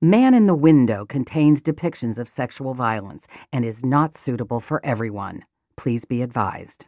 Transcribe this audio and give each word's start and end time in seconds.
Man 0.00 0.32
in 0.32 0.46
the 0.46 0.54
Window 0.54 1.04
contains 1.04 1.60
depictions 1.60 2.20
of 2.20 2.28
sexual 2.28 2.72
violence 2.72 3.26
and 3.52 3.64
is 3.64 3.84
not 3.84 4.14
suitable 4.14 4.60
for 4.60 4.80
everyone. 4.86 5.44
Please 5.76 6.04
be 6.04 6.22
advised. 6.22 6.86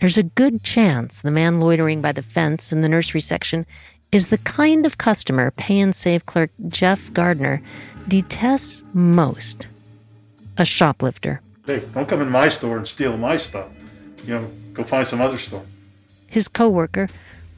There's 0.00 0.18
a 0.18 0.24
good 0.24 0.64
chance 0.64 1.20
the 1.20 1.30
man 1.30 1.60
loitering 1.60 2.02
by 2.02 2.10
the 2.10 2.22
fence 2.22 2.72
in 2.72 2.80
the 2.80 2.88
nursery 2.88 3.20
section 3.20 3.66
is 4.10 4.26
the 4.26 4.38
kind 4.38 4.84
of 4.84 4.98
customer 4.98 5.52
Pay 5.52 5.78
'n 5.78 5.92
Save 5.92 6.26
clerk 6.26 6.50
Jeff 6.66 7.12
Gardner 7.12 7.62
detests 8.08 8.82
most 8.94 9.68
a 10.58 10.64
shoplifter. 10.64 11.40
Hey, 11.66 11.84
don't 11.94 12.08
come 12.08 12.20
in 12.20 12.30
my 12.30 12.48
store 12.48 12.78
and 12.78 12.88
steal 12.88 13.16
my 13.16 13.36
stuff. 13.36 13.68
You 14.24 14.34
know, 14.34 14.50
go 14.74 14.82
find 14.82 15.06
some 15.06 15.20
other 15.20 15.38
store. 15.38 15.62
His 16.28 16.48
coworker, 16.48 17.08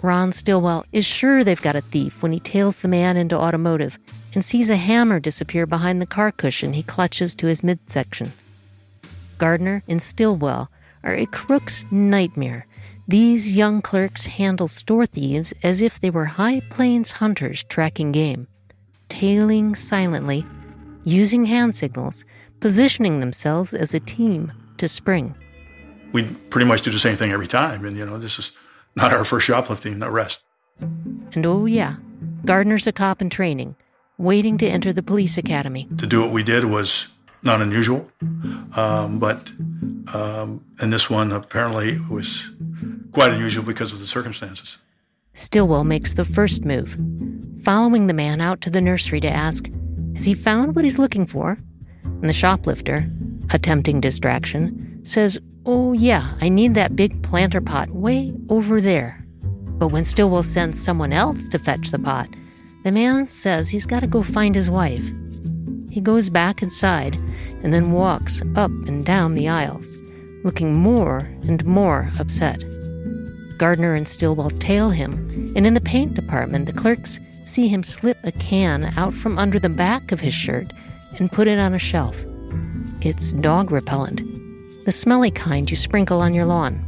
Ron 0.03 0.33
Stillwell, 0.33 0.85
is 0.93 1.05
sure 1.05 1.43
they've 1.43 1.61
got 1.61 1.77
a 1.77 1.81
thief 1.81 2.23
when 2.23 2.33
he 2.33 2.41
tails 2.41 2.79
the 2.79 2.89
man 2.89 3.17
into 3.17 3.37
automotive 3.37 3.99
and 4.35 4.45
sees 4.45 4.71
a 4.71 4.77
hammer 4.77 5.19
disappear 5.19 5.67
behind 5.67 6.01
the 6.01 6.07
car 6.07 6.31
cushion 6.31 6.73
he 6.73 6.83
clutches 6.83 7.35
to 7.37 7.47
his 7.47 7.65
midsection. 7.65 8.33
Gardner 9.39 9.83
and 9.89 10.03
Stillwell 10.03 10.71
are 11.05 11.15
a 11.15 11.27
crook's 11.27 11.85
nightmare. 11.91 12.67
These 13.07 13.57
young 13.57 13.81
clerks 13.81 14.27
handle 14.27 14.69
store 14.69 15.07
thieves 15.07 15.55
as 15.63 15.81
if 15.81 16.01
they 16.01 16.11
were 16.11 16.27
high 16.27 16.61
plains 16.69 17.13
hunters 17.13 17.65
tracking 17.65 18.13
game, 18.13 18.47
tailing 19.09 19.75
silently, 19.75 20.45
using 21.05 21.47
hand 21.47 21.75
signals, 21.75 22.25
positioning 22.61 23.21
themselves 23.21 23.73
as 23.73 23.95
a 23.95 24.01
team 24.01 24.53
to 24.77 24.89
spring. 24.89 25.35
We 26.13 26.25
pretty 26.51 26.67
much 26.67 26.83
do 26.83 26.91
the 26.91 26.99
same 26.99 27.17
thing 27.17 27.33
every 27.33 27.47
time, 27.47 27.85
and 27.85 27.97
you 27.97 28.05
know, 28.05 28.19
this 28.19 28.39
is 28.39 28.53
not 28.99 29.13
our 29.13 29.25
first 29.25 29.47
shoplifting 29.47 30.03
arrest. 30.03 30.43
And 30.81 31.47
oh, 31.47 31.67
yeah, 31.67 31.97
Gardner's 32.45 32.87
a 32.87 32.93
cop 32.93 33.23
in 33.23 33.31
training, 33.31 33.77
waiting 34.19 34.59
to 34.59 34.67
enter 34.67 34.93
the 34.93 35.03
police 35.03 35.39
academy. 35.39 35.89
To 35.99 36.07
do 36.07 36.21
what 36.21 36.33
we 36.33 36.43
did 36.43 36.65
was 36.65 37.07
not 37.43 37.63
unusual, 37.63 38.11
um, 38.77 39.19
but 39.19 39.51
um, 40.13 40.65
and 40.81 40.93
this 40.93 41.09
one 41.09 41.33
apparently 41.33 41.99
was 42.11 42.51
quite 43.13 43.33
unusual 43.33 43.65
because 43.65 43.93
of 43.93 44.01
the 44.01 44.07
circumstances. 44.07 44.79
Stillwell 45.35 45.85
makes 45.85 46.15
the 46.15 46.25
first 46.25 46.65
move, 46.65 46.99
following 47.63 48.09
the 48.09 48.15
man 48.15 48.41
out 48.41 48.61
to 48.63 48.71
the 48.71 48.81
nursery 48.81 49.21
to 49.21 49.31
ask, 49.31 49.71
Has 50.17 50.25
he 50.25 50.35
found 50.35 50.75
what 50.75 50.85
he's 50.85 50.99
looking 50.99 51.27
for? 51.27 51.59
And 52.03 52.29
the 52.29 52.33
shoplifter, 52.33 53.09
attempting 53.51 54.01
distraction, 54.01 55.01
says, 55.05 55.39
Oh, 55.71 55.93
yeah, 55.93 56.33
I 56.41 56.49
need 56.49 56.73
that 56.77 56.97
big 56.97 57.23
planter 57.23 57.61
pot 57.61 57.91
way 57.91 58.33
over 58.49 58.81
there. 58.81 59.23
But 59.43 59.89
when 59.89 60.07
Stillwell 60.07 60.43
sends 60.43 60.83
someone 60.83 61.13
else 61.13 61.47
to 61.51 61.59
fetch 61.59 61.91
the 61.91 61.99
pot, 61.99 62.31
the 62.85 62.91
man 62.91 63.29
says 63.29 63.69
he's 63.69 63.85
got 63.85 64.01
to 64.01 64.07
go 64.07 64.23
find 64.23 64.55
his 64.55 64.71
wife. 64.71 65.05
He 65.91 66.01
goes 66.01 66.31
back 66.31 66.63
inside 66.63 67.17
and 67.63 67.75
then 67.75 67.93
walks 67.93 68.41
up 68.57 68.71
and 68.71 69.05
down 69.05 69.35
the 69.35 69.51
aisles, 69.51 69.99
looking 70.43 70.75
more 70.75 71.31
and 71.43 71.63
more 71.67 72.11
upset. 72.19 72.65
Gardner 73.59 73.95
and 73.95 74.09
Stillwell 74.09 74.49
tail 74.53 74.89
him, 74.89 75.53
and 75.55 75.67
in 75.67 75.75
the 75.75 75.83
paint 75.83 76.15
department, 76.15 76.65
the 76.65 76.73
clerks 76.73 77.21
see 77.45 77.69
him 77.69 77.83
slip 77.83 78.17
a 78.25 78.33
can 78.33 78.91
out 78.97 79.13
from 79.13 79.37
under 79.37 79.59
the 79.59 79.69
back 79.69 80.13
of 80.13 80.21
his 80.21 80.33
shirt 80.33 80.73
and 81.19 81.31
put 81.31 81.47
it 81.47 81.59
on 81.59 81.75
a 81.75 81.79
shelf. 81.79 82.17
It's 83.03 83.35
dog 83.35 83.71
repellent, 83.71 84.23
the 84.89 84.93
smelly 84.93 85.31
kind 85.31 85.71
you 85.71 85.77
sprinkle 85.77 86.23
on 86.23 86.33
your 86.33 86.47
lawn. 86.47 86.81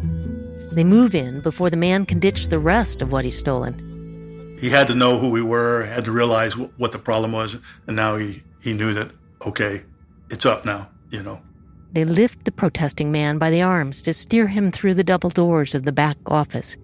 They 0.73 0.85
move 0.85 1.15
in 1.15 1.43
before 1.43 1.69
the 1.69 1.77
man 1.77 2.07
can 2.07 2.19
ditch 2.19 2.47
the 2.47 2.59
rest 2.59 3.03
of 3.03 3.13
what 3.13 3.27
he's 3.27 3.39
stolen. 3.39 4.57
He 4.59 4.71
had 4.71 4.87
to 4.87 4.95
know 4.95 5.19
who 5.19 5.29
we 5.29 5.43
were, 5.43 5.85
had 5.85 6.07
to 6.07 6.11
realize 6.11 6.57
what 6.57 6.93
the 6.93 6.99
problem 6.99 7.33
was, 7.33 7.61
and 7.87 7.97
now 7.97 8.17
he, 8.17 8.43
he 8.63 8.73
knew 8.73 8.95
that, 8.95 9.11
okay, 9.47 9.83
it's 10.31 10.47
up 10.47 10.65
now, 10.65 10.89
you 11.11 11.23
know. 11.23 11.43
They 11.93 12.07
lift 12.07 12.47
the 12.47 12.53
protesting 12.53 13.13
man 13.13 13.37
by 13.37 13.51
the 13.51 13.61
arms 13.61 14.01
to 14.05 14.15
steer 14.15 14.47
him 14.47 14.71
through 14.71 14.95
the 14.95 15.05
double 15.05 15.29
doors 15.29 15.75
of 15.75 15.83
the 15.83 15.93
back 15.93 16.17
office. 16.25 16.79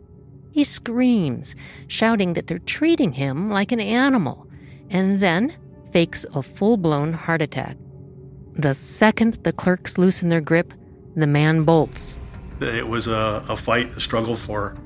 He 0.50 0.64
screams, 0.64 1.56
shouting 1.88 2.34
that 2.34 2.46
they're 2.46 2.58
treating 2.58 3.12
him 3.12 3.48
like 3.48 3.72
an 3.72 3.80
animal, 3.80 4.46
and 4.90 5.20
then 5.20 5.56
fakes 5.92 6.26
a 6.34 6.42
full 6.42 6.76
blown 6.76 7.14
heart 7.14 7.40
attack. 7.40 7.78
The 8.52 8.74
second 8.74 9.38
the 9.44 9.54
clerks 9.54 9.96
loosen 9.96 10.28
their 10.28 10.42
grip, 10.42 10.74
the 11.16 11.26
man 11.26 11.64
bolts. 11.64 12.18
It 12.60 12.86
was 12.86 13.06
a, 13.06 13.42
a 13.48 13.56
fight, 13.56 13.96
a 13.96 14.00
struggle 14.00 14.36
for 14.36 14.76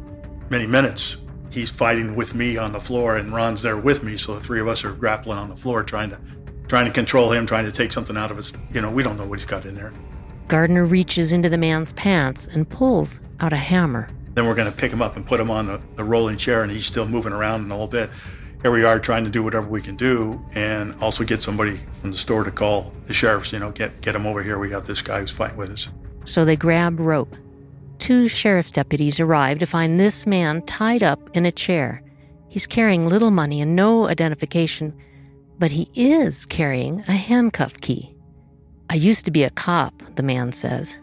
many 0.49 0.67
minutes. 0.67 1.19
He's 1.51 1.71
fighting 1.71 2.15
with 2.15 2.35
me 2.35 2.57
on 2.57 2.73
the 2.73 2.81
floor, 2.81 3.17
and 3.17 3.33
Ron's 3.33 3.63
there 3.63 3.77
with 3.77 4.05
me, 4.05 4.17
so 4.17 4.35
the 4.35 4.41
three 4.41 4.61
of 4.61 4.69
us 4.69 4.85
are 4.85 4.93
grappling 4.93 5.39
on 5.39 5.51
the 5.51 5.57
floor, 5.57 5.83
trying 5.83 6.11
to 6.11 6.21
trying 6.69 6.87
to 6.87 6.93
control 6.93 7.33
him, 7.33 7.47
trying 7.47 7.65
to 7.65 7.73
take 7.73 7.93
something 7.93 8.17
out 8.17 8.31
of 8.31 8.37
his. 8.37 8.53
You 8.73 8.81
know, 8.81 8.91
we 8.91 9.03
don't 9.03 9.17
know 9.17 9.27
what 9.27 9.41
he's 9.41 9.47
got 9.47 9.67
in 9.67 9.75
there. 9.75 9.93
Gardner 10.47 10.87
reaches 10.87 11.33
into 11.33 11.49
the 11.49 11.59
man's 11.59 11.93
pants 11.95 12.47
and 12.47 12.69
pulls 12.69 13.21
out 13.41 13.53
a 13.53 13.57
hammer. 13.57 14.09
Then 14.35 14.47
we're 14.47 14.55
going 14.55 14.71
to 14.71 14.77
pick 14.77 14.93
him 14.93 15.03
up 15.03 15.17
and 15.17 15.27
put 15.27 15.41
him 15.41 15.51
on 15.51 15.67
the, 15.67 15.81
the 15.97 16.05
rolling 16.05 16.37
chair, 16.37 16.63
and 16.63 16.71
he's 16.71 16.87
still 16.87 17.07
moving 17.07 17.33
around 17.33 17.63
a 17.63 17.75
little 17.75 17.89
bit. 17.89 18.11
Here 18.63 18.71
we 18.71 18.85
are 18.85 19.01
trying 19.01 19.25
to 19.25 19.31
do 19.31 19.43
whatever 19.43 19.67
we 19.67 19.83
can 19.83 19.97
do, 19.97 20.45
and 20.55 20.95
also 21.03 21.25
get 21.25 21.43
somebody 21.43 21.81
from 22.01 22.13
the 22.13 22.19
store 22.19 22.45
to 22.45 22.53
call 22.53 22.95
the 23.07 23.15
sheriffs. 23.15 23.53
You 23.53 23.59
know, 23.59 23.73
get 23.73 24.01
get 24.01 24.15
him 24.15 24.27
over 24.27 24.43
here. 24.43 24.61
We 24.61 24.69
got 24.69 24.85
this 24.85 25.03
guy 25.03 25.21
who's 25.21 25.33
fighting 25.33 25.57
with 25.57 25.71
us 25.71 25.89
so 26.31 26.45
they 26.45 26.57
grab 26.57 27.01
rope. 27.01 27.37
Two 27.99 28.29
sheriff's 28.29 28.73
deputies 28.73 29.21
arrive 29.21 29.59
to 29.59 29.67
find 29.67 29.99
this 29.99 30.27
man 30.27 30.63
tied 30.63 31.03
up 31.03 31.37
in 31.37 31.45
a 31.45 31.53
chair. 31.53 32.03
He's 32.49 32.67
carrying 32.67 33.09
little 33.09 33.31
money 33.31 33.61
and 33.61 33.77
no 33.77 34.09
identification, 34.09 34.95
but 35.59 35.71
he 35.71 35.91
is 35.95 36.47
carrying 36.47 37.01
a 37.01 37.13
handcuff 37.13 37.81
key. 37.81 38.15
I 38.89 38.95
used 38.95 39.25
to 39.27 39.31
be 39.31 39.45
a 39.45 39.51
cop, 39.51 40.03
the 40.17 40.23
man 40.23 40.53
says. 40.53 41.01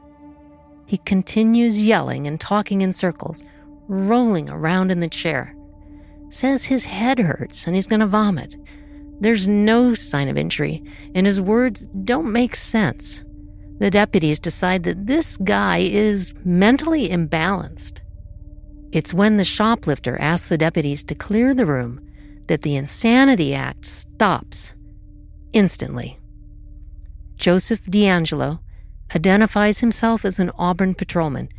He 0.86 0.98
continues 0.98 1.86
yelling 1.86 2.26
and 2.26 2.40
talking 2.40 2.82
in 2.82 2.94
circles, 2.94 3.44
rolling 3.88 4.50
around 4.50 4.92
in 4.92 5.00
the 5.02 5.08
chair. 5.08 5.56
Says 6.30 6.66
his 6.66 6.86
head 6.86 7.20
hurts 7.20 7.68
and 7.68 7.76
he's 7.76 7.88
going 7.88 8.00
to 8.00 8.08
vomit. 8.08 8.56
There's 9.20 9.48
no 9.48 9.94
sign 9.94 10.30
of 10.30 10.38
injury, 10.38 10.84
and 11.16 11.26
his 11.26 11.42
words 11.42 11.88
don't 11.88 12.32
make 12.32 12.56
sense 12.56 13.24
the 13.80 13.92
deputies 13.92 14.40
decide 14.40 14.84
that 14.84 15.06
this 15.06 15.38
guy 15.38 15.78
is 15.80 16.34
mentally 16.44 17.10
imbalanced. 17.10 18.00
It's 18.92 19.14
when 19.14 19.38
the 19.38 19.44
shoplifter 19.44 20.20
asks 20.20 20.50
the 20.50 20.58
deputies 20.58 21.04
to 21.06 21.16
clear 21.16 21.54
the 21.54 21.66
room 21.66 22.02
that 22.48 22.62
the 22.62 22.76
Insanity 22.76 23.54
Act 23.54 23.86
stops 23.86 24.74
instantly. 25.54 26.18
Joseph 27.36 27.84
DeAngelo 27.84 28.60
identifies 29.16 29.80
himself 29.80 30.26
as 30.26 30.40
an 30.40 30.52
Auburn 30.58 30.96
patrolman. 30.96 31.50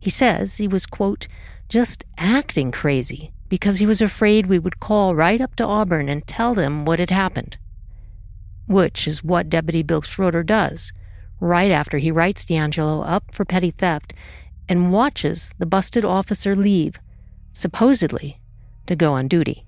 He 0.00 0.10
says 0.10 0.56
he 0.56 0.66
was, 0.66 0.86
quote, 0.86 1.28
just 1.68 2.04
acting 2.16 2.72
crazy 2.72 3.32
because 3.48 3.78
he 3.78 3.86
was 3.86 4.00
afraid 4.00 4.46
we 4.46 4.58
would 4.58 4.80
call 4.80 5.14
right 5.14 5.40
up 5.40 5.54
to 5.56 5.64
Auburn 5.64 6.08
and 6.08 6.26
tell 6.26 6.54
them 6.54 6.84
what 6.84 6.98
had 6.98 7.10
happened. 7.10 7.56
Which 8.66 9.06
is 9.06 9.22
what 9.22 9.48
Deputy 9.48 9.82
Bill 9.82 10.02
Schroeder 10.02 10.42
does 10.42 10.92
right 11.40 11.70
after 11.70 11.98
he 11.98 12.10
writes 12.10 12.44
DeAngelo 12.44 13.04
up 13.06 13.34
for 13.34 13.44
petty 13.44 13.70
theft 13.70 14.12
and 14.68 14.92
watches 14.92 15.54
the 15.58 15.66
busted 15.66 16.04
officer 16.04 16.54
leave, 16.54 16.98
supposedly 17.52 18.40
to 18.86 18.96
go 18.96 19.14
on 19.14 19.28
duty. 19.28 19.66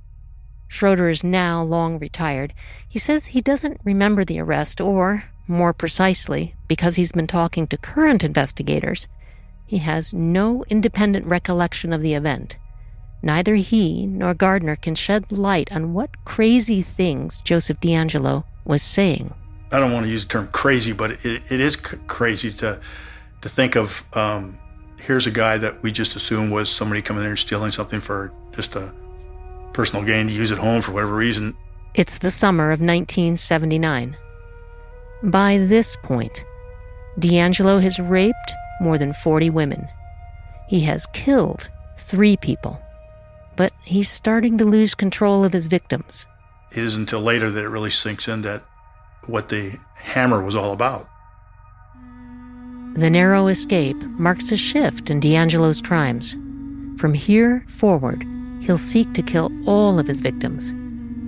Schroeder 0.69 1.09
is 1.09 1.25
now 1.25 1.63
long 1.63 1.99
retired. 1.99 2.55
He 2.89 2.99
says 2.99 3.27
he 3.27 3.41
doesn't 3.41 3.81
remember 3.85 4.25
the 4.25 4.39
arrest, 4.39 4.81
or, 4.81 5.25
more 5.49 5.73
precisely, 5.73 6.55
because 6.69 6.95
he's 6.95 7.13
been 7.13 7.27
talking 7.27 7.67
to 7.67 7.77
current 7.77 8.23
investigators, 8.23 9.09
he 9.67 9.79
has 9.79 10.13
no 10.13 10.65
independent 10.69 11.27
recollection 11.27 11.93
of 11.93 12.03
the 12.03 12.15
event. 12.15 12.57
Neither 13.23 13.57
he 13.57 14.07
nor 14.07 14.33
Gardner 14.33 14.77
can 14.77 14.95
shed 14.95 15.31
light 15.33 15.71
on 15.73 15.93
what 15.93 16.25
crazy 16.25 16.83
things 16.83 17.43
Joseph 17.43 17.81
DeAngelo 17.81 18.45
was 18.65 18.83
saying. 18.83 19.35
I 19.73 19.79
don't 19.79 19.93
want 19.93 20.07
to 20.07 20.11
use 20.11 20.25
the 20.25 20.31
term 20.31 20.49
crazy, 20.49 20.93
but 20.93 21.25
it, 21.25 21.43
it 21.51 21.61
is 21.61 21.75
c- 21.75 21.97
crazy 22.07 22.53
to 22.55 22.81
to 23.43 23.49
think 23.49 23.77
of. 23.77 24.05
Um, 24.15 24.59
here's 25.01 25.27
a 25.27 25.31
guy 25.31 25.59
that 25.59 25.83
we 25.83 25.93
just 25.93 26.17
assumed 26.17 26.53
was 26.53 26.71
somebody 26.71 27.03
coming 27.03 27.25
in 27.25 27.31
and 27.31 27.39
stealing 27.39 27.71
something 27.71 28.01
for 28.01 28.33
just 28.53 28.77
a 28.77 28.93
personal 29.73 30.05
gain 30.05 30.27
to 30.27 30.33
use 30.33 30.53
at 30.53 30.59
home 30.59 30.83
for 30.83 30.93
whatever 30.93 31.15
reason. 31.15 31.57
It's 31.95 32.19
the 32.19 32.31
summer 32.31 32.67
of 32.67 32.81
1979. 32.81 34.17
By 35.23 35.59
this 35.59 35.97
point, 36.03 36.45
DeAngelo 37.19 37.83
has 37.83 37.99
raped 37.99 38.53
more 38.81 38.99
than 38.99 39.13
40 39.13 39.51
women. 39.51 39.89
He 40.69 40.81
has 40.81 41.07
killed 41.13 41.69
three 41.99 42.37
people, 42.37 42.81
but 43.57 43.73
he's 43.85 44.09
starting 44.09 44.59
to 44.59 44.65
lose 44.65 44.95
control 44.95 45.45
of 45.45 45.53
his 45.53 45.67
victims. 45.67 46.27
It 46.71 46.79
isn't 46.79 47.03
until 47.03 47.21
later 47.21 47.51
that 47.51 47.65
it 47.65 47.69
really 47.69 47.91
sinks 47.91 48.29
in 48.29 48.43
that 48.43 48.63
what 49.27 49.49
the 49.49 49.79
hammer 49.97 50.43
was 50.43 50.55
all 50.55 50.73
about. 50.73 51.07
The 52.95 53.11
narrow 53.11 53.47
escape 53.47 54.03
marks 54.03 54.51
a 54.51 54.57
shift 54.57 55.11
in 55.11 55.21
DeAngelo's 55.21 55.81
crimes. 55.81 56.33
From 57.01 57.15
here 57.15 57.65
forward, 57.69 58.27
he'll 58.61 58.79
seek 58.79 59.13
to 59.15 59.23
kill 59.23 59.51
all 59.67 59.99
of 59.99 60.09
his 60.09 60.21
victims. 60.21 60.75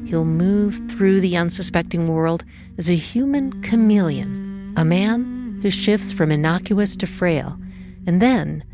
He'll 0.09 0.25
move 0.25 0.81
through 0.91 1.21
the 1.21 1.37
unsuspecting 1.37 2.09
world 2.09 2.45
as 2.79 2.91
a 2.91 2.97
human 2.97 3.63
chameleon, 3.63 4.75
a 4.77 4.85
man 4.85 5.61
who 5.63 5.71
shifts 5.71 6.13
from 6.13 6.33
innocuous 6.33 6.97
to 6.97 7.07
frail, 7.07 7.57
and 8.07 8.21
then 8.21 8.65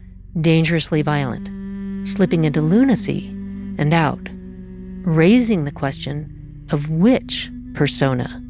dangerously 0.40 1.02
violent, 1.02 2.08
slipping 2.08 2.44
into 2.44 2.62
lunacy 2.62 3.28
and 3.78 3.92
out, 3.92 4.26
raising 5.02 5.64
the 5.64 5.72
question 5.72 6.66
of 6.70 6.88
which 6.90 7.50
persona 7.74 8.42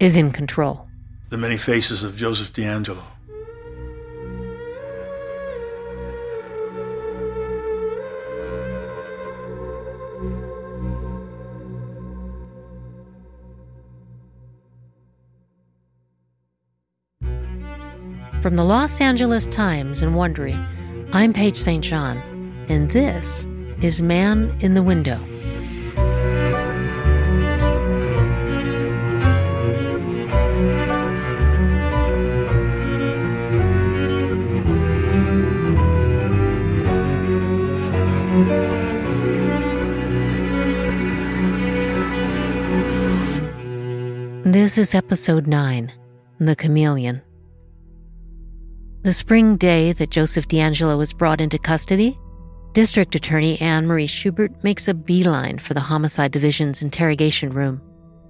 is 0.00 0.16
in 0.16 0.30
control. 0.30 0.86
The 1.30 1.38
many 1.38 1.56
faces 1.56 2.02
of 2.02 2.16
Joseph 2.16 2.52
DeAngelo. 2.52 3.02
From 18.40 18.54
the 18.54 18.64
Los 18.64 19.00
Angeles 19.00 19.46
Times 19.46 20.00
and 20.00 20.14
Wondery, 20.14 20.56
I'm 21.12 21.32
Paige 21.32 21.56
St. 21.56 21.82
John, 21.82 22.16
and 22.68 22.90
this 22.92 23.46
is 23.82 24.00
Man 24.00 24.56
in 24.60 24.74
the 24.74 24.82
Window. 24.82 25.18
This 44.68 44.76
is 44.76 44.94
episode 44.94 45.46
9 45.46 45.90
The 46.40 46.54
Chameleon. 46.54 47.22
The 49.00 49.14
spring 49.14 49.56
day 49.56 49.92
that 49.92 50.10
Joseph 50.10 50.46
DeAngelo 50.46 50.98
was 50.98 51.14
brought 51.14 51.40
into 51.40 51.58
custody, 51.58 52.18
District 52.74 53.14
Attorney 53.14 53.58
Anne 53.62 53.86
Marie 53.86 54.06
Schubert 54.06 54.52
makes 54.62 54.86
a 54.86 54.92
beeline 54.92 55.58
for 55.58 55.72
the 55.72 55.80
Homicide 55.80 56.32
Division's 56.32 56.82
interrogation 56.82 57.50
room. 57.54 57.80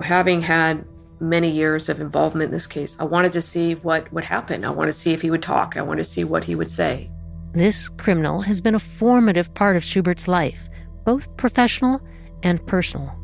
Having 0.00 0.42
had 0.42 0.84
many 1.18 1.50
years 1.50 1.88
of 1.88 2.00
involvement 2.00 2.50
in 2.50 2.52
this 2.52 2.68
case, 2.68 2.96
I 3.00 3.04
wanted 3.04 3.32
to 3.32 3.42
see 3.42 3.74
what 3.74 4.12
would 4.12 4.22
happen. 4.22 4.64
I 4.64 4.70
wanted 4.70 4.92
to 4.92 4.98
see 4.98 5.12
if 5.12 5.20
he 5.20 5.32
would 5.32 5.42
talk. 5.42 5.76
I 5.76 5.82
wanted 5.82 6.04
to 6.04 6.08
see 6.08 6.22
what 6.22 6.44
he 6.44 6.54
would 6.54 6.70
say. 6.70 7.10
This 7.52 7.88
criminal 7.88 8.42
has 8.42 8.60
been 8.60 8.76
a 8.76 8.78
formative 8.78 9.52
part 9.54 9.74
of 9.74 9.82
Schubert's 9.82 10.28
life, 10.28 10.68
both 11.04 11.36
professional 11.36 12.00
and 12.44 12.64
personal. 12.64 13.17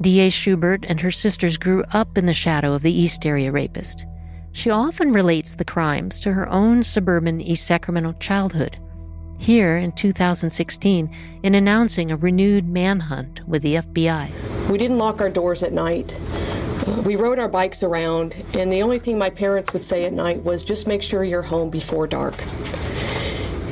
D.A. 0.00 0.30
Schubert 0.30 0.84
and 0.88 1.00
her 1.00 1.10
sisters 1.10 1.56
grew 1.56 1.84
up 1.92 2.18
in 2.18 2.26
the 2.26 2.34
shadow 2.34 2.74
of 2.74 2.82
the 2.82 2.92
East 2.92 3.24
Area 3.24 3.52
rapist. 3.52 4.06
She 4.52 4.70
often 4.70 5.12
relates 5.12 5.54
the 5.54 5.64
crimes 5.64 6.20
to 6.20 6.32
her 6.32 6.48
own 6.48 6.84
suburban 6.84 7.40
East 7.40 7.66
Sacramento 7.66 8.12
childhood. 8.20 8.78
Here 9.38 9.76
in 9.76 9.92
2016, 9.92 11.10
in 11.42 11.54
announcing 11.54 12.10
a 12.10 12.16
renewed 12.16 12.68
manhunt 12.68 13.46
with 13.48 13.62
the 13.62 13.76
FBI. 13.76 14.70
We 14.70 14.78
didn't 14.78 14.98
lock 14.98 15.20
our 15.20 15.28
doors 15.28 15.62
at 15.62 15.72
night. 15.72 16.18
We 17.04 17.16
rode 17.16 17.38
our 17.38 17.48
bikes 17.48 17.82
around, 17.82 18.34
and 18.54 18.72
the 18.72 18.82
only 18.82 18.98
thing 18.98 19.18
my 19.18 19.30
parents 19.30 19.72
would 19.72 19.82
say 19.82 20.04
at 20.04 20.12
night 20.12 20.42
was 20.44 20.62
just 20.62 20.86
make 20.86 21.02
sure 21.02 21.24
you're 21.24 21.42
home 21.42 21.70
before 21.70 22.06
dark. 22.06 22.34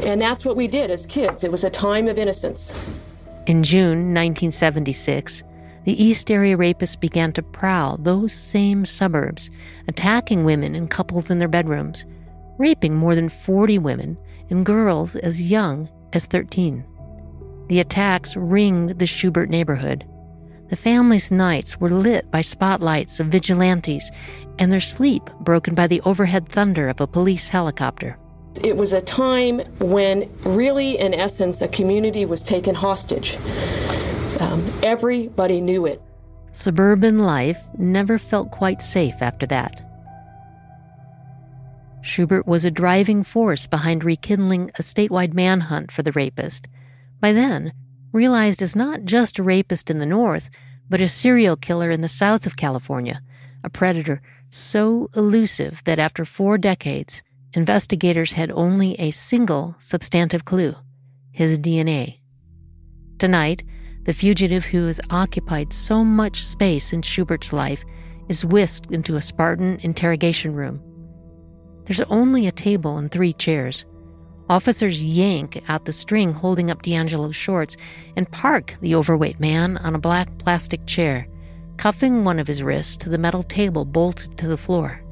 And 0.05 0.21
that's 0.21 0.45
what 0.45 0.57
we 0.57 0.67
did 0.67 0.91
as 0.91 1.07
kids. 1.07 1.45
It 1.45 1.53
was 1.53 1.63
a 1.63 1.71
time 1.71 2.09
of 2.09 2.19
innocence. 2.19 2.73
In 3.47 3.63
June 3.63 4.15
1976, 4.15 5.43
the 5.85 6.03
East 6.03 6.31
Area 6.31 6.57
rapists 6.57 6.99
began 6.99 7.33
to 7.33 7.43
prowl 7.43 7.97
those 7.97 8.33
same 8.33 8.85
suburbs, 8.85 9.51
attacking 9.89 10.45
women 10.45 10.75
and 10.75 10.91
couples 10.91 11.31
in 11.31 11.39
their 11.39 11.49
bedrooms, 11.49 12.05
raping 12.59 12.95
more 12.95 13.15
than 13.15 13.29
40 13.29 13.79
women 13.79 14.17
and 14.51 14.65
girls 14.65 15.17
as 15.17 15.51
young 15.51 15.89
as 16.13 16.27
13. 16.27 16.85
The 17.69 17.81
attacks 17.81 18.37
ringed 18.37 18.99
the 18.99 19.07
Schubert 19.07 19.51
neighborhood. 19.51 20.07
The 20.69 20.77
family's 20.77 21.31
nights 21.31 21.81
were 21.81 21.91
lit 21.91 22.31
by 22.31 22.41
spotlights 22.41 23.21
of 23.21 23.27
vigilantes 23.27 24.11
and 24.59 24.73
their 24.73 24.81
sleep 24.81 25.29
broken 25.41 25.75
by 25.75 25.87
the 25.87 26.01
overhead 26.03 26.49
thunder 26.49 26.89
of 26.89 27.01
a 27.01 27.07
police 27.07 27.49
helicopter. 27.49 28.19
It 28.63 28.77
was 28.77 28.93
a 28.93 29.01
time 29.01 29.61
when, 29.79 30.31
really, 30.45 30.99
in 30.99 31.15
essence, 31.15 31.63
a 31.63 31.69
community 31.69 32.25
was 32.25 32.43
taken 32.43 32.75
hostage. 32.75 33.37
Um, 34.43 34.65
everybody 34.83 35.61
knew 35.61 35.87
it. 35.87 36.03
Suburban 36.51 37.21
life 37.21 37.63
never 37.79 38.19
felt 38.19 38.51
quite 38.51 38.83
safe 38.83 39.23
after 39.23 39.47
that. 39.47 39.81
Schubert 42.03 42.45
was 42.45 42.65
a 42.65 42.71
driving 42.71 43.23
force 43.23 43.69
behind 43.69 44.03
rekindling 44.03 44.71
a 44.71 44.83
statewide 44.83 45.33
manhunt 45.33 45.93
for 45.93 46.03
the 46.03 46.11
rapist. 46.11 46.67
By 47.21 47.33
then, 47.33 47.73
realized 48.11 48.63
as 48.63 48.75
not 48.75 49.05
just 49.05 49.39
a 49.39 49.45
rapist 49.45 49.91
in 49.91 50.01
the 50.01 50.07
north, 50.07 50.51
but 50.91 51.01
a 51.01 51.07
serial 51.07 51.57
killer 51.57 51.93
in 51.93 52.01
the 52.01 52.09
south 52.09 52.45
of 52.45 52.57
California, 52.57 53.23
a 53.63 53.71
predator 53.71 54.21
so 54.51 55.09
elusive 55.15 55.83
that 55.85 56.01
after 56.01 56.25
four 56.25 56.59
decades, 56.59 57.23
investigators 57.55 58.33
had 58.33 58.51
only 58.51 58.99
a 58.99 59.13
single 59.13 59.77
substantive 59.79 60.45
clue 60.45 60.75
his 61.31 61.59
DNA. 61.59 62.19
Tonight, 63.19 63.63
the 64.05 64.13
fugitive 64.13 64.65
who 64.65 64.87
has 64.87 65.01
occupied 65.11 65.73
so 65.73 66.05
much 66.05 66.45
space 66.45 66.93
in 66.93 67.03
Schubert's 67.03 67.53
life 67.53 67.85
is 68.29 68.45
whisked 68.45 68.91
into 68.91 69.17
a 69.17 69.21
Spartan 69.21 69.79
interrogation 69.83 70.55
room. 70.55 70.83
There's 71.85 72.01
only 72.03 72.47
a 72.47 72.53
table 72.53 72.99
and 72.99 73.11
three 73.11 73.33
chairs. 73.33 73.87
Officers 74.49 75.03
yank 75.03 75.63
out 75.69 75.85
the 75.85 75.93
string 75.93 76.33
holding 76.33 76.71
up 76.71 76.83
DeAngelo's 76.83 77.37
shorts 77.37 77.77
and 78.17 78.31
park 78.31 78.77
the 78.81 78.95
overweight 78.95 79.41
man 79.41 79.77
on 79.79 79.95
a 79.95 80.01
black 80.01 80.37
plastic 80.39 80.85
chair, 80.87 81.27
cuffing 81.77 82.25
one 82.25 82.39
of 82.39 82.47
his 82.47 82.63
wrists 82.63 82.97
to 82.99 83.09
the 83.09 83.19
metal 83.19 83.43
table 83.45 83.85
bolted 83.85 84.37
to 84.39 84.49
the 84.49 84.57
floor. 84.57 85.03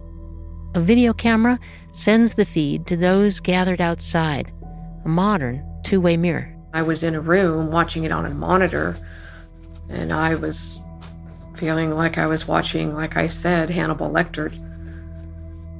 A 0.74 0.80
video 0.80 1.12
camera 1.12 1.58
sends 1.92 2.34
the 2.34 2.44
feed 2.44 2.86
to 2.86 2.96
those 2.96 3.40
gathered 3.40 3.80
outside, 3.80 4.52
a 5.04 5.08
modern 5.08 5.64
two 5.84 6.00
way 6.00 6.16
mirror. 6.16 6.56
I 6.72 6.82
was 6.82 7.02
in 7.02 7.14
a 7.14 7.20
room 7.20 7.70
watching 7.70 8.04
it 8.04 8.12
on 8.12 8.26
a 8.26 8.30
monitor, 8.30 8.96
and 9.88 10.12
I 10.12 10.34
was 10.34 10.78
feeling 11.56 11.94
like 11.94 12.16
I 12.16 12.26
was 12.26 12.46
watching, 12.46 12.94
like 12.94 13.16
I 13.16 13.26
said, 13.26 13.70
Hannibal 13.70 14.10
Lecter. 14.10 14.52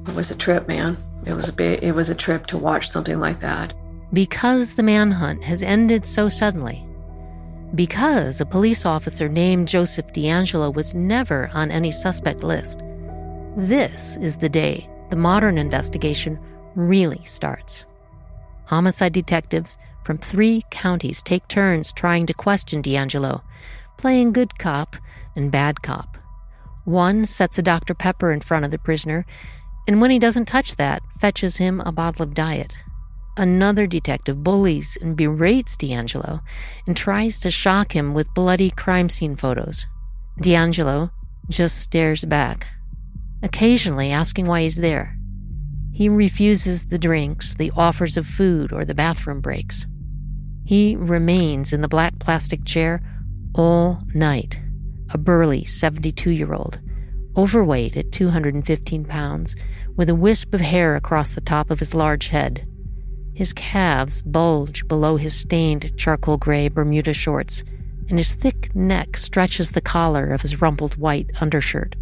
It 0.07 0.15
was 0.15 0.31
a 0.31 0.35
trip, 0.35 0.67
man. 0.67 0.97
It 1.25 1.33
was 1.33 1.49
a 1.49 1.53
bit, 1.53 1.83
it 1.83 1.93
was 1.93 2.09
a 2.09 2.15
trip 2.15 2.47
to 2.47 2.57
watch 2.57 2.89
something 2.89 3.19
like 3.19 3.39
that. 3.39 3.73
Because 4.13 4.73
the 4.73 4.83
manhunt 4.83 5.43
has 5.43 5.63
ended 5.63 6.05
so 6.05 6.27
suddenly, 6.27 6.85
because 7.75 8.41
a 8.41 8.45
police 8.45 8.85
officer 8.85 9.29
named 9.29 9.67
Joseph 9.67 10.07
DeAngelo 10.07 10.73
was 10.73 10.93
never 10.93 11.49
on 11.53 11.71
any 11.71 11.91
suspect 11.91 12.43
list, 12.43 12.81
this 13.55 14.17
is 14.17 14.37
the 14.37 14.49
day 14.49 14.89
the 15.09 15.15
modern 15.15 15.57
investigation 15.57 16.39
really 16.75 17.23
starts. 17.23 17.85
Homicide 18.65 19.13
detectives 19.13 19.77
from 20.03 20.17
three 20.17 20.63
counties 20.71 21.21
take 21.21 21.47
turns 21.47 21.93
trying 21.93 22.25
to 22.25 22.33
question 22.33 22.81
DeAngelo, 22.81 23.41
playing 23.97 24.33
good 24.33 24.57
cop 24.57 24.95
and 25.35 25.51
bad 25.51 25.81
cop. 25.81 26.17
One 26.85 27.25
sets 27.25 27.57
a 27.57 27.61
Dr. 27.61 27.93
Pepper 27.93 28.31
in 28.31 28.41
front 28.41 28.65
of 28.65 28.71
the 28.71 28.79
prisoner, 28.79 29.25
and 29.87 30.01
when 30.01 30.11
he 30.11 30.19
doesn't 30.19 30.45
touch 30.47 30.75
that, 30.77 31.01
fetches 31.19 31.57
him 31.57 31.81
a 31.81 31.91
bottle 31.91 32.23
of 32.23 32.33
diet. 32.33 32.77
Another 33.37 33.87
detective 33.87 34.43
bullies 34.43 34.97
and 35.01 35.15
berates 35.15 35.77
DeAngelo 35.77 36.41
and 36.85 36.97
tries 36.97 37.39
to 37.39 37.51
shock 37.51 37.95
him 37.95 38.13
with 38.13 38.33
bloody 38.33 38.71
crime 38.71 39.09
scene 39.09 39.35
photos. 39.35 39.85
DeAngelo 40.41 41.11
just 41.49 41.77
stares 41.77 42.25
back, 42.25 42.67
occasionally 43.43 44.11
asking 44.11 44.45
why 44.45 44.63
he's 44.63 44.77
there. 44.77 45.15
He 45.93 46.09
refuses 46.09 46.85
the 46.85 46.97
drinks, 46.97 47.53
the 47.53 47.71
offers 47.75 48.17
of 48.17 48.25
food, 48.25 48.73
or 48.73 48.85
the 48.85 48.95
bathroom 48.95 49.41
breaks. 49.41 49.85
He 50.65 50.95
remains 50.95 51.73
in 51.73 51.81
the 51.81 51.87
black 51.87 52.19
plastic 52.19 52.65
chair 52.65 53.01
all 53.53 54.01
night, 54.13 54.59
a 55.13 55.17
burly 55.17 55.65
72 55.65 56.29
year 56.29 56.53
old, 56.53 56.79
overweight 57.35 57.97
at 57.97 58.11
215 58.11 59.05
pounds, 59.05 59.55
with 59.95 60.09
a 60.09 60.15
wisp 60.15 60.53
of 60.53 60.61
hair 60.61 60.95
across 60.95 61.31
the 61.31 61.41
top 61.41 61.69
of 61.69 61.79
his 61.79 61.93
large 61.93 62.29
head. 62.29 62.65
His 63.33 63.53
calves 63.53 64.21
bulge 64.21 64.87
below 64.87 65.17
his 65.17 65.35
stained 65.35 65.97
charcoal 65.97 66.37
gray 66.37 66.67
Bermuda 66.67 67.13
shorts, 67.13 67.63
and 68.09 68.17
his 68.19 68.33
thick 68.33 68.75
neck 68.75 69.17
stretches 69.17 69.71
the 69.71 69.81
collar 69.81 70.31
of 70.31 70.41
his 70.41 70.61
rumpled 70.61 70.97
white 70.97 71.29
undershirt. 71.41 71.95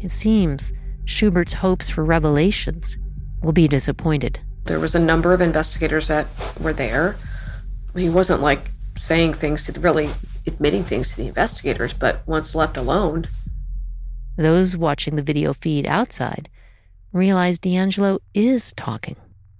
It 0.00 0.10
seems 0.10 0.72
Schubert's 1.04 1.54
hopes 1.54 1.88
for 1.88 2.04
revelations 2.04 2.96
will 3.42 3.52
be 3.52 3.68
disappointed. 3.68 4.40
There 4.64 4.80
was 4.80 4.94
a 4.94 5.00
number 5.00 5.32
of 5.32 5.40
investigators 5.40 6.08
that 6.08 6.26
were 6.60 6.72
there 6.72 7.16
He 7.96 8.10
wasn't 8.10 8.42
like 8.42 8.70
saying 8.96 9.34
things 9.34 9.64
to 9.64 9.80
really 9.80 10.10
admitting 10.46 10.82
things 10.82 11.10
to 11.10 11.16
the 11.16 11.26
investigators, 11.26 11.94
but 11.94 12.20
once 12.26 12.54
left 12.54 12.76
alone. 12.76 13.28
Those 14.36 14.76
watching 14.76 15.16
the 15.16 15.22
video 15.22 15.54
feed 15.54 15.86
outside 15.86 16.48
realize 17.12 17.58
DeAngelo 17.58 18.18
is 18.34 18.72
talking. 18.74 19.16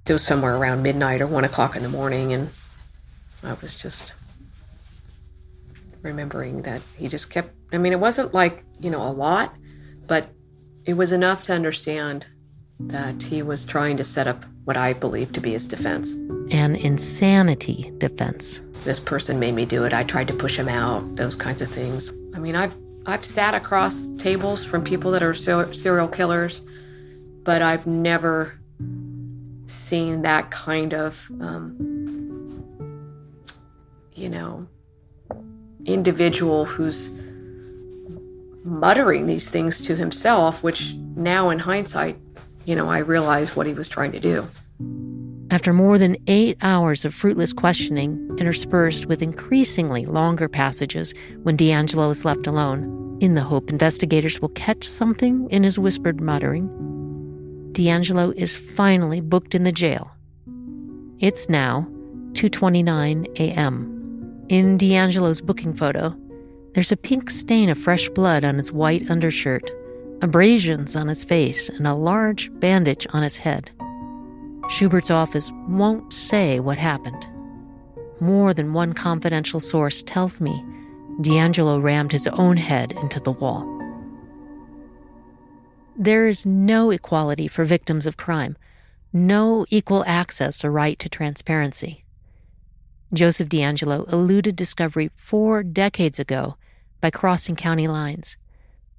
It 0.07 0.13
was 0.13 0.23
somewhere 0.23 0.57
around 0.57 0.83
midnight 0.83 1.21
or 1.21 1.27
one 1.27 1.45
o'clock 1.45 1.75
in 1.77 1.83
the 1.83 1.89
morning, 1.89 2.33
and 2.33 2.51
I 3.43 3.55
was 3.55 3.75
just 3.75 4.13
remembering 6.03 6.63
that 6.63 6.83
he 6.97 7.09
just 7.09 7.31
kept. 7.31 7.55
I 7.73 7.79
mean, 7.79 7.93
it 7.93 8.01
wasn't 8.01 8.33
like, 8.35 8.63
you 8.79 8.91
know, 8.91 9.03
a 9.03 9.11
lot, 9.11 9.57
but 10.07 10.29
it 10.85 10.95
was 10.95 11.11
enough 11.11 11.43
to 11.45 11.53
understand 11.53 12.27
that 12.81 13.23
he 13.23 13.43
was 13.43 13.65
trying 13.65 13.97
to 13.97 14.05
set 14.05 14.27
up 14.27 14.45
what 14.65 14.77
I 14.77 14.93
believe 14.93 15.33
to 15.33 15.41
be 15.41 15.53
his 15.53 15.67
defense. 15.67 16.15
An 16.51 16.77
insanity 16.77 17.93
defense. 17.99 18.61
This 18.85 19.01
person 19.01 19.41
made 19.41 19.55
me 19.55 19.65
do 19.65 19.85
it. 19.85 19.95
I 19.95 20.05
tried 20.05 20.29
to 20.29 20.35
push 20.35 20.59
him 20.59 20.69
out, 20.69 21.17
those 21.17 21.37
kinds 21.37 21.63
of 21.63 21.69
things. 21.69 22.13
I 22.35 22.39
mean, 22.39 22.55
I've 22.55 22.75
I've 23.07 23.25
sat 23.25 23.55
across 23.55 24.07
tables 24.19 24.65
from 24.65 24.83
people 24.83 25.13
that 25.13 25.23
are 25.23 25.33
serial 25.33 26.09
killers, 26.09 26.61
but 27.45 27.63
I've 27.63 27.87
never 27.87 28.59
seen 29.67 30.23
that 30.23 30.51
kind 30.51 30.93
of, 30.93 31.31
um, 31.41 31.77
you 34.13 34.29
know, 34.29 34.67
individual 35.85 36.65
who's 36.65 37.13
muttering 38.65 39.27
these 39.27 39.49
things 39.49 39.81
to 39.83 39.95
himself, 39.95 40.65
which 40.65 40.95
now 41.15 41.51
in 41.51 41.61
hindsight, 41.61 42.19
you 42.67 42.77
know, 42.77 42.89
I 42.89 42.99
realized 42.99 43.57
what 43.57 43.67
he 43.67 43.75
was 43.75 43.89
trying 43.89 44.13
to 44.13 44.21
do. 44.21 44.47
After 45.51 45.73
more 45.73 45.97
than 45.97 46.17
eight 46.27 46.59
hours 46.61 47.05
of 47.05 47.15
fruitless 47.15 47.53
questioning, 47.53 48.37
interspersed 48.39 49.07
with 49.07 49.23
increasingly 49.23 50.05
longer 50.05 50.49
passages 50.49 51.15
when 51.45 51.57
DeAngelo 51.57 52.11
is 52.11 52.25
left 52.25 52.47
alone, 52.47 53.19
in 53.21 53.35
the 53.35 53.43
hope 53.43 53.71
investigators 53.71 54.43
will 54.43 54.51
catch 54.51 54.87
something 54.87 55.49
in 55.51 55.63
his 55.63 55.79
whispered 55.79 56.21
muttering, 56.21 56.69
DeAngelo 57.73 58.35
is 58.35 58.57
finally 58.57 59.21
booked 59.21 59.55
in 59.55 59.63
the 59.63 59.73
jail. 59.73 60.11
It's 61.21 61.49
now 61.49 61.87
2:29 62.33 63.27
a.m. 63.39 64.45
In 64.49 64.77
DeAngelo's 64.77 65.41
booking 65.41 65.75
photo, 65.75 66.15
there's 66.75 66.93
a 66.93 66.97
pink 66.97 67.31
stain 67.31 67.71
of 67.71 67.79
fresh 67.79 68.09
blood 68.11 68.45
on 68.45 68.57
his 68.57 68.73
white 68.73 69.11
undershirt, 69.11 69.71
abrasions 70.23 70.97
on 70.97 71.09
his 71.09 71.25
face, 71.25 71.69
and 71.69 71.87
a 71.87 71.95
large 71.95 72.51
bandage 72.61 73.07
on 73.13 73.23
his 73.23 73.37
head. 73.37 73.71
Schubert's 74.69 75.11
office 75.11 75.53
won't 75.69 76.13
say 76.13 76.61
what 76.61 76.79
happened. 76.79 77.27
More 78.21 78.55
than 78.55 78.73
one 78.73 78.93
confidential 78.93 79.61
source 79.61 80.03
tells 80.03 80.41
me 80.41 80.65
DeAngelo 81.21 81.83
rammed 81.83 82.13
his 82.13 82.27
own 82.29 82.57
head 82.57 82.93
into 82.93 83.21
the 83.21 83.33
wall. 83.33 83.73
There 85.97 86.27
is 86.27 86.45
no 86.45 86.91
equality 86.91 87.49
for 87.49 87.65
victims 87.65 88.07
of 88.07 88.17
crime, 88.17 88.57
no 89.13 89.65
equal 89.71 90.05
access 90.07 90.65
or 90.65 90.71
right 90.71 90.99
to 90.99 91.09
transparency. 91.09 92.05
Joseph 93.15 93.49
DeAngelo 93.49 94.13
eluded 94.13 94.57
discovery 94.57 95.11
four 95.15 95.63
decades 95.63 96.19
ago 96.19 96.57
by 97.01 97.11
crossing 97.11 97.57
county 97.57 97.89
lines. 97.89 98.37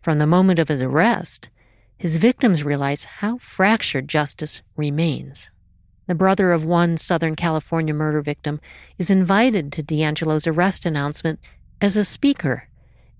From 0.08 0.20
the 0.20 0.26
moment 0.26 0.58
of 0.58 0.70
his 0.70 0.82
arrest, 0.82 1.50
his 1.98 2.16
victims 2.16 2.64
realize 2.64 3.04
how 3.20 3.40
fractured 3.40 4.08
justice 4.08 4.62
remains. 4.78 5.52
The 6.06 6.16
brother 6.16 6.54
of 6.54 6.64
one 6.64 6.96
Southern 6.98 7.36
California 7.36 7.94
murder 7.94 8.22
victim 8.22 8.62
is 8.98 9.10
invited 9.10 9.70
to 9.74 9.84
DeAngelo's 9.84 10.48
arrest 10.48 10.86
announcement 10.86 11.42
as 11.82 11.98
a 11.98 12.06
speaker, 12.06 12.70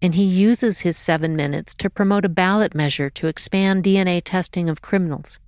and 0.02 0.16
he 0.16 0.24
uses 0.24 0.80
his 0.80 0.96
seven 0.96 1.36
minutes 1.36 1.76
to 1.76 1.90
promote 1.90 2.24
a 2.24 2.30
ballot 2.30 2.74
measure 2.74 3.10
to 3.10 3.28
expand 3.28 3.84
DNA 3.84 4.22
testing 4.24 4.70
of 4.70 4.82
criminals. 4.82 5.40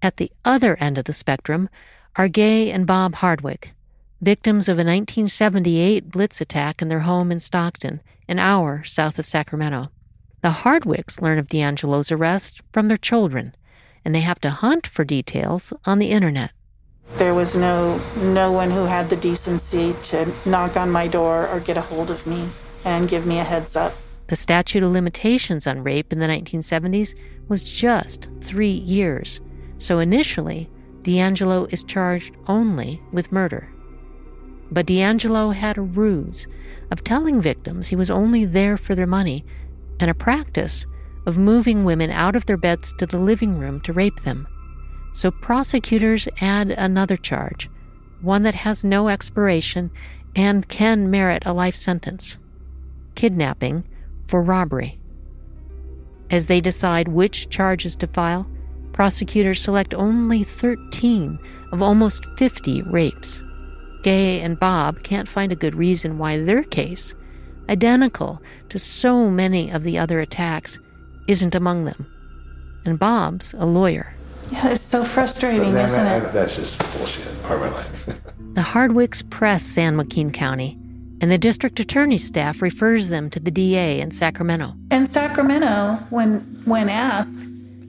At 0.00 0.16
the 0.16 0.32
other 0.46 0.78
end 0.78 0.96
of 0.96 1.04
the 1.04 1.12
spectrum 1.12 1.68
are 2.16 2.28
Gay 2.28 2.70
and 2.70 2.86
Bob 2.86 3.16
Hardwick, 3.16 3.74
victims 4.22 4.66
of 4.66 4.78
a 4.78 4.88
1978 4.88 6.10
Blitz 6.10 6.40
attack 6.40 6.80
in 6.80 6.88
their 6.88 7.00
home 7.00 7.30
in 7.30 7.38
Stockton, 7.38 8.00
an 8.26 8.38
hour 8.38 8.82
south 8.82 9.18
of 9.18 9.26
Sacramento. 9.26 9.90
The 10.42 10.50
Hardwicks 10.50 11.20
learn 11.20 11.38
of 11.38 11.48
DeAngelo's 11.48 12.10
arrest 12.10 12.62
from 12.72 12.88
their 12.88 12.96
children, 12.96 13.54
and 14.04 14.14
they 14.14 14.20
have 14.20 14.40
to 14.40 14.50
hunt 14.50 14.86
for 14.86 15.04
details 15.04 15.72
on 15.84 15.98
the 15.98 16.10
internet. 16.10 16.52
There 17.16 17.34
was 17.34 17.56
no 17.56 18.00
no 18.16 18.50
one 18.50 18.70
who 18.70 18.84
had 18.84 19.10
the 19.10 19.16
decency 19.16 19.94
to 20.04 20.32
knock 20.46 20.76
on 20.76 20.90
my 20.90 21.08
door 21.08 21.46
or 21.48 21.60
get 21.60 21.76
a 21.76 21.82
hold 21.82 22.10
of 22.10 22.26
me 22.26 22.48
and 22.84 23.08
give 23.08 23.26
me 23.26 23.38
a 23.38 23.44
heads 23.44 23.76
up. 23.76 23.92
The 24.28 24.36
statute 24.36 24.82
of 24.82 24.92
limitations 24.92 25.66
on 25.66 25.82
rape 25.82 26.12
in 26.12 26.20
the 26.20 26.26
1970s 26.26 27.14
was 27.48 27.64
just 27.64 28.28
3 28.40 28.70
years. 28.70 29.40
So 29.76 29.98
initially, 29.98 30.70
DeAngelo 31.02 31.70
is 31.72 31.84
charged 31.84 32.34
only 32.46 33.02
with 33.12 33.32
murder. 33.32 33.68
But 34.70 34.86
DeAngelo 34.86 35.52
had 35.52 35.76
a 35.76 35.82
ruse 35.82 36.46
of 36.92 37.02
telling 37.02 37.42
victims 37.42 37.88
he 37.88 37.96
was 37.96 38.10
only 38.10 38.44
there 38.44 38.76
for 38.76 38.94
their 38.94 39.06
money 39.06 39.44
and 40.00 40.10
a 40.10 40.14
practice 40.14 40.86
of 41.26 41.38
moving 41.38 41.84
women 41.84 42.10
out 42.10 42.34
of 42.34 42.46
their 42.46 42.56
beds 42.56 42.92
to 42.98 43.06
the 43.06 43.18
living 43.18 43.58
room 43.58 43.80
to 43.82 43.92
rape 43.92 44.20
them. 44.20 44.48
So 45.12 45.30
prosecutors 45.30 46.28
add 46.40 46.70
another 46.70 47.16
charge, 47.16 47.68
one 48.20 48.42
that 48.44 48.54
has 48.54 48.84
no 48.84 49.08
expiration 49.08 49.90
and 50.34 50.68
can 50.68 51.10
merit 51.10 51.42
a 51.46 51.52
life 51.52 51.76
sentence 51.76 52.38
kidnapping 53.14 53.84
for 54.26 54.42
robbery. 54.42 54.98
As 56.30 56.46
they 56.46 56.60
decide 56.60 57.08
which 57.08 57.48
charges 57.48 57.96
to 57.96 58.06
file, 58.06 58.48
prosecutors 58.92 59.60
select 59.60 59.94
only 59.94 60.44
13 60.44 61.38
of 61.72 61.82
almost 61.82 62.24
50 62.38 62.82
rapes. 62.82 63.42
Gay 64.02 64.40
and 64.40 64.58
Bob 64.58 65.02
can't 65.02 65.28
find 65.28 65.52
a 65.52 65.56
good 65.56 65.74
reason 65.74 66.18
why 66.18 66.38
their 66.38 66.62
case, 66.62 67.14
identical 67.70 68.42
to 68.68 68.78
so 68.78 69.30
many 69.30 69.70
of 69.70 69.84
the 69.84 69.96
other 69.96 70.20
attacks, 70.20 70.78
isn't 71.28 71.54
among 71.54 71.84
them. 71.84 72.06
And 72.84 72.98
Bob's 72.98 73.54
a 73.54 73.64
lawyer. 73.64 74.12
Yeah, 74.50 74.72
it's 74.72 74.82
so 74.82 75.04
frustrating, 75.04 75.64
so 75.66 75.72
that, 75.72 75.90
isn't 75.90 76.06
it? 76.06 76.32
That's 76.32 76.56
just 76.56 76.78
bullshit 76.96 77.42
part 77.44 77.62
of 77.62 77.70
my 77.70 77.76
life. 77.76 78.06
the 78.54 78.62
Hardwicks 78.62 79.28
press 79.30 79.62
San 79.62 79.96
Joaquin 79.96 80.32
County, 80.32 80.76
and 81.20 81.30
the 81.30 81.38
district 81.38 81.78
attorney's 81.78 82.26
staff 82.26 82.60
refers 82.60 83.08
them 83.08 83.30
to 83.30 83.38
the 83.38 83.50
DA 83.50 84.00
in 84.00 84.10
Sacramento. 84.10 84.74
And 84.90 85.06
Sacramento, 85.06 86.02
when 86.10 86.40
when 86.64 86.88
asked, 86.88 87.38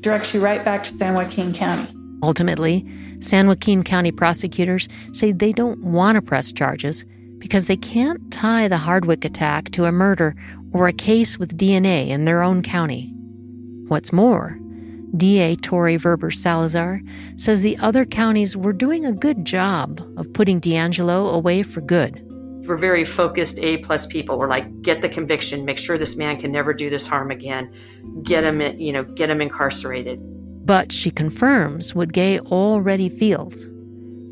directs 0.02 0.34
you 0.34 0.42
right 0.42 0.64
back 0.64 0.84
to 0.84 0.92
San 0.94 1.16
Joaquin 1.16 1.54
County. 1.54 1.92
Ultimately, 2.22 2.86
San 3.20 3.48
Joaquin 3.48 3.84
County 3.84 4.12
prosecutors 4.12 4.88
say 5.14 5.32
they 5.32 5.52
don't 5.52 5.80
want 5.84 6.16
to 6.16 6.22
press 6.22 6.52
charges 6.52 7.06
because 7.42 7.66
they 7.66 7.76
can't 7.76 8.32
tie 8.32 8.68
the 8.68 8.78
Hardwick 8.78 9.26
attack 9.26 9.72
to 9.72 9.86
a 9.86 9.92
murder 9.92 10.36
or 10.72 10.88
a 10.88 10.94
case 10.94 11.38
with 11.40 11.58
DNA 11.58 12.08
in 12.08 12.24
their 12.24 12.44
own 12.44 12.62
county. 12.62 13.12
What's 13.88 14.14
more, 14.14 14.58
DA 15.18 15.56
Tori 15.58 15.98
Verber 15.98 16.32
Salazar 16.32 17.02
says 17.36 17.62
the 17.62 17.78
other 17.80 18.06
counties 18.06 18.56
were 18.56 18.72
doing 18.72 19.06
a 19.06 19.12
good 19.12 19.44
job 19.44 20.00
of 20.18 20.32
putting 20.34 20.62
DeAngelo 20.62 21.34
away 21.34 21.64
for 21.64 21.82
good. 21.82 22.24
We're 22.68 22.78
very 22.78 23.04
focused 23.04 23.58
A 23.60 23.78
plus 23.78 24.06
people. 24.06 24.38
We're 24.38 24.48
like, 24.48 24.82
get 24.84 25.02
the 25.02 25.10
conviction, 25.10 25.66
make 25.66 25.80
sure 25.80 25.98
this 25.98 26.16
man 26.16 26.40
can 26.40 26.52
never 26.52 26.74
do 26.74 26.92
this 26.92 27.08
harm 27.08 27.32
again, 27.32 27.74
get 28.22 28.44
him, 28.44 28.62
you 28.80 28.94
know, 28.94 29.04
get 29.04 29.32
him 29.32 29.42
incarcerated. 29.42 30.20
But 30.64 30.92
she 30.92 31.10
confirms 31.10 31.96
what 31.96 32.14
Gay 32.14 32.40
already 32.40 33.10
feels. 33.10 33.68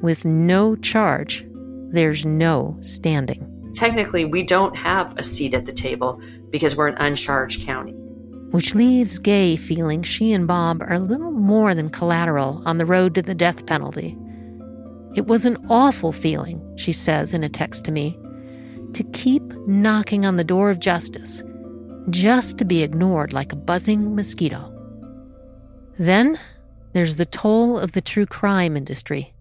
With 0.01 0.24
no 0.24 0.75
charge, 0.78 1.44
there's 1.91 2.25
no 2.25 2.77
standing. 2.81 3.72
Technically, 3.75 4.25
we 4.25 4.43
don't 4.43 4.75
have 4.75 5.17
a 5.17 5.24
seat 5.24 5.53
at 5.53 5.65
the 5.65 5.74
table 5.74 6.22
because 6.50 6.75
we're 6.75 6.88
an 6.88 6.98
uncharged 6.98 7.65
county 7.65 7.96
which 8.51 8.74
leaves 8.74 9.19
Gay 9.19 9.55
feeling 9.55 10.01
she 10.01 10.34
and 10.34 10.48
Bob 10.48 10.81
are 10.81 10.98
little 11.00 11.31
more 11.31 11.75
than 11.75 11.89
collateral 11.89 12.63
on 12.65 12.77
the 12.77 12.86
road 12.86 13.15
to 13.15 13.22
the 13.22 13.36
death 13.36 13.65
penalty. 13.65 14.17
It 15.15 15.27
was 15.27 15.46
an 15.46 15.58
awful 15.69 16.12
feeling, 16.12 16.62
she 16.75 16.91
says 16.91 17.34
in 17.34 17.43
a 17.43 17.50
text 17.50 17.86
to 17.86 17.91
me, 17.91 18.17
to 18.93 19.03
keep 19.03 19.43
knocking 19.67 20.25
on 20.25 20.38
the 20.38 20.43
door 20.43 20.72
of 20.72 20.79
justice, 20.79 21.43
just 22.10 22.58
to 22.58 22.65
be 22.65 22.81
ignored 22.81 23.34
like 23.34 23.51
a 23.51 23.58
buzzing 23.58 24.15
mosquito. 24.15 24.74
Then 26.00 26.39
there's 26.93 27.17
the 27.17 27.25
toll 27.25 27.77
of 27.77 27.91
the 27.91 28.01
true 28.01 28.25
crime 28.25 28.75
industry. 28.75 29.34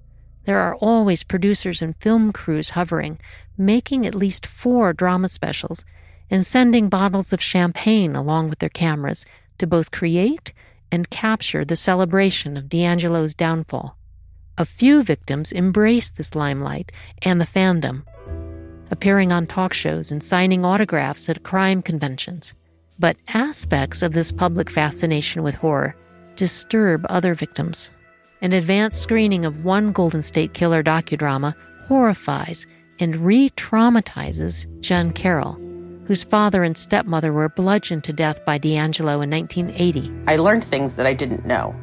There 0.49 0.61
are 0.61 0.77
always 0.77 1.25
producers 1.25 1.83
and 1.83 1.95
film 1.97 2.33
crews 2.33 2.71
hovering, 2.71 3.19
making 3.59 4.07
at 4.07 4.15
least 4.15 4.47
four 4.47 4.95
drama 4.95 5.29
specials 5.29 5.85
and 6.31 6.41
sending 6.47 6.89
bottles 6.89 7.35
of 7.35 7.43
champagne 7.43 8.17
along 8.17 8.49
with 8.49 8.59
their 8.59 8.71
cameras 8.71 9.27
to 9.59 9.67
both 9.67 9.91
create 9.91 10.55
and 10.91 11.11
capture 11.11 11.67
the 11.67 11.77
celebration 11.77 12.57
of 12.57 12.71
DeAngelo's 12.71 13.35
downfall. 13.35 13.99
A 14.57 14.65
few 14.65 15.03
victims 15.03 15.53
embrace 15.53 16.11
this 16.11 16.35
limelight 16.35 16.93
and 17.21 17.43
the 17.43 17.45
fandom, 17.45 18.05
appearing 18.91 19.33
on 19.33 19.47
talk 19.47 19.75
shows 19.75 20.11
and 20.11 20.25
signing 20.25 20.65
autographs 20.65 21.29
at 21.29 21.43
crime 21.43 21.83
conventions. 21.83 22.55
But 22.99 23.19
aspects 23.35 24.01
of 24.01 24.15
this 24.15 24.33
public 24.33 24.71
fascination 24.71 25.43
with 25.43 25.57
horror 25.57 25.95
disturb 26.37 27.05
other 27.11 27.35
victims. 27.35 27.91
An 28.41 28.53
advanced 28.53 29.03
screening 29.03 29.45
of 29.45 29.65
one 29.65 29.91
Golden 29.91 30.23
State 30.23 30.55
Killer 30.55 30.81
docudrama 30.81 31.57
horrifies 31.81 32.69
and 33.01 33.17
re 33.17 33.51
traumatizes 33.51 34.65
Jen 34.81 35.13
Carole, 35.13 35.55
whose 36.07 36.23
father 36.23 36.63
and 36.63 36.79
stepmother 36.79 37.33
were 37.33 37.49
bludgeoned 37.49 38.05
to 38.05 38.13
death 38.13 38.45
by 38.45 38.57
DeAngelo 38.57 39.25
in 39.25 39.31
1980. 39.31 40.13
I 40.29 40.37
learned 40.37 40.63
things 40.63 40.95
that 40.95 41.07
I 41.07 41.15
didn't 41.15 41.47
know, 41.47 41.75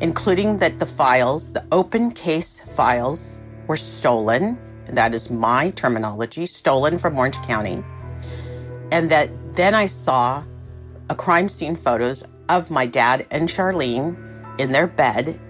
including 0.00 0.58
that 0.58 0.78
the 0.78 0.86
files, 0.86 1.50
the 1.52 1.64
open 1.72 2.10
case 2.10 2.60
files, 2.76 3.40
were 3.66 3.78
stolen. 3.78 4.58
That 4.88 5.14
is 5.14 5.30
my 5.30 5.70
terminology, 5.70 6.44
stolen 6.44 6.98
from 6.98 7.18
Orange 7.18 7.40
County. 7.42 7.82
And 8.90 9.10
that 9.10 9.30
then 9.54 9.74
I 9.74 9.86
saw 9.86 10.44
a 11.08 11.14
crime 11.14 11.48
scene 11.48 11.74
photos 11.74 12.22
of 12.50 12.70
my 12.70 12.84
dad 12.84 13.26
and 13.30 13.48
Charlene 13.48 14.14
in 14.60 14.72
their 14.72 14.86
bed. 14.86 15.40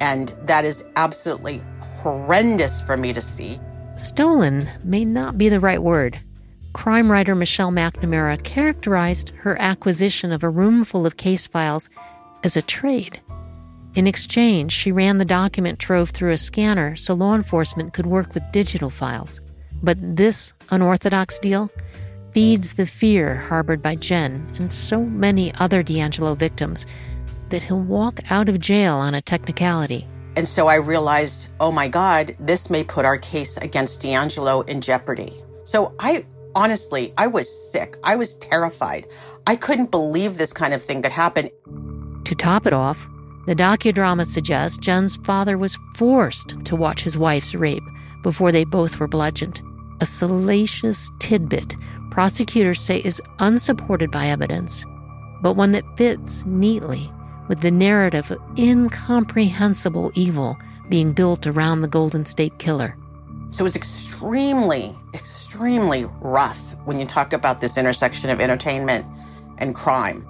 And 0.00 0.34
that 0.42 0.64
is 0.64 0.84
absolutely 0.96 1.62
horrendous 2.02 2.80
for 2.82 2.96
me 2.96 3.12
to 3.12 3.20
see. 3.20 3.60
Stolen 3.96 4.68
may 4.84 5.04
not 5.04 5.36
be 5.36 5.48
the 5.48 5.60
right 5.60 5.82
word. 5.82 6.20
Crime 6.72 7.10
writer 7.10 7.34
Michelle 7.34 7.72
McNamara 7.72 8.42
characterized 8.44 9.30
her 9.30 9.60
acquisition 9.60 10.32
of 10.32 10.44
a 10.44 10.48
room 10.48 10.84
full 10.84 11.06
of 11.06 11.16
case 11.16 11.46
files 11.46 11.90
as 12.44 12.56
a 12.56 12.62
trade. 12.62 13.20
In 13.94 14.06
exchange, 14.06 14.72
she 14.72 14.92
ran 14.92 15.18
the 15.18 15.24
document 15.24 15.80
trove 15.80 16.10
through 16.10 16.30
a 16.30 16.38
scanner 16.38 16.94
so 16.94 17.14
law 17.14 17.34
enforcement 17.34 17.94
could 17.94 18.06
work 18.06 18.34
with 18.34 18.52
digital 18.52 18.90
files. 18.90 19.40
But 19.82 19.96
this 20.00 20.52
unorthodox 20.70 21.38
deal 21.40 21.70
feeds 22.32 22.74
the 22.74 22.86
fear 22.86 23.36
harbored 23.36 23.82
by 23.82 23.96
Jen 23.96 24.46
and 24.58 24.70
so 24.70 25.02
many 25.02 25.52
other 25.54 25.82
DeAngelo 25.82 26.36
victims 26.36 26.86
that 27.50 27.62
he'll 27.62 27.80
walk 27.80 28.20
out 28.30 28.48
of 28.48 28.58
jail 28.58 28.96
on 28.96 29.14
a 29.14 29.22
technicality. 29.22 30.06
And 30.36 30.46
so 30.46 30.68
I 30.68 30.76
realized, 30.76 31.48
oh 31.58 31.72
my 31.72 31.88
God, 31.88 32.36
this 32.38 32.70
may 32.70 32.84
put 32.84 33.04
our 33.04 33.18
case 33.18 33.56
against 33.56 34.02
DeAngelo 34.02 34.68
in 34.68 34.80
jeopardy. 34.80 35.42
So 35.64 35.94
I 35.98 36.24
honestly, 36.54 37.12
I 37.18 37.26
was 37.26 37.48
sick. 37.72 37.96
I 38.04 38.16
was 38.16 38.34
terrified. 38.34 39.06
I 39.46 39.56
couldn't 39.56 39.90
believe 39.90 40.38
this 40.38 40.52
kind 40.52 40.74
of 40.74 40.82
thing 40.82 41.02
could 41.02 41.12
happen. 41.12 41.50
To 42.24 42.34
top 42.34 42.66
it 42.66 42.72
off, 42.72 43.08
the 43.46 43.56
docudrama 43.56 44.26
suggests 44.26 44.78
Jen's 44.78 45.16
father 45.16 45.56
was 45.56 45.78
forced 45.94 46.62
to 46.64 46.76
watch 46.76 47.02
his 47.02 47.16
wife's 47.18 47.54
rape 47.54 47.82
before 48.22 48.52
they 48.52 48.64
both 48.64 49.00
were 49.00 49.08
bludgeoned. 49.08 49.62
A 50.00 50.06
salacious 50.06 51.10
tidbit 51.18 51.74
prosecutors 52.10 52.80
say 52.80 52.98
is 52.98 53.22
unsupported 53.38 54.10
by 54.10 54.26
evidence, 54.26 54.84
but 55.42 55.54
one 55.54 55.72
that 55.72 55.84
fits 55.96 56.44
neatly 56.46 57.10
with 57.48 57.60
the 57.60 57.70
narrative 57.70 58.30
of 58.30 58.40
incomprehensible 58.58 60.12
evil 60.14 60.56
being 60.88 61.12
built 61.12 61.46
around 61.46 61.80
the 61.80 61.88
Golden 61.88 62.24
State 62.24 62.58
Killer. 62.58 62.96
So 63.50 63.60
it 63.60 63.64
was 63.64 63.76
extremely, 63.76 64.96
extremely 65.14 66.04
rough 66.20 66.60
when 66.84 67.00
you 67.00 67.06
talk 67.06 67.32
about 67.32 67.60
this 67.60 67.76
intersection 67.76 68.30
of 68.30 68.40
entertainment 68.40 69.06
and 69.58 69.74
crime. 69.74 70.26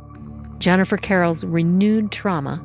Jennifer 0.59 0.97
Carole's 0.97 1.45
renewed 1.45 2.11
trauma, 2.11 2.65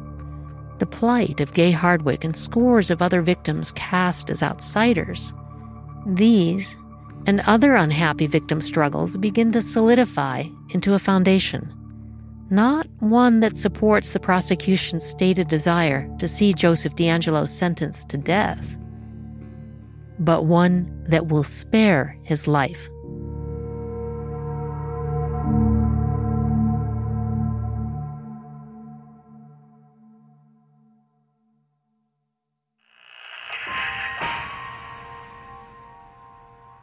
the 0.80 0.86
plight 0.86 1.40
of 1.40 1.54
Gay 1.54 1.72
Hardwick 1.72 2.24
and 2.24 2.36
scores 2.36 2.90
of 2.90 3.02
other 3.02 3.22
victims 3.22 3.72
cast 3.74 4.30
as 4.30 4.42
outsiders, 4.42 5.34
these 6.06 6.78
and 7.26 7.42
other 7.42 7.76
unhappy 7.76 8.28
victim 8.28 8.60
struggles 8.60 9.16
begin 9.18 9.52
to 9.54 9.62
solidify 9.62 10.44
into 10.70 10.94
a 10.94 11.00
foundation 11.00 11.74
not 12.50 12.88
one 13.00 13.40
that 13.40 13.58
supports 13.58 14.12
the 14.12 14.20
prosecution's 14.20 15.06
stated 15.06 15.48
desire 15.48 16.10
to 16.20 16.28
see 16.28 16.54
Joseph 16.54 16.96
DeAngelo 16.96 17.48
sentenced 17.48 18.10
to 18.10 18.18
death, 18.18 18.78
but 20.20 20.46
one 20.46 21.04
that 21.08 21.28
will 21.28 21.44
spare 21.44 22.18
his 22.24 22.48
life. 22.48 22.90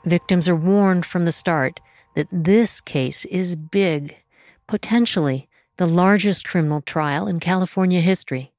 Victims 0.07 0.49
are 0.49 0.57
warned 0.57 1.05
from 1.05 1.27
the 1.27 1.33
start 1.33 1.79
that 2.17 2.27
this 2.33 2.81
case 2.81 3.27
is 3.27 3.55
big, 3.55 4.17
potentially 4.67 5.50
the 5.81 5.87
largest 5.87 6.45
criminal 6.45 6.83
trial 6.83 7.27
in 7.27 7.41
California 7.41 8.03
history. 8.03 8.53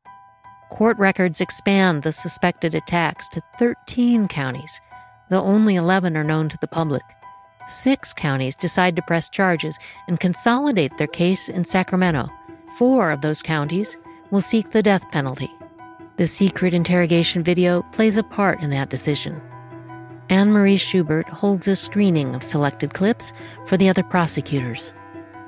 Court 0.72 0.98
records 0.98 1.40
expand 1.40 2.02
the 2.02 2.12
suspected 2.12 2.74
attacks 2.74 3.30
to 3.30 3.44
13 3.60 4.28
counties, 4.28 4.82
though 5.30 5.44
only 5.44 5.76
11 5.76 6.18
are 6.18 6.24
known 6.24 6.50
to 6.50 6.58
the 6.62 6.68
public. 6.68 7.04
Six 7.68 8.12
counties 8.12 8.56
decide 8.56 8.96
to 8.96 9.04
press 9.04 9.30
charges 9.30 9.78
and 10.08 10.20
consolidate 10.20 10.98
their 10.98 11.06
case 11.06 11.48
in 11.48 11.64
Sacramento. 11.64 12.28
Four 12.80 13.12
of 13.12 13.22
those 13.22 13.44
counties 13.44 13.98
will 14.32 14.42
seek 14.42 14.72
the 14.72 14.82
death 14.82 15.06
penalty. 15.12 15.52
The 16.18 16.26
secret 16.26 16.74
interrogation 16.74 17.44
video 17.44 17.84
plays 17.92 18.18
a 18.18 18.24
part 18.24 18.64
in 18.64 18.72
that 18.72 18.90
decision. 18.90 19.40
Anne 20.32 20.52
Marie 20.52 20.76
Schubert 20.76 21.30
holds 21.30 21.68
a 21.68 21.76
screening 21.76 22.34
of 22.34 22.42
selected 22.42 22.96
clips 22.96 23.32
for 23.68 23.78
the 23.78 23.90
other 23.90 24.02
prosecutors. 24.02 24.92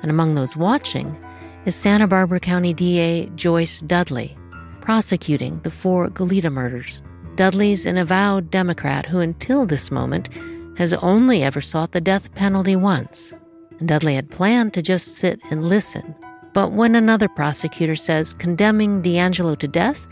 And 0.02 0.10
among 0.12 0.36
those 0.36 0.56
watching 0.56 1.18
is 1.66 1.74
Santa 1.74 2.06
Barbara 2.06 2.40
County 2.40 2.74
DA 2.74 3.26
Joyce 3.36 3.80
Dudley, 3.80 4.36
prosecuting 4.82 5.60
the 5.60 5.70
four 5.70 6.08
Goleta 6.10 6.52
murders. 6.52 7.00
Dudley's 7.36 7.86
an 7.86 7.96
avowed 7.96 8.50
Democrat 8.50 9.06
who, 9.06 9.20
until 9.20 9.64
this 9.64 9.90
moment, 9.90 10.28
has 10.76 10.92
only 10.94 11.42
ever 11.42 11.60
sought 11.60 11.92
the 11.92 12.00
death 12.00 12.34
penalty 12.34 12.76
once. 12.76 13.32
And 13.78 13.88
Dudley 13.88 14.14
had 14.14 14.30
planned 14.30 14.74
to 14.74 14.82
just 14.82 15.16
sit 15.16 15.40
and 15.50 15.64
listen. 15.64 16.14
But 16.52 16.72
when 16.72 16.94
another 16.94 17.28
prosecutor 17.28 17.96
says 17.96 18.34
condemning 18.34 19.02
DeAngelo 19.02 19.58
to 19.58 19.66
death 19.66 20.06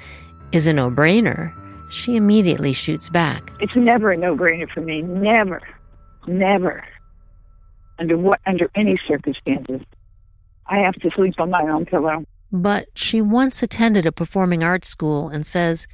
is 0.52 0.66
a 0.66 0.72
no 0.72 0.90
brainer, 0.90 1.52
she 1.90 2.16
immediately 2.16 2.72
shoots 2.72 3.10
back. 3.10 3.52
It's 3.60 3.76
never 3.76 4.10
a 4.10 4.16
no 4.16 4.34
brainer 4.34 4.70
for 4.70 4.80
me. 4.80 5.02
Never. 5.02 5.60
Never. 6.26 6.82
Under 7.98 8.16
what 8.16 8.40
under 8.46 8.70
any 8.74 8.98
circumstances. 9.06 9.82
I 10.72 10.78
have 10.78 10.94
to 10.94 11.10
sleep 11.10 11.34
on 11.38 11.50
my 11.50 11.64
own 11.64 11.84
pillow. 11.84 12.24
But 12.50 12.88
she 12.94 13.20
once 13.20 13.62
attended 13.62 14.06
a 14.06 14.12
performing 14.12 14.64
arts 14.64 14.88
school 14.88 15.28
and 15.28 15.46
says 15.46 15.86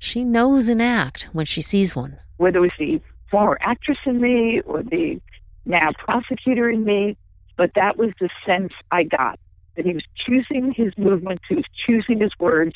she 0.00 0.24
knows 0.24 0.68
an 0.68 0.80
act 0.80 1.28
when 1.32 1.46
she 1.46 1.62
sees 1.62 1.94
one. 1.94 2.18
Whether 2.38 2.58
it 2.58 2.62
was 2.62 2.70
the 2.80 3.00
former 3.30 3.58
actress 3.60 3.98
in 4.04 4.20
me 4.20 4.60
or 4.66 4.82
the 4.82 5.20
now 5.66 5.92
prosecutor 5.98 6.68
in 6.68 6.84
me, 6.84 7.16
but 7.56 7.70
that 7.76 7.96
was 7.96 8.10
the 8.18 8.28
sense 8.44 8.72
I 8.90 9.04
got 9.04 9.38
that 9.76 9.86
he 9.86 9.92
was 9.92 10.02
choosing 10.26 10.72
his 10.72 10.92
movements, 10.98 11.44
he 11.48 11.54
was 11.54 11.64
choosing 11.86 12.20
his 12.20 12.32
words, 12.40 12.74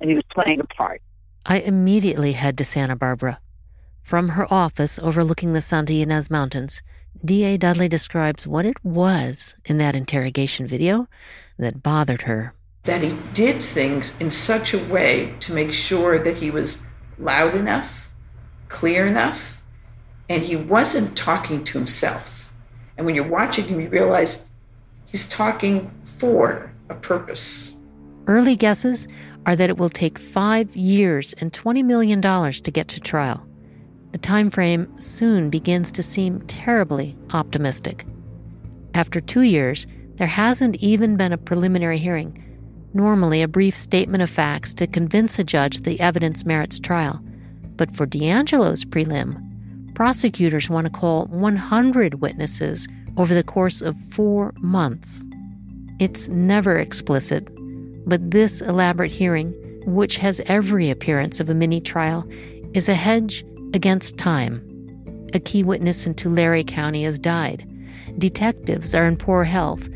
and 0.00 0.10
he 0.10 0.14
was 0.14 0.24
playing 0.32 0.60
a 0.60 0.64
part. 0.64 1.02
I 1.44 1.58
immediately 1.58 2.32
head 2.32 2.56
to 2.58 2.64
Santa 2.64 2.94
Barbara. 2.94 3.40
From 4.02 4.30
her 4.30 4.46
office 4.52 4.98
overlooking 5.00 5.54
the 5.54 5.60
Santa 5.60 5.92
Ynez 5.92 6.30
Mountains, 6.30 6.82
D.A. 7.24 7.58
Dudley 7.58 7.88
describes 7.88 8.46
what 8.46 8.64
it 8.64 8.82
was 8.84 9.56
in 9.64 9.78
that 9.78 9.94
interrogation 9.94 10.66
video 10.66 11.06
that 11.58 11.82
bothered 11.82 12.22
her. 12.22 12.54
That 12.84 13.02
he 13.02 13.16
did 13.34 13.62
things 13.62 14.18
in 14.18 14.30
such 14.30 14.72
a 14.72 14.78
way 14.78 15.34
to 15.40 15.52
make 15.52 15.74
sure 15.74 16.18
that 16.18 16.38
he 16.38 16.50
was 16.50 16.82
loud 17.18 17.54
enough, 17.54 18.10
clear 18.68 19.06
enough, 19.06 19.62
and 20.28 20.42
he 20.42 20.56
wasn't 20.56 21.16
talking 21.16 21.62
to 21.64 21.78
himself. 21.78 22.52
And 22.96 23.04
when 23.04 23.14
you're 23.14 23.28
watching 23.28 23.66
him, 23.66 23.80
you 23.80 23.88
realize 23.88 24.48
he's 25.06 25.28
talking 25.28 25.90
for 26.02 26.72
a 26.88 26.94
purpose. 26.94 27.76
Early 28.26 28.56
guesses 28.56 29.08
are 29.46 29.56
that 29.56 29.70
it 29.70 29.78
will 29.78 29.90
take 29.90 30.18
five 30.18 30.74
years 30.76 31.34
and 31.34 31.52
$20 31.52 31.84
million 31.84 32.22
to 32.22 32.70
get 32.70 32.88
to 32.88 33.00
trial. 33.00 33.46
The 34.12 34.18
time 34.18 34.50
frame 34.50 34.92
soon 35.00 35.50
begins 35.50 35.92
to 35.92 36.02
seem 36.02 36.40
terribly 36.42 37.16
optimistic. 37.32 38.04
After 38.94 39.20
two 39.20 39.42
years, 39.42 39.86
there 40.16 40.26
hasn't 40.26 40.76
even 40.76 41.16
been 41.16 41.32
a 41.32 41.38
preliminary 41.38 41.98
hearing, 41.98 42.42
normally 42.92 43.40
a 43.40 43.48
brief 43.48 43.76
statement 43.76 44.22
of 44.22 44.28
facts 44.28 44.74
to 44.74 44.86
convince 44.86 45.38
a 45.38 45.44
judge 45.44 45.82
the 45.82 46.00
evidence 46.00 46.44
merits 46.44 46.80
trial. 46.80 47.22
But 47.76 47.94
for 47.94 48.06
DeAngelo's 48.06 48.84
prelim, 48.84 49.94
prosecutors 49.94 50.68
want 50.68 50.86
to 50.86 50.92
call 50.92 51.26
100 51.26 52.14
witnesses 52.20 52.88
over 53.16 53.32
the 53.32 53.44
course 53.44 53.80
of 53.80 53.96
four 54.10 54.52
months. 54.58 55.24
It's 56.00 56.28
never 56.28 56.76
explicit, 56.76 57.48
but 58.06 58.30
this 58.30 58.60
elaborate 58.60 59.12
hearing, 59.12 59.54
which 59.86 60.16
has 60.16 60.40
every 60.46 60.90
appearance 60.90 61.38
of 61.38 61.48
a 61.48 61.54
mini 61.54 61.80
trial, 61.80 62.26
is 62.74 62.88
a 62.88 62.94
hedge 62.94 63.44
against 63.74 64.18
time. 64.18 64.66
a 65.32 65.40
key 65.40 65.62
witness 65.62 66.06
in 66.06 66.14
Tulare 66.14 66.62
County, 66.64 67.04
has 67.04 67.18
died. 67.18 67.66
Detectives 68.18 68.94
are 68.94 69.06
in 69.06 69.16
poor 69.16 69.44
health. 69.44 69.88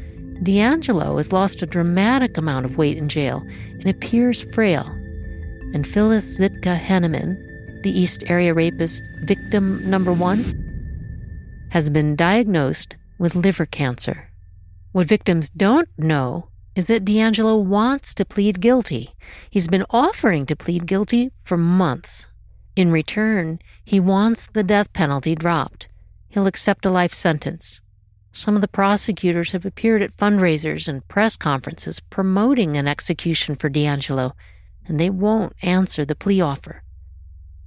DeAngelo 0.42 1.16
has 1.16 1.32
lost 1.32 1.62
a 1.62 1.66
dramatic 1.66 2.36
amount 2.36 2.66
of 2.66 2.76
weight 2.76 2.96
in 2.96 3.08
jail 3.08 3.42
and 3.70 3.86
appears 3.86 4.42
frail. 4.54 4.84
And 5.72 5.86
Phyllis 5.86 6.38
Zitka 6.38 6.78
Henneman, 6.78 7.36
the 7.82 7.90
East 7.90 8.24
Area 8.26 8.54
rapist 8.54 9.02
victim 9.24 9.88
number 9.88 10.12
one, 10.12 10.44
has 11.70 11.90
been 11.90 12.14
diagnosed 12.14 12.96
with 13.18 13.34
liver 13.34 13.66
cancer. 13.66 14.30
What 14.92 15.08
victims 15.08 15.50
don't 15.50 15.88
know 15.98 16.48
is 16.76 16.86
that 16.86 17.04
DeAngelo 17.04 17.62
wants 17.62 18.14
to 18.14 18.24
plead 18.24 18.60
guilty. 18.60 19.14
He's 19.50 19.68
been 19.68 19.84
offering 19.90 20.46
to 20.46 20.56
plead 20.56 20.86
guilty 20.86 21.32
for 21.42 21.56
months. 21.56 22.28
In 22.76 22.90
return, 22.90 23.60
he 23.84 24.00
wants 24.00 24.46
the 24.52 24.64
death 24.64 24.92
penalty 24.92 25.34
dropped. 25.34 25.88
He'll 26.28 26.46
accept 26.46 26.84
a 26.84 26.90
life 26.90 27.14
sentence. 27.14 27.80
Some 28.32 28.56
of 28.56 28.62
the 28.62 28.68
prosecutors 28.68 29.52
have 29.52 29.64
appeared 29.64 30.02
at 30.02 30.16
fundraisers 30.16 30.88
and 30.88 31.06
press 31.06 31.36
conferences 31.36 32.00
promoting 32.00 32.76
an 32.76 32.88
execution 32.88 33.54
for 33.54 33.70
DeAngelo, 33.70 34.32
and 34.86 34.98
they 34.98 35.08
won't 35.08 35.52
answer 35.62 36.04
the 36.04 36.16
plea 36.16 36.40
offer. 36.40 36.82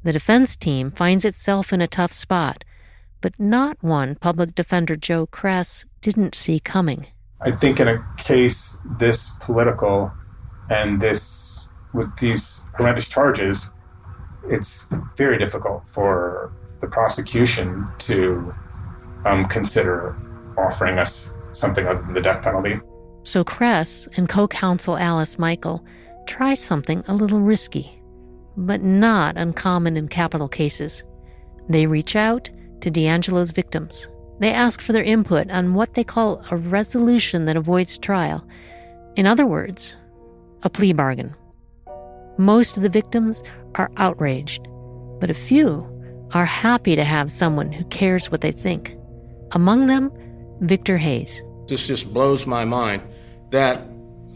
The 0.03 0.11
defense 0.11 0.57
team 0.57 0.91
finds 0.91 1.23
itself 1.23 1.71
in 1.71 1.81
a 1.81 1.87
tough 1.87 2.11
spot, 2.11 2.65
but 3.21 3.39
not 3.39 3.77
one 3.81 4.15
public 4.15 4.55
defender 4.55 4.97
Joe 4.97 5.25
Kress 5.25 5.85
didn't 6.01 6.35
see 6.35 6.59
coming. 6.59 7.07
I 7.39 7.51
think 7.51 7.79
in 7.79 7.87
a 7.87 8.05
case 8.17 8.75
this 8.99 9.29
political 9.39 10.11
and 10.69 10.99
this 10.99 11.59
with 11.93 12.17
these 12.17 12.61
horrendous 12.75 13.07
charges, 13.07 13.69
it's 14.49 14.85
very 15.15 15.37
difficult 15.37 15.87
for 15.87 16.53
the 16.79 16.87
prosecution 16.87 17.87
to 17.99 18.53
um, 19.25 19.45
consider 19.47 20.15
offering 20.57 20.97
us 20.99 21.29
something 21.53 21.87
other 21.87 22.01
than 22.01 22.13
the 22.13 22.21
death 22.21 22.43
penalty. 22.43 22.79
So 23.23 23.43
Kress 23.43 24.07
and 24.15 24.29
co 24.29 24.47
counsel 24.47 24.97
Alice 24.97 25.37
Michael 25.37 25.85
try 26.27 26.53
something 26.53 27.03
a 27.07 27.13
little 27.13 27.39
risky 27.39 27.97
but 28.57 28.81
not 28.81 29.37
uncommon 29.37 29.95
in 29.95 30.07
capital 30.07 30.47
cases. 30.47 31.03
They 31.69 31.85
reach 31.85 32.15
out 32.15 32.49
to 32.81 32.91
DeAngelo's 32.91 33.51
victims. 33.51 34.09
They 34.39 34.51
ask 34.51 34.81
for 34.81 34.93
their 34.93 35.03
input 35.03 35.49
on 35.51 35.75
what 35.75 35.93
they 35.93 36.03
call 36.03 36.43
a 36.51 36.57
resolution 36.57 37.45
that 37.45 37.55
avoids 37.55 37.97
trial. 37.97 38.45
In 39.15 39.27
other 39.27 39.45
words, 39.45 39.95
a 40.63 40.69
plea 40.69 40.93
bargain. 40.93 41.35
Most 42.37 42.77
of 42.77 42.83
the 42.83 42.89
victims 42.89 43.43
are 43.77 43.91
outraged, 43.97 44.67
but 45.19 45.29
a 45.29 45.33
few 45.33 45.85
are 46.33 46.45
happy 46.45 46.95
to 46.95 47.03
have 47.03 47.31
someone 47.31 47.71
who 47.71 47.83
cares 47.85 48.31
what 48.31 48.41
they 48.41 48.51
think. 48.51 48.97
Among 49.51 49.87
them, 49.87 50.11
Victor 50.61 50.97
Hayes. 50.97 51.41
This 51.67 51.87
just 51.87 52.13
blows 52.13 52.45
my 52.45 52.65
mind 52.65 53.01
that 53.51 53.81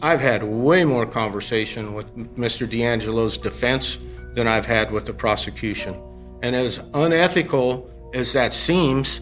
I've 0.00 0.20
had 0.20 0.42
way 0.42 0.84
more 0.84 1.06
conversation 1.06 1.94
with 1.94 2.14
Mr. 2.36 2.68
DeAngelo's 2.68 3.38
defense 3.38 3.98
than 4.34 4.48
I've 4.48 4.66
had 4.66 4.90
with 4.90 5.06
the 5.06 5.14
prosecution. 5.14 6.00
And 6.42 6.56
as 6.56 6.80
unethical 6.94 7.88
as 8.14 8.32
that 8.32 8.52
seems, 8.52 9.20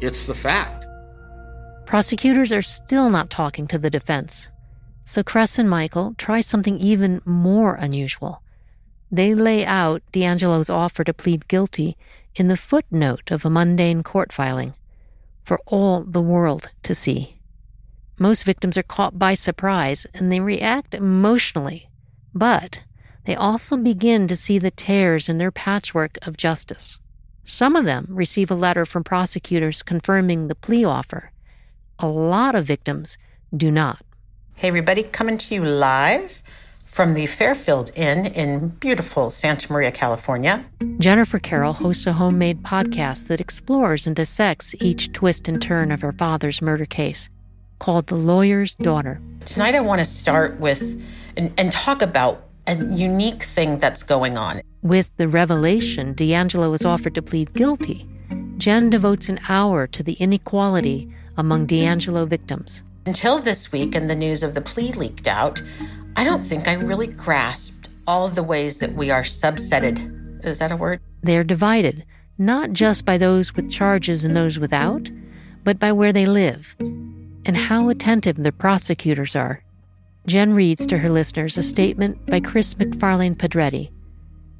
it's 0.00 0.26
the 0.26 0.34
fact. 0.34 0.86
Prosecutors 1.86 2.52
are 2.52 2.62
still 2.62 3.10
not 3.10 3.30
talking 3.30 3.66
to 3.68 3.78
the 3.78 3.90
defense. 3.90 4.48
So 5.04 5.22
Kress 5.22 5.58
and 5.58 5.68
Michael 5.68 6.14
try 6.18 6.40
something 6.40 6.78
even 6.78 7.20
more 7.24 7.74
unusual. 7.74 8.42
They 9.12 9.34
lay 9.34 9.66
out 9.66 10.02
DeAngelo's 10.10 10.70
offer 10.70 11.04
to 11.04 11.12
plead 11.12 11.46
guilty 11.46 11.98
in 12.34 12.48
the 12.48 12.56
footnote 12.56 13.30
of 13.30 13.44
a 13.44 13.50
mundane 13.50 14.02
court 14.02 14.32
filing 14.32 14.72
for 15.44 15.60
all 15.66 16.02
the 16.02 16.22
world 16.22 16.70
to 16.84 16.94
see. 16.94 17.38
Most 18.18 18.44
victims 18.44 18.78
are 18.78 18.82
caught 18.82 19.18
by 19.18 19.34
surprise 19.34 20.06
and 20.14 20.32
they 20.32 20.40
react 20.40 20.94
emotionally. 20.94 21.90
But 22.34 22.84
they 23.26 23.36
also 23.36 23.76
begin 23.76 24.26
to 24.28 24.36
see 24.36 24.58
the 24.58 24.70
tears 24.70 25.28
in 25.28 25.36
their 25.36 25.50
patchwork 25.50 26.16
of 26.26 26.38
justice. 26.38 26.98
Some 27.44 27.76
of 27.76 27.84
them 27.84 28.06
receive 28.08 28.50
a 28.50 28.54
letter 28.54 28.86
from 28.86 29.04
prosecutors 29.04 29.82
confirming 29.82 30.48
the 30.48 30.54
plea 30.54 30.86
offer. 30.86 31.32
A 31.98 32.06
lot 32.06 32.54
of 32.54 32.64
victims 32.64 33.18
do 33.54 33.70
not. 33.70 34.02
Hey, 34.54 34.68
everybody, 34.68 35.02
coming 35.02 35.36
to 35.36 35.54
you 35.54 35.64
live 35.64 36.42
from 36.92 37.14
the 37.14 37.24
Fairfield 37.24 37.90
Inn 37.94 38.26
in 38.26 38.68
beautiful 38.68 39.30
Santa 39.30 39.72
Maria, 39.72 39.90
California. 39.90 40.62
Jennifer 40.98 41.38
Carole 41.38 41.72
hosts 41.72 42.06
a 42.06 42.12
homemade 42.12 42.62
podcast 42.62 43.28
that 43.28 43.40
explores 43.40 44.06
and 44.06 44.14
dissects 44.14 44.74
each 44.78 45.10
twist 45.12 45.48
and 45.48 45.60
turn 45.60 45.90
of 45.90 46.02
her 46.02 46.12
father's 46.12 46.60
murder 46.60 46.84
case 46.84 47.30
called 47.78 48.08
The 48.08 48.14
Lawyer's 48.14 48.74
Daughter. 48.74 49.22
Tonight, 49.46 49.74
I 49.74 49.80
want 49.80 50.00
to 50.00 50.04
start 50.04 50.60
with 50.60 51.02
and, 51.38 51.50
and 51.56 51.72
talk 51.72 52.02
about 52.02 52.46
a 52.66 52.76
unique 52.76 53.44
thing 53.44 53.78
that's 53.78 54.02
going 54.02 54.36
on. 54.36 54.60
With 54.82 55.10
the 55.16 55.28
revelation 55.28 56.14
DeAngelo 56.14 56.70
was 56.70 56.84
offered 56.84 57.14
to 57.14 57.22
plead 57.22 57.54
guilty, 57.54 58.06
Jen 58.58 58.90
devotes 58.90 59.30
an 59.30 59.40
hour 59.48 59.86
to 59.86 60.02
the 60.02 60.12
inequality 60.14 61.10
among 61.38 61.66
DeAngelo 61.66 62.28
victims. 62.28 62.82
Until 63.06 63.40
this 63.40 63.72
week 63.72 63.96
and 63.96 64.08
the 64.08 64.14
news 64.14 64.44
of 64.44 64.54
the 64.54 64.60
plea 64.60 64.92
leaked 64.92 65.26
out, 65.26 65.60
I 66.16 66.24
don't 66.24 66.42
think 66.42 66.68
I 66.68 66.74
really 66.74 67.06
grasped 67.06 67.88
all 68.06 68.28
the 68.28 68.42
ways 68.42 68.78
that 68.78 68.94
we 68.94 69.10
are 69.10 69.22
subsetted. 69.22 70.44
Is 70.44 70.58
that 70.58 70.72
a 70.72 70.76
word? 70.76 71.00
They're 71.22 71.44
divided, 71.44 72.04
not 72.38 72.72
just 72.72 73.04
by 73.04 73.18
those 73.18 73.54
with 73.54 73.70
charges 73.70 74.24
and 74.24 74.36
those 74.36 74.58
without, 74.58 75.08
but 75.64 75.78
by 75.78 75.92
where 75.92 76.12
they 76.12 76.26
live 76.26 76.74
and 76.80 77.56
how 77.56 77.88
attentive 77.88 78.36
the 78.36 78.52
prosecutors 78.52 79.34
are 79.34 79.62
Jen 80.26 80.54
reads 80.54 80.86
to 80.86 80.98
her 80.98 81.08
listeners 81.08 81.58
a 81.58 81.62
statement 81.64 82.24
by 82.26 82.38
Chris 82.38 82.74
McFarlane 82.74 83.34
Pedretti, 83.34 83.90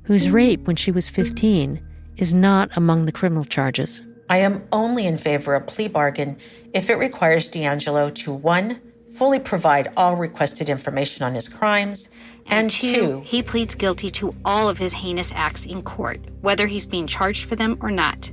whose 0.03 0.29
rape 0.29 0.67
when 0.67 0.75
she 0.75 0.91
was 0.91 1.09
15 1.09 1.81
is 2.17 2.35
not 2.35 2.77
among 2.77 3.07
the 3.07 3.13
criminal 3.13 3.45
charges. 3.45 4.03
I 4.29 4.39
am 4.39 4.67
only 4.73 5.07
in 5.07 5.19
favor 5.19 5.55
of 5.55 5.63
a 5.63 5.67
plea 5.67 5.87
bargain 5.87 6.37
if 6.75 6.91
it 6.91 6.97
requires 6.97 7.49
DeAngelo 7.49 8.13
to 8.17 8.33
one, 8.33 8.81
fully 9.15 9.39
provide 9.39 9.93
all 9.97 10.17
requested 10.17 10.69
information 10.69 11.25
on 11.25 11.35
his 11.35 11.49
crimes, 11.49 12.09
and, 12.47 12.63
and 12.63 12.71
two, 12.71 12.93
two, 12.93 13.23
he 13.25 13.43
pleads 13.43 13.75
guilty 13.75 14.11
to 14.11 14.35
all 14.45 14.69
of 14.69 14.79
his 14.79 14.93
heinous 14.93 15.33
acts 15.35 15.65
in 15.67 15.83
court, 15.83 16.21
whether 16.41 16.67
he's 16.67 16.87
being 16.87 17.07
charged 17.07 17.45
for 17.45 17.57
them 17.57 17.79
or 17.81 17.91
not. 17.91 18.31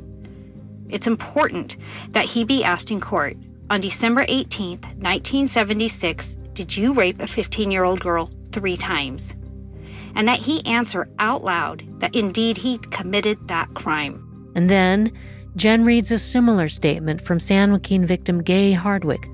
It's 0.89 1.07
important 1.07 1.77
that 2.09 2.25
he 2.25 2.43
be 2.43 2.63
asked 2.63 2.91
in 2.91 2.99
court 2.99 3.37
on 3.71 3.81
December 3.81 4.25
18th, 4.25 4.85
1976, 4.97 6.35
did 6.53 6.75
you 6.75 6.93
rape 6.93 7.19
a 7.19 7.27
15 7.27 7.69
year 7.69 7.83
old 7.83 7.99
girl 7.99 8.31
three 8.51 8.75
times? 8.75 9.35
And 10.15 10.27
that 10.27 10.39
he 10.39 10.65
answer 10.65 11.07
out 11.19 11.43
loud 11.43 11.83
that 11.99 12.15
indeed 12.15 12.57
he 12.57 12.79
committed 12.79 13.47
that 13.47 13.75
crime. 13.75 14.51
And 14.55 14.69
then 14.69 15.11
Jen 15.55 15.85
reads 15.85 16.11
a 16.11 16.17
similar 16.17 16.67
statement 16.67 17.21
from 17.21 17.39
San 17.39 17.71
Joaquin 17.71 18.07
victim 18.07 18.41
Gay 18.41 18.71
Hardwick, 18.71 19.29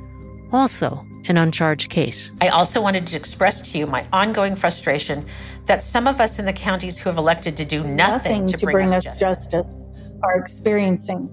also 0.51 1.05
an 1.27 1.38
uncharged 1.38 1.89
case. 1.89 2.31
I 2.41 2.49
also 2.49 2.81
wanted 2.81 3.07
to 3.07 3.17
express 3.17 3.71
to 3.71 3.77
you 3.77 3.88
my 3.88 4.07
ongoing 4.13 4.55
frustration 4.55 5.25
that 5.65 5.83
some 5.83 6.07
of 6.07 6.19
us 6.19 6.39
in 6.39 6.45
the 6.45 6.53
counties 6.53 6.97
who 6.97 7.09
have 7.09 7.17
elected 7.17 7.57
to 7.57 7.65
do 7.65 7.83
nothing, 7.83 7.95
nothing 7.95 8.47
to, 8.47 8.57
to 8.57 8.65
bring, 8.65 8.75
bring, 8.75 8.93
us, 8.93 9.05
us 9.07 9.19
justice. 9.19 9.51
justice 9.51 9.83
are 10.23 10.38
experiencing. 10.38 11.29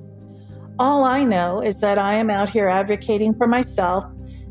All 0.79 1.05
I 1.05 1.25
know 1.25 1.61
is 1.61 1.81
that 1.81 1.99
I 1.99 2.15
am 2.15 2.31
out 2.31 2.49
here 2.49 2.69
advocating 2.69 3.35
for 3.35 3.47
myself 3.47 4.05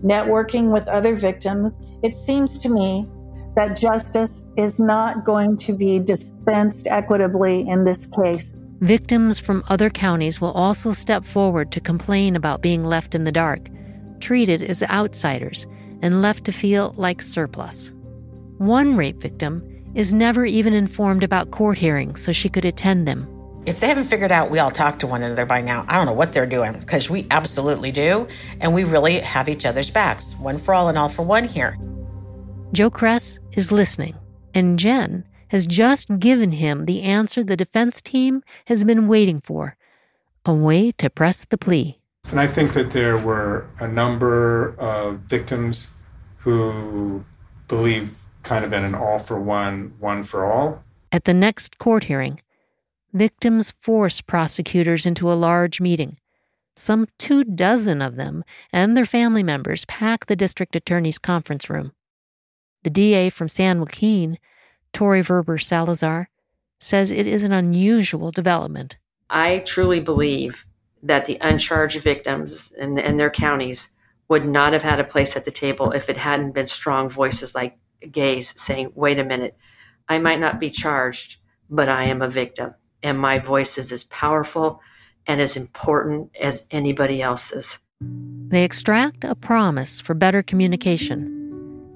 networking 0.04 0.72
with 0.72 0.88
other 0.88 1.16
victims, 1.16 1.72
it 2.04 2.14
seems 2.16 2.58
to 2.60 2.70
me 2.70 3.08
that 3.56 3.78
justice 3.78 4.48
is 4.58 4.80
not 4.80 5.26
going 5.26 5.58
to 5.58 5.74
be 5.74 6.00
dispensed 6.00 6.88
equitably 6.88 7.68
in 7.68 7.84
this 7.84 8.08
case. 8.08 8.58
Victims 8.80 9.40
from 9.40 9.64
other 9.68 9.90
counties 9.90 10.42
will 10.42 10.52
also 10.54 10.92
step 10.92 11.26
forward 11.26 11.72
to 11.72 11.80
complain 11.80 12.36
about 12.36 12.62
being 12.62 12.84
left 12.84 13.14
in 13.14 13.26
the 13.26 13.32
dark, 13.32 13.68
treated 14.22 14.62
as 14.62 14.84
outsiders, 14.84 15.68
and 16.02 16.22
left 16.22 16.46
to 16.46 16.52
feel 16.52 16.94
like 16.98 17.22
surplus. 17.22 17.92
One 18.58 18.96
rape 18.96 19.22
victim 19.22 19.68
is 19.96 20.14
never 20.14 20.46
even 20.46 20.74
informed 20.74 21.24
about 21.24 21.52
court 21.52 21.78
hearings 21.78 22.22
so 22.22 22.32
she 22.32 22.50
could 22.50 22.66
attend 22.66 23.08
them 23.08 23.28
if 23.66 23.80
they 23.80 23.88
haven't 23.88 24.06
figured 24.06 24.32
out 24.32 24.50
we 24.50 24.60
all 24.60 24.72
talk 24.72 25.00
to 25.00 25.08
one 25.08 25.22
another 25.22 25.46
by 25.46 25.62
now, 25.62 25.86
I 25.88 25.96
don't 25.96 26.08
know 26.08 26.14
what 26.14 26.34
they're 26.34 26.46
doing 26.48 26.74
because 26.74 27.10
we 27.10 27.28
absolutely 27.30 27.92
do. 27.92 28.28
And 28.60 28.74
we 28.74 28.84
really 28.84 29.20
have 29.20 29.50
each 29.50 29.66
other's 29.66 29.92
backs. 29.92 30.34
One 30.36 30.58
for 30.58 30.74
all 30.74 30.90
and 30.90 30.98
all 30.98 31.10
for 31.10 31.24
one 31.24 31.48
here. 31.48 31.78
Joe 32.74 32.90
Kress 32.90 33.40
is 33.52 33.72
listening, 33.72 34.16
and 34.54 34.80
Jen 34.80 35.26
has 35.50 35.66
just 35.66 36.20
given 36.20 36.54
him 36.54 36.86
the 36.86 37.02
answer 37.02 37.44
the 37.44 37.58
defense 37.58 38.02
team 38.02 38.42
has 38.66 38.84
been 38.84 39.08
waiting 39.08 39.42
for 39.42 39.76
a 40.46 40.54
way 40.54 40.92
to 40.94 41.10
press 41.10 41.46
the 41.46 41.58
plea. 41.58 42.01
And 42.32 42.40
I 42.40 42.48
think 42.48 42.72
that 42.74 42.92
there 42.92 43.18
were 43.18 43.68
a 43.80 43.88
number 43.88 44.74
of 44.80 45.20
victims 45.20 45.90
who 46.38 47.26
believe 47.68 48.18
kind 48.44 48.64
of 48.64 48.72
in 48.72 48.86
an 48.86 48.96
all 48.96 49.20
for 49.20 49.38
one, 49.38 49.94
one 50.00 50.24
for 50.24 50.46
all. 50.46 50.82
At 51.12 51.26
the 51.26 51.34
next 51.34 51.78
court 51.78 52.06
hearing, 52.06 52.42
victims 53.12 53.72
force 53.72 54.22
prosecutors 54.22 55.06
into 55.06 55.30
a 55.30 55.36
large 55.36 55.82
meeting. 55.82 56.18
Some 56.78 57.08
two 57.20 57.44
dozen 57.44 58.02
of 58.02 58.16
them 58.16 58.46
and 58.72 58.96
their 58.96 59.06
family 59.06 59.44
members 59.44 59.84
pack 59.86 60.28
the 60.28 60.38
district 60.38 60.74
attorney's 60.74 61.20
conference 61.20 61.70
room. 61.70 61.92
The 62.84 62.90
DA 62.90 63.30
from 63.30 63.50
San 63.50 63.82
Joaquin, 63.82 64.38
Tori 64.94 65.22
Verber 65.22 65.58
Salazar, 65.58 66.30
says 66.80 67.12
it 67.12 67.28
is 67.28 67.44
an 67.44 67.52
unusual 67.52 68.32
development. 68.32 68.98
I 69.30 69.60
truly 69.60 70.00
believe 70.00 70.66
that 71.04 71.26
the 71.26 71.38
uncharged 71.42 72.02
victims 72.02 72.72
in, 72.78 72.98
in 72.98 73.18
their 73.18 73.30
counties 73.30 73.90
would 74.28 74.46
not 74.46 74.74
have 74.74 74.84
had 74.84 75.00
a 75.00 75.04
place 75.04 75.36
at 75.36 75.46
the 75.46 75.52
table 75.52 75.92
if 75.92 76.10
it 76.10 76.18
hadn't 76.18 76.54
been 76.54 76.68
strong 76.68 77.10
voices 77.10 77.54
like 77.54 77.78
Gay's 78.12 78.60
saying, 78.60 78.92
wait 78.96 79.20
a 79.20 79.24
minute, 79.24 79.58
I 80.08 80.20
might 80.20 80.40
not 80.40 80.60
be 80.60 80.70
charged, 80.70 81.38
but 81.70 81.90
I 81.90 82.06
am 82.06 82.22
a 82.22 82.30
victim. 82.30 82.76
And 83.04 83.20
my 83.20 83.40
voice 83.40 83.78
is 83.78 83.92
as 83.92 84.04
powerful 84.06 84.82
and 85.28 85.42
as 85.42 85.58
important 85.58 86.32
as 86.40 86.66
anybody 86.72 87.22
else's. 87.22 87.80
They 88.48 88.64
extract 88.64 89.24
a 89.24 89.36
promise 89.36 90.02
for 90.02 90.14
better 90.14 90.42
communication 90.42 91.38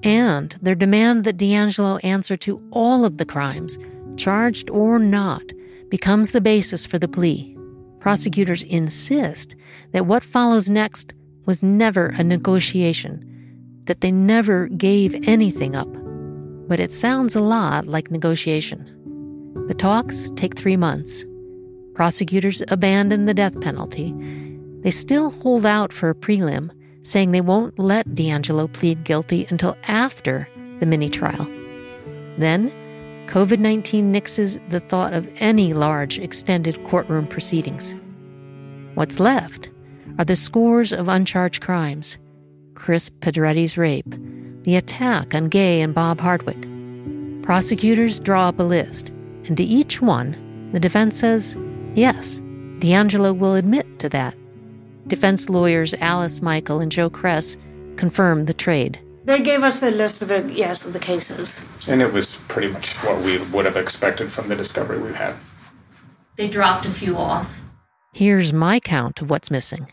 and 0.02 0.56
their 0.62 0.74
demand 0.74 1.24
that 1.24 1.36
DeAngelo 1.36 2.00
answer 2.04 2.36
to 2.36 2.62
all 2.70 3.04
of 3.04 3.16
the 3.16 3.24
crimes, 3.24 3.78
charged 4.16 4.70
or 4.70 4.98
not, 4.98 5.42
becomes 5.88 6.30
the 6.30 6.40
basis 6.40 6.86
for 6.86 6.98
the 6.98 7.08
plea. 7.08 7.55
Prosecutors 8.06 8.62
insist 8.62 9.56
that 9.90 10.06
what 10.06 10.22
follows 10.22 10.70
next 10.70 11.12
was 11.44 11.60
never 11.60 12.14
a 12.16 12.22
negotiation, 12.22 13.18
that 13.86 14.00
they 14.00 14.12
never 14.12 14.68
gave 14.68 15.12
anything 15.26 15.74
up. 15.74 15.88
But 16.68 16.78
it 16.78 16.92
sounds 16.92 17.34
a 17.34 17.40
lot 17.40 17.88
like 17.88 18.12
negotiation. 18.12 18.78
The 19.66 19.74
talks 19.74 20.30
take 20.36 20.54
three 20.56 20.76
months. 20.76 21.24
Prosecutors 21.94 22.62
abandon 22.68 23.26
the 23.26 23.34
death 23.34 23.60
penalty. 23.60 24.14
They 24.82 24.92
still 24.92 25.30
hold 25.30 25.66
out 25.66 25.92
for 25.92 26.08
a 26.08 26.14
prelim, 26.14 26.70
saying 27.02 27.32
they 27.32 27.40
won't 27.40 27.76
let 27.76 28.06
DeAngelo 28.10 28.72
plead 28.72 29.02
guilty 29.02 29.48
until 29.50 29.76
after 29.88 30.48
the 30.78 30.86
mini 30.86 31.10
trial. 31.10 31.44
Then, 32.38 32.72
COVID 33.26 33.58
19 33.58 34.12
nixes 34.12 34.58
the 34.70 34.80
thought 34.80 35.12
of 35.12 35.28
any 35.36 35.74
large, 35.74 36.18
extended 36.18 36.82
courtroom 36.84 37.26
proceedings. 37.26 37.94
What's 38.94 39.20
left 39.20 39.68
are 40.18 40.24
the 40.24 40.36
scores 40.36 40.92
of 40.92 41.08
uncharged 41.08 41.60
crimes 41.60 42.18
Chris 42.74 43.10
Pedretti's 43.10 43.76
rape, 43.76 44.14
the 44.62 44.76
attack 44.76 45.34
on 45.34 45.48
Gay 45.48 45.80
and 45.80 45.94
Bob 45.94 46.20
Hardwick. 46.20 46.68
Prosecutors 47.42 48.20
draw 48.20 48.48
up 48.48 48.60
a 48.60 48.62
list, 48.62 49.10
and 49.46 49.56
to 49.56 49.64
each 49.64 50.00
one, 50.00 50.70
the 50.72 50.80
defense 50.80 51.18
says, 51.18 51.56
yes, 51.94 52.38
DeAngelo 52.78 53.36
will 53.36 53.54
admit 53.54 53.98
to 53.98 54.08
that. 54.08 54.36
Defense 55.08 55.48
lawyers 55.48 55.94
Alice 55.94 56.42
Michael 56.42 56.80
and 56.80 56.92
Joe 56.92 57.10
Kress 57.10 57.56
confirm 57.96 58.44
the 58.44 58.54
trade. 58.54 59.00
They 59.26 59.40
gave 59.40 59.64
us 59.64 59.80
the 59.80 59.90
list 59.90 60.22
of 60.22 60.28
the 60.28 60.52
yes 60.52 60.84
of 60.84 60.92
the 60.92 61.00
cases. 61.00 61.60
And 61.88 62.00
it 62.00 62.12
was 62.12 62.36
pretty 62.46 62.68
much 62.68 62.94
what 63.02 63.22
we 63.22 63.38
would 63.38 63.64
have 63.64 63.76
expected 63.76 64.30
from 64.30 64.46
the 64.46 64.54
discovery 64.54 65.00
we've 65.00 65.16
had. 65.16 65.34
They 66.38 66.48
dropped 66.48 66.86
a 66.86 66.90
few 66.92 67.16
off. 67.16 67.60
Here's 68.14 68.52
my 68.52 68.78
count 68.78 69.20
of 69.20 69.28
what's 69.28 69.50
missing. 69.50 69.92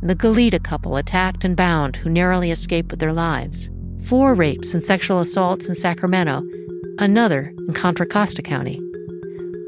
The 0.00 0.14
Goleta 0.14 0.62
couple 0.62 0.96
attacked 0.96 1.44
and 1.44 1.56
bound 1.56 1.96
who 1.96 2.08
narrowly 2.08 2.52
escaped 2.52 2.92
with 2.92 3.00
their 3.00 3.12
lives. 3.12 3.68
Four 4.04 4.34
rapes 4.34 4.74
and 4.74 4.82
sexual 4.82 5.18
assaults 5.18 5.68
in 5.68 5.74
Sacramento, 5.74 6.42
another 7.00 7.52
in 7.66 7.74
Contra 7.74 8.06
Costa 8.06 8.42
County. 8.42 8.80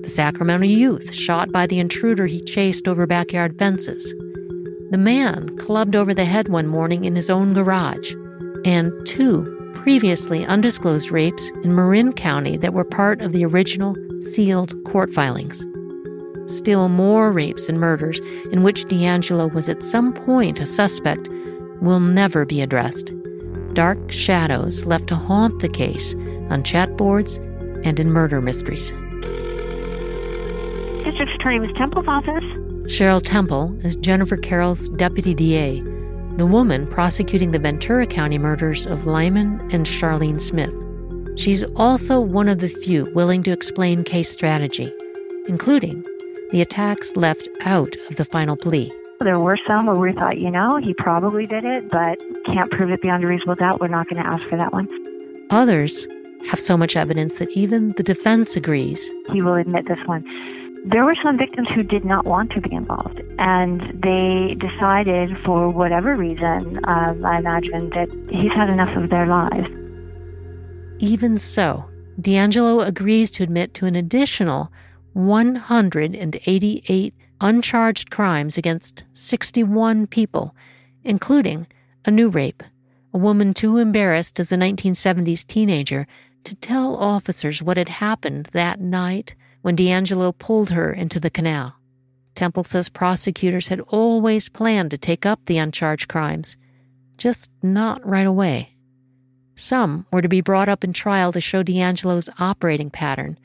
The 0.03 0.09
Sacramento 0.09 0.67
youth 0.67 1.13
shot 1.13 1.51
by 1.51 1.67
the 1.67 1.81
intruder 1.81 2.27
he 2.27 2.41
chased 2.41 2.87
over 2.87 3.09
backyard 3.09 3.59
fences. 3.59 4.15
The 4.91 4.99
man 4.99 5.57
clubbed 5.59 5.97
over 5.97 6.15
the 6.15 6.25
head 6.25 6.49
one 6.49 6.69
morning 6.69 7.05
in 7.05 7.17
his 7.17 7.29
own 7.29 7.55
garage. 7.55 8.15
And 8.65 8.93
two 9.07 9.51
previously 9.75 10.47
undisclosed 10.47 11.11
rapes 11.11 11.51
in 11.63 11.75
Marin 11.75 12.13
County 12.13 12.57
that 12.57 12.73
were 12.73 12.85
part 12.85 13.21
of 13.21 13.33
the 13.33 13.45
original 13.45 13.95
sealed 14.21 14.75
court 14.85 15.13
filings. 15.13 15.65
Still 16.47 16.89
more 16.89 17.33
rapes 17.33 17.69
and 17.69 17.79
murders 17.81 18.21
in 18.53 18.63
which 18.63 18.85
DeAngelo 18.85 19.53
was 19.53 19.69
at 19.69 19.83
some 19.83 20.13
point 20.13 20.61
a 20.61 20.67
suspect 20.67 21.29
will 21.81 22.01
never 22.01 22.45
be 22.47 22.63
addressed. 22.63 23.13
Dark 23.75 24.11
shadows 24.11 24.87
left 24.87 25.09
to 25.09 25.17
haunt 25.17 25.61
the 25.61 25.69
case 25.69 26.15
on 26.51 26.63
chat 26.63 26.97
boards 26.97 27.37
and 27.83 27.99
in 27.99 28.11
murder 28.11 28.41
mysteries. 28.41 28.91
District 31.05 31.33
Attorney 31.35 31.59
Ms. 31.59 31.77
Temple's 31.77 32.07
office. 32.09 32.45
Cheryl 32.85 33.23
Temple 33.23 33.77
is 33.85 33.97
Jennifer 33.97 34.37
Carole's 34.37 34.89
deputy 34.91 35.35
DA, 35.35 35.83
the 36.37 36.47
woman 36.47 36.87
prosecuting 36.89 37.53
the 37.53 37.59
Ventura 37.61 38.07
County 38.07 38.39
murders 38.39 38.87
of 38.87 39.07
Lyman 39.07 39.61
and 39.73 39.87
Charlene 39.87 40.41
Smith. 40.41 40.73
She's 41.39 41.63
also 41.77 42.21
one 42.21 42.49
of 42.49 42.59
the 42.59 42.69
few 42.69 43.05
willing 43.15 43.43
to 43.45 43.53
explain 43.53 44.03
case 44.03 44.31
strategy, 44.31 44.93
including 45.47 46.05
the 46.51 46.61
attacks 46.61 47.17
left 47.17 47.49
out 47.61 47.95
of 48.11 48.17
the 48.17 48.25
final 48.25 48.57
plea. 48.57 48.93
There 49.21 49.39
were 49.39 49.57
some 49.67 49.87
where 49.87 49.97
we 49.97 50.13
thought, 50.13 50.39
you 50.39 50.51
know, 50.51 50.77
he 50.83 50.93
probably 50.95 51.47
did 51.47 51.65
it, 51.65 51.89
but 51.89 52.21
can't 52.47 52.71
prove 52.73 52.91
it 52.91 53.01
beyond 53.01 53.23
a 53.23 53.29
reasonable 53.29 53.55
doubt. 53.55 53.81
We're 53.81 53.89
not 53.89 54.09
going 54.09 54.23
to 54.23 54.35
ask 54.35 54.49
for 54.49 54.57
that 54.57 54.73
one. 54.73 54.89
Others 55.51 56.09
have 56.49 56.59
so 56.59 56.77
much 56.77 56.97
evidence 56.97 57.37
that 57.37 57.49
even 57.51 57.89
the 57.91 58.03
defense 58.03 58.57
agrees. 58.57 59.09
He 59.33 59.41
will 59.41 59.55
admit 59.55 59.87
this 59.87 60.01
one. 60.07 60.25
There 60.87 61.03
were 61.03 61.17
some 61.23 61.39
victims 61.39 61.69
who 61.75 61.83
did 61.83 62.05
not 62.05 62.27
want 62.27 62.53
to 62.53 62.61
be 62.61 62.75
involved, 62.75 63.23
and 63.39 63.81
they 64.03 64.55
decided, 64.55 65.41
for 65.43 65.69
whatever 65.69 66.15
reason, 66.15 66.79
um, 66.85 67.25
I 67.25 67.39
imagine, 67.39 67.89
that 67.91 68.11
he's 68.31 68.53
had 68.53 68.71
enough 68.71 68.95
of 69.03 69.09
their 69.09 69.27
lives. 69.27 69.67
Even 70.99 71.39
so, 71.39 71.87
DeAngelo 72.21 72.87
agrees 72.87 73.31
to 73.33 73.43
admit 73.43 73.73
to 73.75 73.87
an 73.87 73.97
additional 73.97 74.71
188 75.15 77.15
uncharged 77.41 78.11
crimes 78.11 78.59
against 78.59 79.05
61 79.15 80.07
people, 80.09 80.55
including 81.03 81.67
a 82.05 82.11
new 82.11 82.29
rape, 82.29 82.63
a 83.15 83.19
woman 83.19 83.55
too 83.55 83.79
embarrassed 83.79 84.39
as 84.39 84.53
a 84.53 84.57
1970s 84.57 85.47
teenager 85.47 86.07
to 86.45 86.55
tell 86.57 86.95
officers 86.97 87.63
what 87.63 87.79
had 87.79 87.89
happened 87.89 88.51
that 88.53 88.81
night 88.81 89.35
when 89.65 89.75
DeAngelo 89.75 90.37
pulled 90.39 90.69
her 90.69 90.93
into 90.93 91.19
the 91.19 91.31
canal. 91.31 91.75
Temple 92.35 92.65
says 92.65 92.91
prosecutors 92.91 93.69
had 93.69 93.81
always 93.81 94.51
planned 94.51 94.91
to 94.91 94.99
take 94.99 95.25
up 95.25 95.43
the 95.47 95.57
uncharged 95.57 96.07
crimes, 96.07 96.59
just 97.17 97.49
not 97.63 98.07
right 98.07 98.27
away. 98.27 98.75
Some 99.57 100.05
were 100.13 100.21
to 100.21 100.29
be 100.29 100.43
brought 100.43 100.69
up 100.69 100.85
in 100.85 100.93
trial 100.93 101.33
to 101.33 101.41
show 101.41 101.63
DeAngelo's 101.63 102.29
operating 102.39 102.91
pattern 102.91 103.39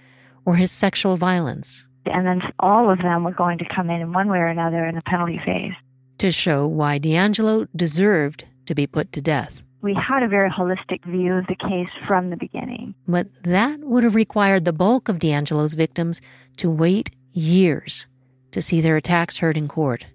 or 0.44 0.58
his 0.58 0.74
sexual 0.74 1.16
violence. 1.16 1.88
And 2.06 2.28
then 2.28 2.42
all 2.60 2.92
of 2.92 2.98
them 2.98 3.24
were 3.24 3.32
going 3.32 3.58
to 3.60 3.74
come 3.74 3.90
in 3.90 4.02
in 4.02 4.12
one 4.12 4.28
way 4.28 4.40
or 4.40 4.48
another 4.48 4.86
in 4.86 4.96
the 4.96 5.02
penalty 5.04 5.40
phase. 5.46 5.72
To 6.18 6.34
show 6.34 6.68
why 6.68 7.00
DeAngelo 7.00 7.70
deserved 7.74 8.44
to 8.66 8.76
be 8.76 8.88
put 8.88 9.14
to 9.14 9.22
death. 9.22 9.64
We 9.82 9.94
had 9.94 10.24
a 10.24 10.28
very 10.28 10.50
holistic 10.50 11.06
view 11.06 11.34
of 11.36 11.48
the 11.48 11.56
case 11.56 11.90
from 12.06 12.30
the 12.30 12.36
beginning. 12.36 12.96
But 13.08 13.28
that 13.44 13.80
would 13.80 14.04
have 14.04 14.16
required 14.16 14.66
the 14.66 14.74
bulk 14.74 15.08
of 15.08 15.20
DeAngelo's 15.20 15.74
victims 15.74 16.22
to 16.58 16.70
wait 16.70 17.12
years 17.32 18.06
to 18.52 18.62
see 18.62 18.82
their 18.82 18.98
attacks 18.98 19.38
heard 19.38 19.56
in 19.56 19.68
court. 19.68 20.06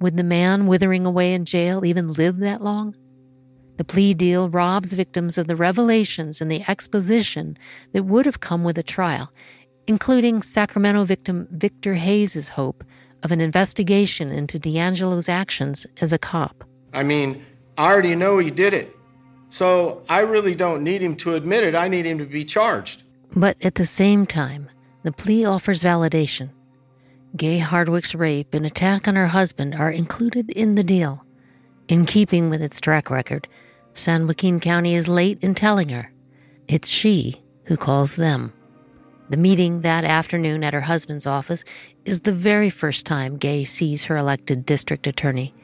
Would 0.00 0.16
the 0.16 0.24
man 0.24 0.66
withering 0.66 1.06
away 1.06 1.32
in 1.32 1.44
jail 1.44 1.84
even 1.84 2.12
live 2.12 2.38
that 2.38 2.62
long? 2.62 2.94
The 3.78 3.84
plea 3.84 4.12
deal 4.12 4.50
robs 4.50 4.92
victims 4.92 5.38
of 5.38 5.46
the 5.46 5.56
revelations 5.56 6.40
and 6.40 6.50
the 6.50 6.64
exposition 6.68 7.56
that 7.92 8.04
would 8.04 8.26
have 8.26 8.40
come 8.40 8.64
with 8.64 8.76
a 8.76 8.82
trial, 8.82 9.32
including 9.86 10.42
Sacramento 10.42 11.04
victim 11.04 11.48
Victor 11.50 11.94
Hayes' 11.94 12.50
hope 12.50 12.84
of 13.22 13.32
an 13.32 13.40
investigation 13.40 14.30
into 14.30 14.58
DeAngelo's 14.58 15.28
actions 15.28 15.86
as 16.00 16.12
a 16.12 16.18
cop. 16.18 16.64
I 16.92 17.04
mean, 17.04 17.42
I 17.78 17.90
already 17.92 18.14
know 18.14 18.38
he 18.38 18.50
did 18.50 18.74
it. 18.74 18.94
So 19.50 20.02
I 20.08 20.20
really 20.20 20.54
don't 20.54 20.84
need 20.84 21.02
him 21.02 21.16
to 21.16 21.34
admit 21.34 21.64
it. 21.64 21.74
I 21.74 21.88
need 21.88 22.06
him 22.06 22.18
to 22.18 22.26
be 22.26 22.44
charged. 22.44 23.02
But 23.34 23.56
at 23.64 23.76
the 23.76 23.86
same 23.86 24.26
time, 24.26 24.68
the 25.02 25.12
plea 25.12 25.44
offers 25.44 25.82
validation. 25.82 26.50
Gay 27.36 27.58
Hardwick's 27.58 28.14
rape 28.14 28.54
and 28.54 28.66
attack 28.66 29.06
on 29.06 29.16
her 29.16 29.28
husband 29.28 29.74
are 29.74 29.90
included 29.90 30.50
in 30.50 30.74
the 30.74 30.84
deal. 30.84 31.24
In 31.88 32.04
keeping 32.04 32.50
with 32.50 32.62
its 32.62 32.80
track 32.80 33.10
record, 33.10 33.48
San 33.94 34.26
Joaquin 34.26 34.60
County 34.60 34.94
is 34.94 35.08
late 35.08 35.38
in 35.42 35.54
telling 35.54 35.88
her. 35.90 36.12
It's 36.68 36.88
she 36.88 37.42
who 37.64 37.76
calls 37.76 38.16
them. 38.16 38.52
The 39.30 39.36
meeting 39.36 39.82
that 39.82 40.04
afternoon 40.04 40.64
at 40.64 40.72
her 40.72 40.80
husband's 40.80 41.26
office 41.26 41.64
is 42.04 42.20
the 42.20 42.32
very 42.32 42.70
first 42.70 43.04
time 43.04 43.36
Gay 43.36 43.64
sees 43.64 44.04
her 44.04 44.16
elected 44.16 44.64
district 44.64 45.06
attorney. 45.06 45.54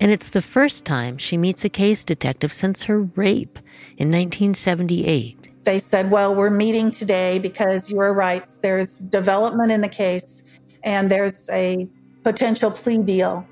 And 0.00 0.10
it's 0.10 0.28
the 0.28 0.42
first 0.42 0.84
time 0.84 1.18
she 1.18 1.36
meets 1.36 1.64
a 1.64 1.68
case 1.68 2.04
detective 2.04 2.52
since 2.52 2.84
her 2.84 3.02
rape 3.02 3.58
in 3.96 4.08
1978. 4.10 5.50
they 5.64 5.78
said, 5.78 6.10
Well, 6.10 6.34
we're 6.34 6.50
meeting 6.50 6.90
today 6.90 7.38
because 7.38 7.90
you 7.90 7.98
are 8.00 8.12
right. 8.12 8.46
There's 8.60 8.98
development 8.98 9.70
in 9.72 9.80
the 9.80 9.88
case 9.88 10.42
and 10.82 11.10
there's 11.10 11.48
a 11.50 11.88
potential 12.22 12.70
plea 12.70 12.98
deal. 12.98 13.46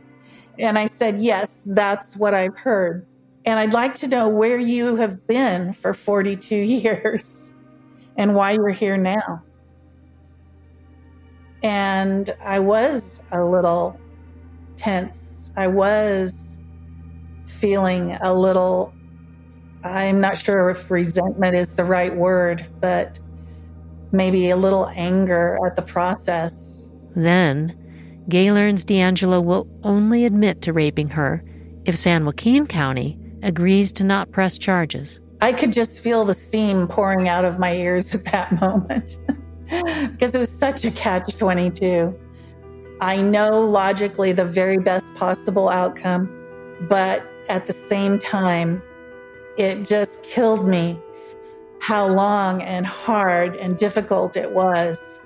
And 0.59 0.79
I 0.79 0.87
said, 0.87 1.19
Yes, 1.19 1.63
that's 1.65 2.17
what 2.17 2.35
I've 2.35 2.59
heard. 2.59 3.07
And 3.45 3.59
I'd 3.59 3.73
like 3.73 3.95
to 3.97 4.09
know 4.09 4.29
where 4.29 4.59
you 4.59 4.97
have 4.97 5.27
been 5.27 5.73
for 5.73 5.95
42 5.95 6.55
years 6.57 7.53
and 8.17 8.35
why 8.35 8.53
you're 8.53 8.69
here 8.71 8.97
now. 8.97 9.43
And 11.63 12.29
I 12.45 12.59
was 12.59 13.23
a 13.31 13.45
little 13.45 13.99
tense. 14.77 15.42
I 15.57 15.67
was 15.67 16.59
feeling 17.47 18.13
a 18.21 18.35
little 18.35 18.93
I'm 19.85 20.21
not 20.21 20.37
sure 20.37 20.71
if 20.71 20.91
resentment 20.91 21.57
is 21.57 21.75
the 21.75 21.85
right 21.85 22.15
word, 22.15 22.67
but 22.81 23.19
maybe 24.13 24.51
a 24.51 24.57
little 24.57 24.87
anger 24.95 25.59
at 25.67 25.77
the 25.77 25.83
process. 25.83 26.91
Then, 27.17 27.77
Gay 28.29 28.53
learns 28.53 28.85
DeAngelo 28.85 29.43
will 29.43 29.67
only 29.83 30.25
admit 30.25 30.63
to 30.63 30.73
raping 30.73 31.09
her 31.09 31.43
if 31.85 31.97
San 31.97 32.25
Joaquin 32.25 32.67
County 32.67 33.19
agrees 33.43 33.93
to 33.95 34.05
not 34.05 34.31
press 34.31 34.57
charges. 34.57 35.21
I 35.41 35.53
could 35.53 35.73
just 35.73 36.01
feel 36.01 36.25
the 36.25 36.35
steam 36.35 36.87
pouring 36.87 37.29
out 37.29 37.45
of 37.45 37.59
my 37.59 37.75
ears 37.75 38.15
at 38.15 38.25
that 38.27 38.53
moment 38.61 39.19
because 40.13 40.35
it 40.35 40.39
was 40.39 40.57
such 40.57 40.85
a 40.85 40.93
catch 40.93 41.37
22. 41.37 42.17
I 43.03 43.21
know 43.21 43.61
logically 43.61 44.31
the 44.31 44.45
very 44.45 44.79
best 44.79 45.17
possible 45.17 45.69
outcome, 45.69 46.31
but 46.89 47.27
at 47.49 47.67
the 47.67 47.73
same 47.73 48.17
time, 48.21 48.81
it 49.59 49.85
just 49.85 50.23
killed 50.23 50.69
me 50.69 51.01
how 51.81 52.07
long 52.07 52.63
and 52.63 52.87
hard 52.87 53.57
and 53.57 53.77
difficult 53.77 54.37
it 54.37 54.53
was 54.53 55.19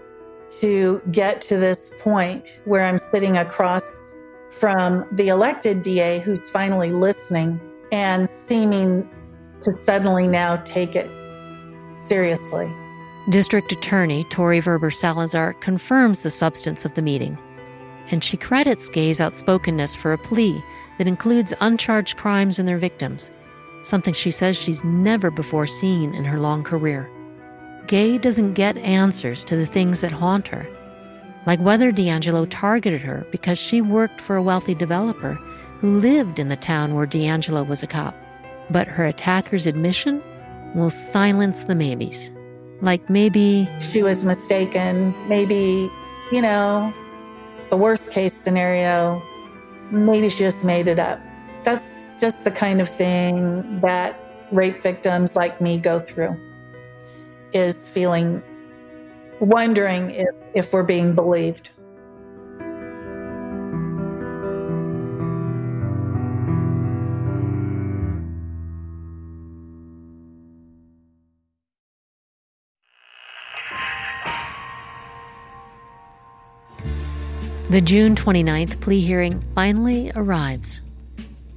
to 0.60 1.02
get 1.10 1.42
to 1.42 1.58
this 1.58 1.90
point 2.00 2.62
where 2.64 2.82
I'm 2.82 2.96
sitting 2.96 3.36
across 3.36 4.14
from 4.48 5.06
the 5.12 5.28
elected 5.28 5.82
DA 5.82 6.20
who's 6.20 6.48
finally 6.48 6.92
listening 6.92 7.60
and 7.92 8.26
seeming 8.26 9.06
to 9.60 9.70
suddenly 9.70 10.26
now 10.26 10.56
take 10.64 10.96
it 10.96 11.10
seriously. 11.98 12.74
District 13.28 13.70
Attorney 13.70 14.24
Tori 14.30 14.60
Verber 14.60 14.90
Salazar 14.90 15.52
confirms 15.54 16.22
the 16.22 16.30
substance 16.30 16.86
of 16.86 16.94
the 16.94 17.02
meeting, 17.02 17.36
and 18.10 18.22
she 18.22 18.36
credits 18.36 18.88
Gay's 18.88 19.20
outspokenness 19.20 19.94
for 19.94 20.12
a 20.12 20.18
plea 20.18 20.62
that 20.98 21.06
includes 21.06 21.52
uncharged 21.60 22.16
crimes 22.16 22.58
and 22.58 22.68
their 22.68 22.78
victims 22.78 23.30
something 23.86 24.14
she 24.14 24.30
says 24.30 24.56
she's 24.56 24.84
never 24.84 25.30
before 25.30 25.66
seen 25.66 26.14
in 26.14 26.24
her 26.24 26.38
long 26.38 26.64
career. 26.64 27.10
Gay 27.86 28.18
doesn't 28.18 28.54
get 28.54 28.76
answers 28.78 29.44
to 29.44 29.56
the 29.56 29.66
things 29.66 30.00
that 30.00 30.10
haunt 30.10 30.48
her, 30.48 30.66
like 31.46 31.60
whether 31.60 31.92
DeAngelo 31.92 32.48
targeted 32.50 33.00
her 33.00 33.26
because 33.30 33.58
she 33.58 33.80
worked 33.80 34.20
for 34.20 34.34
a 34.34 34.42
wealthy 34.42 34.74
developer 34.74 35.34
who 35.78 36.00
lived 36.00 36.38
in 36.38 36.48
the 36.48 36.56
town 36.56 36.94
where 36.94 37.06
DeAngelo 37.06 37.66
was 37.66 37.82
a 37.82 37.86
cop. 37.86 38.16
But 38.70 38.88
her 38.88 39.06
attacker's 39.06 39.66
admission 39.66 40.20
will 40.74 40.90
silence 40.90 41.64
the 41.64 41.76
maybes. 41.76 42.32
Like 42.80 43.08
maybe 43.08 43.68
she 43.80 44.02
was 44.02 44.24
mistaken, 44.24 45.14
maybe, 45.28 45.88
you 46.32 46.42
know, 46.42 46.92
the 47.70 47.76
worst 47.76 48.12
case 48.12 48.34
scenario, 48.34 49.22
maybe 49.90 50.28
she 50.28 50.38
just 50.38 50.64
made 50.64 50.88
it 50.88 50.98
up. 50.98 51.20
That's 51.64 52.10
just 52.20 52.44
the 52.44 52.50
kind 52.50 52.80
of 52.80 52.88
thing 52.88 53.80
that 53.80 54.18
rape 54.52 54.82
victims 54.82 55.36
like 55.36 55.60
me 55.60 55.78
go 55.78 55.98
through 55.98 56.36
is 57.52 57.88
feeling 57.88 58.42
wondering 59.40 60.10
if, 60.10 60.28
if 60.54 60.72
we're 60.72 60.82
being 60.82 61.14
believed. 61.14 61.70
The 77.68 77.80
June 77.80 78.14
29th 78.14 78.80
plea 78.80 79.00
hearing 79.00 79.42
finally 79.54 80.12
arrives 80.14 80.82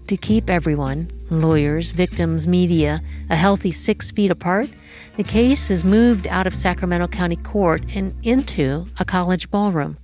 to 0.07 0.17
keep 0.17 0.49
everyone 0.49 1.07
lawyers, 1.29 1.91
victims, 1.91 2.47
media 2.47 2.99
a 3.29 3.35
healthy 3.35 3.71
six 3.71 4.09
feet 4.09 4.31
apart, 4.31 4.67
the 5.17 5.23
case 5.23 5.69
is 5.69 5.85
moved 5.85 6.25
out 6.25 6.47
of 6.47 6.55
Sacramento 6.55 7.09
County 7.09 7.35
Court 7.35 7.83
and 7.93 8.15
into 8.23 8.87
a 8.99 9.05
college 9.05 9.51
ballroom, 9.51 9.95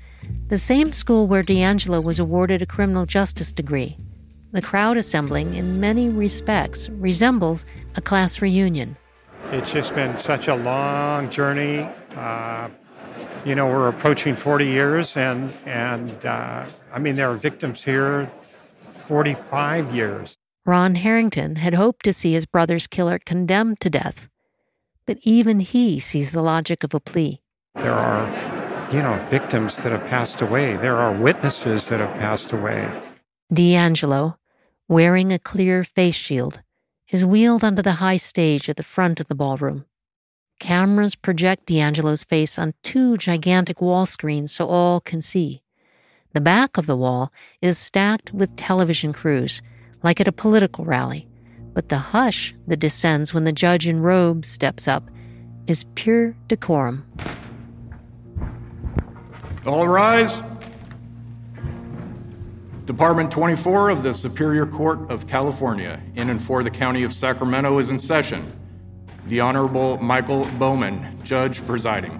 the 0.49 0.59
same 0.59 0.93
school 0.93 1.25
where 1.25 1.43
DeAngelo 1.43 2.03
was 2.03 2.19
awarded 2.19 2.61
a 2.61 2.67
criminal 2.67 3.07
justice 3.07 3.51
degree. 3.51 3.97
The 4.51 4.61
crowd 4.61 4.97
assembling, 4.97 5.55
in 5.55 5.79
many 5.79 6.09
respects, 6.09 6.87
resembles 6.89 7.65
a 7.95 8.01
class 8.01 8.43
reunion. 8.43 8.95
It's 9.45 9.73
just 9.73 9.95
been 9.95 10.17
such 10.17 10.47
a 10.49 10.55
long 10.55 11.31
journey. 11.31 11.79
Uh, 12.15 12.69
you 13.45 13.53
know, 13.53 13.67
we're 13.67 13.87
approaching 13.87 14.35
40 14.35 14.65
years, 14.65 15.15
and 15.15 15.53
and 15.65 16.25
uh, 16.25 16.65
I 16.91 16.99
mean, 16.99 17.15
there 17.15 17.29
are 17.29 17.35
victims 17.35 17.83
here 17.83 18.29
45 18.81 19.93
years. 19.93 20.37
Ron 20.65 20.95
Harrington 20.95 21.57
had 21.57 21.75
hoped 21.75 22.03
to 22.05 22.13
see 22.13 22.33
his 22.33 22.47
brother's 22.47 22.87
killer 22.87 23.19
condemned 23.19 23.79
to 23.81 23.89
death, 23.89 24.27
but 25.05 25.19
even 25.21 25.59
he 25.59 25.99
sees 25.99 26.31
the 26.31 26.41
logic 26.41 26.83
of 26.83 26.95
a 26.95 26.99
plea. 26.99 27.39
There 27.75 27.93
are, 27.93 28.91
you 28.91 29.03
know, 29.03 29.15
victims 29.29 29.83
that 29.83 29.91
have 29.91 30.07
passed 30.07 30.41
away. 30.41 30.75
There 30.75 30.95
are 30.95 31.13
witnesses 31.13 31.87
that 31.89 31.99
have 31.99 32.13
passed 32.15 32.51
away. 32.51 32.89
DeAngelo, 33.53 34.37
wearing 34.87 35.31
a 35.31 35.37
clear 35.37 35.83
face 35.83 36.15
shield, 36.15 36.61
is 37.11 37.23
wheeled 37.23 37.63
onto 37.63 37.83
the 37.83 37.93
high 37.93 38.17
stage 38.17 38.67
at 38.69 38.77
the 38.77 38.83
front 38.83 39.19
of 39.19 39.27
the 39.27 39.35
ballroom. 39.35 39.85
Cameras 40.59 41.15
project 41.15 41.67
DeAngelo's 41.67 42.23
face 42.23 42.57
on 42.57 42.73
two 42.81 43.17
gigantic 43.17 43.81
wall 43.81 44.05
screens 44.05 44.51
so 44.51 44.67
all 44.67 44.99
can 44.99 45.21
see. 45.21 45.61
The 46.33 46.41
back 46.41 46.77
of 46.77 46.85
the 46.85 46.97
wall 46.97 47.31
is 47.61 47.77
stacked 47.77 48.33
with 48.33 48.55
television 48.55 49.13
crews, 49.13 49.61
like 50.03 50.19
at 50.19 50.27
a 50.27 50.31
political 50.31 50.85
rally. 50.85 51.27
But 51.73 51.89
the 51.89 51.97
hush 51.97 52.55
that 52.67 52.79
descends 52.79 53.33
when 53.33 53.43
the 53.43 53.51
judge 53.51 53.87
in 53.87 54.01
robes 54.01 54.47
steps 54.47 54.87
up 54.87 55.09
is 55.67 55.85
pure 55.95 56.35
decorum. 56.47 57.05
All 59.65 59.87
rise. 59.87 60.41
Department 62.85 63.31
24 63.31 63.89
of 63.89 64.03
the 64.03 64.13
Superior 64.13 64.67
Court 64.67 64.99
of 65.09 65.27
California, 65.27 65.99
in 66.15 66.29
and 66.29 66.41
for 66.41 66.61
the 66.61 66.69
County 66.69 67.03
of 67.03 67.13
Sacramento, 67.13 67.79
is 67.79 67.89
in 67.89 67.97
session. 67.97 68.45
The 69.27 69.39
Honorable 69.39 69.97
Michael 69.97 70.45
Bowman, 70.59 71.23
Judge 71.23 71.65
presiding. 71.65 72.19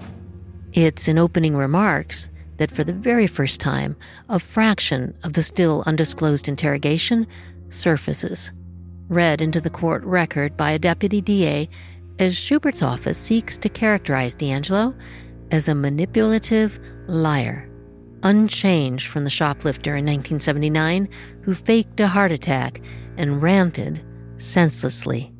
It's 0.72 1.06
in 1.06 1.18
opening 1.18 1.56
remarks 1.56 2.30
that 2.56 2.70
for 2.70 2.82
the 2.82 2.92
very 2.92 3.26
first 3.26 3.60
time, 3.60 3.96
a 4.28 4.40
fraction 4.40 5.16
of 5.22 5.34
the 5.34 5.42
still 5.42 5.84
undisclosed 5.86 6.48
interrogation 6.48 7.26
surfaces, 7.68 8.50
read 9.08 9.40
into 9.40 9.60
the 9.60 9.70
court 9.70 10.02
record 10.04 10.56
by 10.56 10.72
a 10.72 10.78
deputy 10.78 11.20
DA 11.20 11.68
as 12.18 12.36
Schubert's 12.36 12.82
office 12.82 13.18
seeks 13.18 13.56
to 13.58 13.68
characterize 13.68 14.34
DeAngelo 14.34 14.98
as 15.52 15.68
a 15.68 15.74
manipulative 15.74 16.80
liar, 17.06 17.70
unchanged 18.22 19.06
from 19.06 19.24
the 19.24 19.30
shoplifter 19.30 19.90
in 19.90 20.06
1979 20.06 21.08
who 21.42 21.54
faked 21.54 22.00
a 22.00 22.08
heart 22.08 22.32
attack 22.32 22.80
and 23.16 23.42
ranted 23.42 24.04
senselessly. 24.38 25.32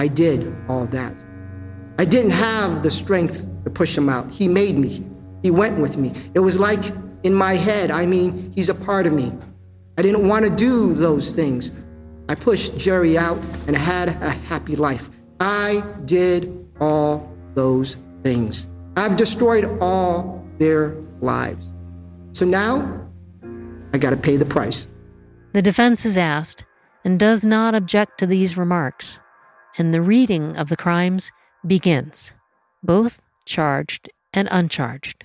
I 0.00 0.08
did 0.08 0.56
all 0.66 0.86
that. 0.86 1.14
I 1.98 2.06
didn't 2.06 2.30
have 2.30 2.82
the 2.82 2.90
strength 2.90 3.46
to 3.64 3.68
push 3.68 3.98
him 3.98 4.08
out. 4.08 4.32
He 4.32 4.48
made 4.48 4.78
me. 4.78 5.04
He 5.42 5.50
went 5.50 5.78
with 5.78 5.98
me. 5.98 6.14
It 6.32 6.38
was 6.38 6.58
like 6.58 6.82
in 7.22 7.34
my 7.34 7.52
head, 7.52 7.90
I 7.90 8.06
mean, 8.06 8.50
he's 8.54 8.70
a 8.70 8.74
part 8.74 9.06
of 9.06 9.12
me. 9.12 9.30
I 9.98 10.02
didn't 10.02 10.26
want 10.26 10.46
to 10.46 10.50
do 10.50 10.94
those 10.94 11.32
things. 11.32 11.72
I 12.30 12.34
pushed 12.34 12.78
Jerry 12.78 13.18
out 13.18 13.36
and 13.66 13.76
had 13.76 14.08
a 14.08 14.30
happy 14.30 14.74
life. 14.74 15.10
I 15.38 15.84
did 16.06 16.66
all 16.80 17.30
those 17.52 17.98
things. 18.22 18.68
I've 18.96 19.18
destroyed 19.18 19.66
all 19.82 20.42
their 20.56 20.94
lives. 21.20 21.70
So 22.32 22.46
now 22.46 23.06
I 23.92 23.98
got 23.98 24.10
to 24.10 24.16
pay 24.16 24.38
the 24.38 24.46
price. 24.46 24.86
The 25.52 25.60
defense 25.60 26.06
is 26.06 26.16
asked 26.16 26.64
and 27.04 27.20
does 27.20 27.44
not 27.44 27.74
object 27.74 28.18
to 28.20 28.26
these 28.26 28.56
remarks, 28.56 29.19
and 29.78 29.92
the 29.94 30.02
reading 30.02 30.56
of 30.56 30.68
the 30.68 30.76
crimes 30.76 31.30
begins, 31.66 32.32
both 32.82 33.20
charged 33.46 34.10
and 34.32 34.48
uncharged 34.50 35.24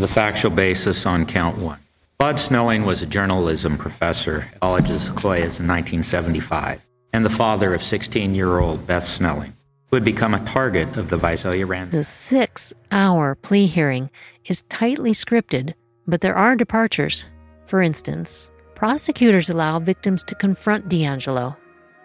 the 0.00 0.08
factual 0.08 0.50
basis 0.50 1.04
on 1.04 1.26
count 1.26 1.58
one. 1.58 1.78
Bud 2.18 2.40
Snelling 2.40 2.84
was 2.84 3.02
a 3.02 3.06
journalism 3.06 3.76
professor 3.76 4.48
at 4.52 4.60
College 4.60 4.90
of 4.90 5.00
Sequoias 5.00 5.60
in 5.60 5.66
1975 5.68 6.80
and 7.12 7.24
the 7.24 7.30
father 7.30 7.74
of 7.74 7.82
16 7.82 8.34
year 8.34 8.58
old 8.58 8.86
Beth 8.86 9.04
Snelling. 9.04 9.52
who 9.90 9.96
had 9.96 10.04
become 10.04 10.34
a 10.34 10.44
target 10.44 10.96
of 10.96 11.10
the 11.10 11.16
Visalia 11.16 11.66
ransom. 11.66 11.98
The 11.98 12.04
six 12.04 12.72
hour 12.92 13.34
plea 13.34 13.66
hearing 13.66 14.08
is 14.46 14.62
tightly 14.68 15.10
scripted, 15.10 15.74
but 16.06 16.20
there 16.20 16.36
are 16.36 16.54
departures. 16.54 17.24
For 17.66 17.82
instance, 17.82 18.50
prosecutors 18.74 19.50
allow 19.50 19.80
victims 19.80 20.22
to 20.24 20.34
confront 20.34 20.88
DeAngelo. 20.88 21.56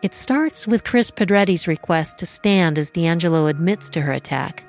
It 0.05 0.13
starts 0.13 0.67
with 0.67 0.83
Chris 0.83 1.09
Pedretti's 1.09 1.67
request 1.67 2.19
to 2.19 2.27
stand 2.27 2.77
as 2.77 2.91
DeAngelo 2.91 3.49
admits 3.49 3.89
to 3.89 4.01
her 4.01 4.11
attack, 4.11 4.63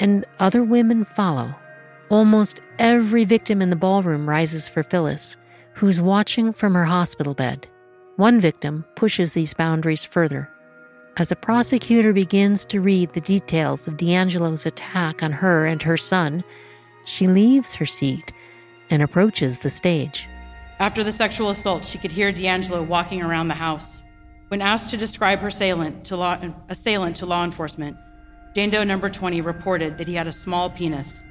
and 0.00 0.24
other 0.38 0.64
women 0.64 1.04
follow. 1.04 1.54
Almost 2.08 2.62
every 2.78 3.26
victim 3.26 3.60
in 3.60 3.68
the 3.68 3.76
ballroom 3.76 4.26
rises 4.26 4.70
for 4.70 4.82
Phyllis, 4.82 5.36
who's 5.74 6.00
watching 6.00 6.54
from 6.54 6.72
her 6.72 6.86
hospital 6.86 7.34
bed. 7.34 7.66
One 8.16 8.40
victim 8.40 8.86
pushes 8.94 9.34
these 9.34 9.52
boundaries 9.52 10.04
further. 10.04 10.48
As 11.18 11.30
a 11.30 11.36
prosecutor 11.36 12.14
begins 12.14 12.64
to 12.64 12.80
read 12.80 13.12
the 13.12 13.20
details 13.20 13.86
of 13.86 13.98
DeAngelo's 13.98 14.64
attack 14.64 15.22
on 15.22 15.32
her 15.32 15.66
and 15.66 15.82
her 15.82 15.98
son, 15.98 16.42
she 17.04 17.26
leaves 17.26 17.74
her 17.74 17.84
seat 17.84 18.32
and 18.88 19.02
approaches 19.02 19.58
the 19.58 19.68
stage. 19.68 20.30
After 20.78 21.04
the 21.04 21.12
sexual 21.12 21.50
assault, 21.50 21.84
she 21.84 21.98
could 21.98 22.12
hear 22.12 22.32
DeAngelo 22.32 22.86
walking 22.86 23.20
around 23.20 23.48
the 23.48 23.54
house. 23.54 24.01
When 24.52 24.60
asked 24.60 24.90
to 24.90 24.98
describe 24.98 25.38
her 25.38 25.48
assailant 25.48 26.04
to 26.04 26.16
law, 26.18 26.38
assailant 26.68 27.16
to 27.16 27.24
law 27.24 27.42
enforcement, 27.42 27.96
Jane 28.54 28.68
Doe 28.68 28.84
number 28.84 29.08
20 29.08 29.40
reported 29.40 29.96
that 29.96 30.06
he 30.06 30.12
had 30.12 30.26
a 30.26 30.32
small 30.32 30.68
penis. 30.68 31.22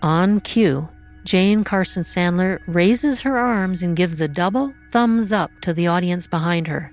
On 0.00 0.38
cue, 0.38 0.88
Jane 1.24 1.64
Carson 1.64 2.04
Sandler 2.04 2.60
raises 2.68 3.22
her 3.22 3.36
arms 3.36 3.82
and 3.82 3.96
gives 3.96 4.20
a 4.20 4.28
double 4.28 4.72
thumbs 4.92 5.32
up 5.32 5.50
to 5.62 5.74
the 5.74 5.88
audience 5.88 6.28
behind 6.28 6.68
her. 6.68 6.92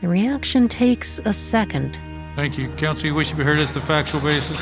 The 0.00 0.08
reaction 0.08 0.66
takes 0.66 1.20
a 1.24 1.32
second. 1.32 1.96
Thank 2.34 2.58
you. 2.58 2.68
Counsel, 2.70 3.06
you 3.06 3.14
wish 3.14 3.30
to 3.30 3.36
be 3.36 3.44
heard 3.44 3.60
as 3.60 3.72
the 3.72 3.78
factual 3.78 4.20
basis? 4.20 4.58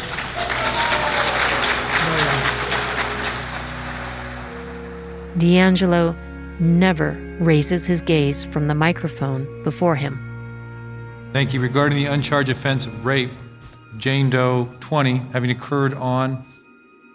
DeAngelo 5.39 6.28
never 6.61 7.13
raises 7.41 7.87
his 7.87 8.03
gaze 8.03 8.45
from 8.45 8.69
the 8.69 8.75
microphone 8.75 9.63
before 9.65 9.97
him. 9.97 10.25
Thank 11.33 11.53
you. 11.53 11.61
Regarding 11.61 11.99
the 11.99 12.07
uncharged 12.07 12.49
offense 12.49 12.87
of 12.87 13.05
rape, 13.05 13.31
Jane 13.99 14.31
Doe 14.31 14.69
20, 14.81 15.19
having 15.33 15.51
occurred 15.51 15.95
on 15.95 16.45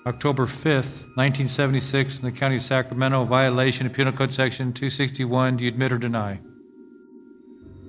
October 0.06 0.46
5th, 0.46 1.06
1976, 1.16 2.20
in 2.20 2.26
the 2.26 2.32
County 2.32 2.58
of 2.58 2.62
Sacramento, 2.62 3.24
violation 3.24 3.88
of 3.88 3.94
Penal 3.94 4.14
Code 4.14 4.32
Section 4.32 4.74
261, 4.74 5.58
do 5.58 5.64
you 5.64 5.70
admit 5.70 5.94
or 5.94 5.98
deny? 5.98 6.40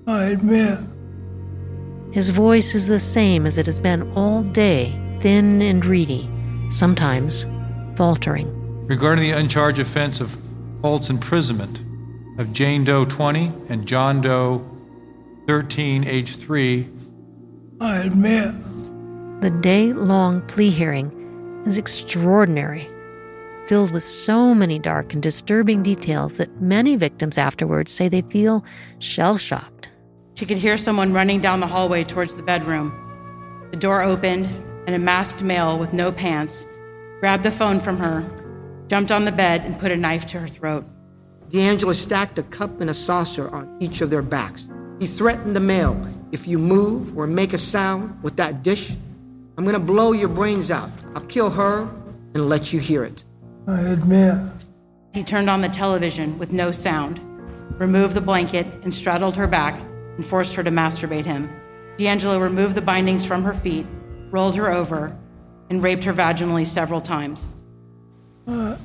I 0.06 0.24
admit. 0.24 0.78
His 2.12 2.30
voice 2.30 2.74
is 2.74 2.86
the 2.86 3.00
same 3.00 3.46
as 3.46 3.58
it 3.58 3.66
has 3.66 3.80
been 3.80 4.10
all 4.12 4.42
day, 4.44 4.96
thin 5.20 5.60
and 5.60 5.84
reedy, 5.84 6.30
sometimes 6.70 7.44
faltering. 7.96 8.48
Regarding 8.86 9.24
the 9.24 9.36
uncharged 9.36 9.80
offense 9.80 10.20
of 10.20 10.36
false 10.84 11.08
imprisonment 11.08 11.78
of 12.38 12.52
Jane 12.52 12.84
Doe 12.84 13.06
20 13.06 13.50
and 13.70 13.86
John 13.86 14.20
Doe 14.20 14.62
13, 15.46 16.04
age 16.04 16.36
3, 16.36 16.86
I 17.80 17.96
admit. 18.00 18.52
The 19.40 19.48
day 19.62 19.94
long 19.94 20.42
plea 20.42 20.68
hearing 20.68 21.62
is 21.64 21.78
extraordinary, 21.78 22.86
filled 23.66 23.92
with 23.92 24.04
so 24.04 24.54
many 24.54 24.78
dark 24.78 25.14
and 25.14 25.22
disturbing 25.22 25.82
details 25.82 26.36
that 26.36 26.60
many 26.60 26.96
victims 26.96 27.38
afterwards 27.38 27.90
say 27.90 28.10
they 28.10 28.20
feel 28.20 28.62
shell 28.98 29.38
shocked. 29.38 29.88
She 30.34 30.44
could 30.44 30.58
hear 30.58 30.76
someone 30.76 31.14
running 31.14 31.40
down 31.40 31.60
the 31.60 31.66
hallway 31.66 32.04
towards 32.04 32.34
the 32.34 32.42
bedroom. 32.42 32.92
The 33.70 33.78
door 33.78 34.02
opened, 34.02 34.44
and 34.86 34.94
a 34.94 34.98
masked 34.98 35.40
male 35.40 35.78
with 35.78 35.94
no 35.94 36.12
pants 36.12 36.66
grabbed 37.20 37.42
the 37.42 37.50
phone 37.50 37.80
from 37.80 37.96
her, 37.96 38.22
jumped 38.88 39.12
on 39.12 39.24
the 39.24 39.32
bed, 39.32 39.62
and 39.64 39.78
put 39.78 39.92
a 39.92 39.96
knife 39.96 40.26
to 40.28 40.40
her 40.40 40.48
throat. 40.48 40.84
DeAngelo 41.48 41.94
stacked 41.94 42.38
a 42.38 42.42
cup 42.42 42.80
and 42.80 42.90
a 42.90 42.94
saucer 42.94 43.54
on 43.54 43.76
each 43.80 44.00
of 44.00 44.10
their 44.10 44.22
backs. 44.22 44.68
He 45.00 45.06
threatened 45.06 45.54
the 45.54 45.60
male 45.60 45.96
if 46.34 46.48
you 46.48 46.58
move 46.58 47.16
or 47.16 47.28
make 47.28 47.52
a 47.52 47.58
sound 47.58 48.20
with 48.24 48.34
that 48.36 48.64
dish, 48.64 48.96
I'm 49.56 49.64
gonna 49.64 49.78
blow 49.78 50.10
your 50.10 50.28
brains 50.28 50.68
out. 50.68 50.90
I'll 51.14 51.22
kill 51.22 51.48
her 51.50 51.88
and 52.34 52.48
let 52.48 52.72
you 52.72 52.80
hear 52.80 53.04
it. 53.04 53.24
I 53.68 53.80
admit. 53.82 54.34
He 55.12 55.22
turned 55.22 55.48
on 55.48 55.60
the 55.60 55.68
television 55.68 56.36
with 56.36 56.50
no 56.50 56.72
sound, 56.72 57.20
removed 57.78 58.14
the 58.14 58.20
blanket, 58.20 58.66
and 58.82 58.92
straddled 58.92 59.36
her 59.36 59.46
back 59.46 59.80
and 60.16 60.26
forced 60.26 60.56
her 60.56 60.64
to 60.64 60.72
masturbate 60.72 61.24
him. 61.24 61.48
DeAngelo 61.98 62.40
removed 62.40 62.74
the 62.74 62.80
bindings 62.80 63.24
from 63.24 63.44
her 63.44 63.54
feet, 63.54 63.86
rolled 64.32 64.56
her 64.56 64.72
over, 64.72 65.16
and 65.70 65.84
raped 65.84 66.02
her 66.02 66.12
vaginally 66.12 66.66
several 66.66 67.00
times. 67.00 67.52
I, 68.46 68.76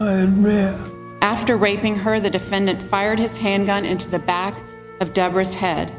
I 0.00 0.12
admit. 0.12 0.74
After 1.22 1.56
raping 1.56 1.96
her, 1.96 2.20
the 2.20 2.30
defendant 2.30 2.80
fired 2.82 3.18
his 3.18 3.36
handgun 3.36 3.84
into 3.84 4.10
the 4.10 4.18
back 4.18 4.60
of 5.00 5.12
Deborah's 5.12 5.54
head. 5.54 5.92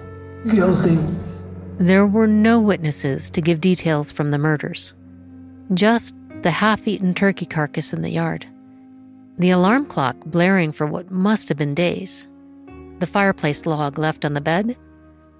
Guilty. 0.49 0.99
There 1.79 2.05
were 2.05 2.27
no 2.27 2.59
witnesses 2.59 3.29
to 3.31 3.41
give 3.41 3.59
details 3.59 4.11
from 4.11 4.31
the 4.31 4.37
murders, 4.37 4.93
just 5.73 6.13
the 6.43 6.51
half 6.51 6.87
eaten 6.87 7.13
turkey 7.13 7.45
carcass 7.45 7.93
in 7.93 8.03
the 8.03 8.11
yard, 8.11 8.45
the 9.39 9.49
alarm 9.49 9.85
clock 9.85 10.15
blaring 10.25 10.71
for 10.71 10.85
what 10.85 11.09
must 11.09 11.49
have 11.49 11.57
been 11.57 11.73
days, 11.73 12.27
the 12.99 13.07
fireplace 13.07 13.65
log 13.65 13.97
left 13.97 14.23
on 14.23 14.33
the 14.33 14.41
bed, 14.41 14.77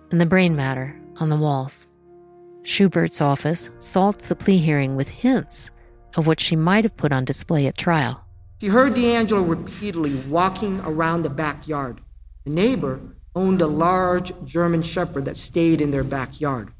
and 0.10 0.20
the 0.20 0.26
brain 0.26 0.56
matter 0.56 1.00
on 1.20 1.30
the 1.30 1.38
walls. 1.38 1.88
Schubert's 2.64 3.22
office 3.22 3.70
salts 3.80 4.28
the 4.28 4.36
plea 4.36 4.58
hearing 4.58 4.96
with 4.96 5.10
hints 5.10 5.70
of 6.16 6.28
what 6.28 6.40
she 6.40 6.56
might 6.56 6.84
have 6.84 6.98
put 6.98 7.12
on 7.12 7.26
display 7.26 7.68
at 7.68 7.78
trial. 7.78 8.24
She 8.62 8.68
heard 8.68 8.94
DeAngelo 8.94 9.48
repeatedly 9.48 10.16
walking 10.30 10.80
around 10.82 11.24
the 11.24 11.30
backyard. 11.30 12.00
The 12.46 12.52
neighbor 12.52 13.00
owned 13.36 13.62
a 13.62 13.68
large 13.68 14.32
German 14.46 14.82
Shepherd 14.82 15.26
that 15.26 15.38
stayed 15.38 15.82
in 15.82 15.92
their 15.92 16.04
backyard. 16.04 16.72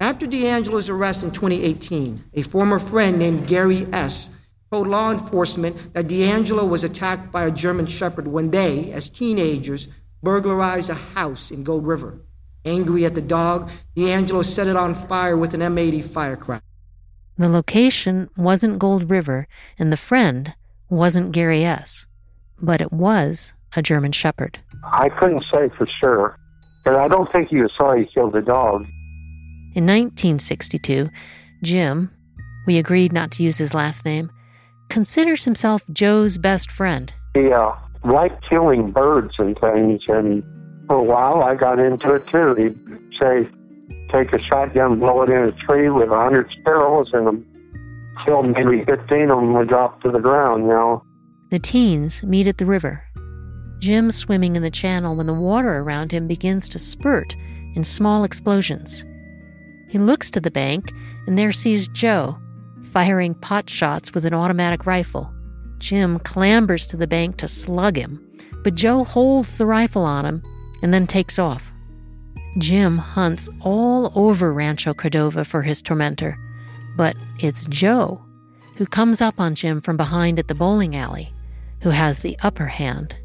After 0.00 0.26
DeAngelo's 0.26 0.88
arrest 0.88 1.24
in 1.24 1.32
2018, 1.32 2.24
a 2.34 2.42
former 2.42 2.78
friend 2.78 3.18
named 3.18 3.48
Gary 3.48 3.86
S. 3.92 4.30
told 4.70 4.86
law 4.86 5.10
enforcement 5.10 5.92
that 5.94 6.06
DeAngelo 6.06 6.68
was 6.68 6.84
attacked 6.84 7.32
by 7.32 7.46
a 7.46 7.50
German 7.50 7.86
Shepherd 7.86 8.28
when 8.28 8.50
they, 8.50 8.92
as 8.92 9.08
teenagers, 9.08 9.88
burglarized 10.22 10.90
a 10.90 10.94
house 10.94 11.50
in 11.50 11.64
Gold 11.64 11.86
River. 11.86 12.20
Angry 12.64 13.04
at 13.04 13.14
the 13.14 13.22
dog, 13.22 13.70
DeAngelo 13.96 14.44
set 14.44 14.66
it 14.68 14.76
on 14.76 14.94
fire 14.94 15.36
with 15.36 15.52
an 15.54 15.60
M80 15.60 16.04
firecracker. 16.04 16.62
The 17.38 17.48
location 17.48 18.28
wasn't 18.36 18.80
Gold 18.80 19.08
River, 19.10 19.46
and 19.78 19.92
the 19.92 19.96
friend 19.96 20.54
wasn't 20.90 21.30
Gary 21.30 21.64
S., 21.64 22.06
but 22.60 22.80
it 22.80 22.92
was 22.92 23.52
a 23.76 23.82
German 23.82 24.10
Shepherd. 24.10 24.58
I 24.84 25.08
couldn't 25.08 25.44
say 25.52 25.68
for 25.78 25.86
sure, 26.00 26.36
but 26.84 26.96
I 26.96 27.06
don't 27.06 27.30
think 27.30 27.48
he 27.48 27.60
was 27.60 27.70
sorry 27.78 28.04
he 28.04 28.12
killed 28.12 28.32
the 28.32 28.40
dog. 28.40 28.82
In 29.74 29.86
1962, 29.86 31.08
Jim, 31.62 32.10
we 32.66 32.76
agreed 32.78 33.12
not 33.12 33.30
to 33.32 33.44
use 33.44 33.56
his 33.56 33.72
last 33.72 34.04
name, 34.04 34.32
considers 34.88 35.44
himself 35.44 35.84
Joe's 35.92 36.38
best 36.38 36.72
friend. 36.72 37.12
He 37.34 37.52
uh, 37.52 37.70
liked 38.04 38.48
killing 38.48 38.90
birds 38.90 39.34
and 39.38 39.56
things, 39.60 40.02
and 40.08 40.42
for 40.88 40.96
a 40.96 41.02
while 41.02 41.42
I 41.42 41.54
got 41.54 41.78
into 41.78 42.14
it 42.14 42.26
too. 42.32 42.54
He'd 42.54 43.18
say, 43.18 43.48
take 44.08 44.32
a 44.32 44.42
shotgun, 44.42 44.98
blow 44.98 45.22
it 45.22 45.30
in 45.30 45.36
a 45.36 45.52
tree 45.52 45.90
with 45.90 46.10
a 46.10 46.16
hundred 46.16 46.50
sparrows, 46.60 47.10
and 47.12 47.44
kill 48.24 48.42
maybe 48.42 48.84
15 48.84 49.30
of 49.30 49.40
them 49.40 49.54
would 49.54 49.68
drop 49.68 50.02
to 50.02 50.10
the 50.10 50.18
ground, 50.18 50.64
you 50.64 50.70
know. 50.70 51.02
The 51.50 51.58
teens 51.58 52.22
meet 52.22 52.46
at 52.46 52.58
the 52.58 52.66
river. 52.66 53.04
Jim's 53.80 54.16
swimming 54.16 54.56
in 54.56 54.62
the 54.62 54.70
channel 54.70 55.14
when 55.14 55.26
the 55.26 55.34
water 55.34 55.78
around 55.78 56.12
him 56.12 56.26
begins 56.26 56.68
to 56.70 56.78
spurt 56.78 57.36
in 57.74 57.84
small 57.84 58.24
explosions. 58.24 59.04
He 59.88 59.98
looks 59.98 60.30
to 60.30 60.40
the 60.40 60.50
bank 60.50 60.92
and 61.26 61.38
there 61.38 61.52
sees 61.52 61.88
Joe 61.88 62.38
firing 62.92 63.34
pot 63.34 63.70
shots 63.70 64.12
with 64.12 64.24
an 64.24 64.34
automatic 64.34 64.84
rifle. 64.86 65.32
Jim 65.78 66.18
clambers 66.18 66.86
to 66.88 66.96
the 66.96 67.06
bank 67.06 67.36
to 67.36 67.46
slug 67.46 67.96
him, 67.96 68.20
but 68.64 68.74
Joe 68.74 69.04
holds 69.04 69.58
the 69.58 69.66
rifle 69.66 70.02
on 70.02 70.24
him 70.24 70.42
and 70.82 70.92
then 70.92 71.06
takes 71.06 71.38
off. 71.38 71.72
Jim 72.58 72.98
hunts 72.98 73.48
all 73.60 74.12
over 74.14 74.52
Rancho 74.52 74.92
Cordova 74.92 75.44
for 75.44 75.62
his 75.62 75.80
tormentor, 75.80 76.36
but 76.96 77.16
it's 77.38 77.66
Joe 77.66 78.20
who 78.76 78.86
comes 78.86 79.20
up 79.20 79.40
on 79.40 79.56
Jim 79.56 79.80
from 79.80 79.96
behind 79.96 80.38
at 80.38 80.46
the 80.46 80.54
bowling 80.54 80.94
alley, 80.94 81.32
who 81.80 81.90
has 81.90 82.20
the 82.20 82.38
upper 82.42 82.66
hand. 82.66 83.16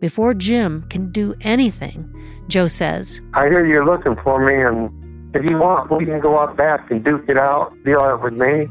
Before 0.00 0.32
Jim 0.32 0.84
can 0.88 1.12
do 1.12 1.34
anything, 1.42 2.10
Joe 2.48 2.66
says, 2.66 3.20
I 3.34 3.48
hear 3.48 3.64
you're 3.66 3.84
looking 3.84 4.16
for 4.16 4.42
me, 4.44 4.54
and 4.54 4.90
if 5.34 5.44
you 5.44 5.58
want, 5.58 5.90
we 5.90 6.06
can 6.06 6.18
go 6.18 6.38
out 6.38 6.56
back 6.56 6.90
and 6.90 7.04
duke 7.04 7.28
it 7.28 7.36
out, 7.36 7.74
deal 7.84 8.02
it 8.06 8.22
with 8.22 8.32
me. 8.32 8.68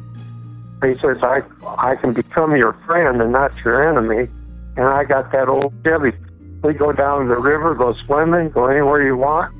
He 0.83 0.99
says, 0.99 1.17
I, 1.21 1.41
I 1.77 1.95
can 1.95 2.13
become 2.13 2.55
your 2.55 2.73
friend 2.85 3.21
and 3.21 3.31
not 3.31 3.55
your 3.63 3.87
enemy. 3.87 4.27
And 4.77 4.85
I 4.87 5.03
got 5.03 5.31
that 5.31 5.47
old 5.47 5.73
Chevy. 5.83 6.11
We 6.63 6.73
go 6.73 6.91
down 6.91 7.27
the 7.27 7.37
river, 7.37 7.75
go 7.75 7.93
swimming, 8.05 8.49
go 8.49 8.65
anywhere 8.65 9.03
you 9.03 9.15
want, 9.15 9.53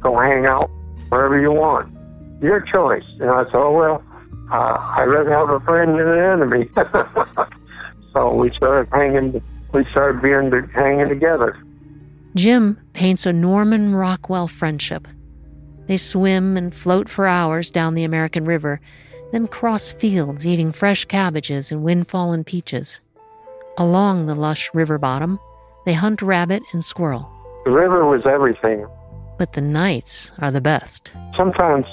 go 0.00 0.18
hang 0.18 0.46
out 0.46 0.70
wherever 1.08 1.40
you 1.40 1.52
want. 1.52 1.92
your 2.40 2.60
choice. 2.60 3.04
And 3.20 3.30
I 3.30 3.44
said, 3.44 3.54
oh, 3.54 3.72
well, 3.72 4.04
uh, 4.52 4.94
I'd 4.96 5.04
rather 5.04 5.30
have 5.30 5.50
a 5.50 5.60
friend 5.60 5.98
than 5.98 6.08
an 6.08 6.18
enemy. 6.18 6.68
so 8.12 8.34
we 8.34 8.50
started 8.56 8.88
hanging, 8.92 9.42
we 9.72 9.84
started 9.90 10.22
being 10.22 10.50
hanging 10.74 11.08
together. 11.08 11.56
Jim 12.34 12.78
paints 12.92 13.26
a 13.26 13.32
Norman 13.32 13.94
Rockwell 13.94 14.48
friendship. 14.48 15.08
They 15.86 15.96
swim 15.96 16.56
and 16.56 16.74
float 16.74 17.08
for 17.08 17.26
hours 17.26 17.70
down 17.70 17.94
the 17.94 18.04
American 18.04 18.44
River, 18.44 18.80
then 19.32 19.46
cross 19.46 19.90
fields 19.90 20.46
eating 20.46 20.72
fresh 20.72 21.04
cabbages 21.06 21.72
and 21.72 21.82
windfallen 21.82 22.44
peaches. 22.44 23.00
Along 23.78 24.26
the 24.26 24.34
lush 24.34 24.70
river 24.74 24.98
bottom, 24.98 25.38
they 25.84 25.94
hunt 25.94 26.20
rabbit 26.22 26.62
and 26.72 26.84
squirrel. 26.84 27.30
The 27.64 27.70
river 27.70 28.06
was 28.06 28.22
everything. 28.26 28.86
But 29.38 29.52
the 29.52 29.60
nights 29.60 30.32
are 30.40 30.50
the 30.50 30.60
best. 30.60 31.12
Sometimes 31.36 31.86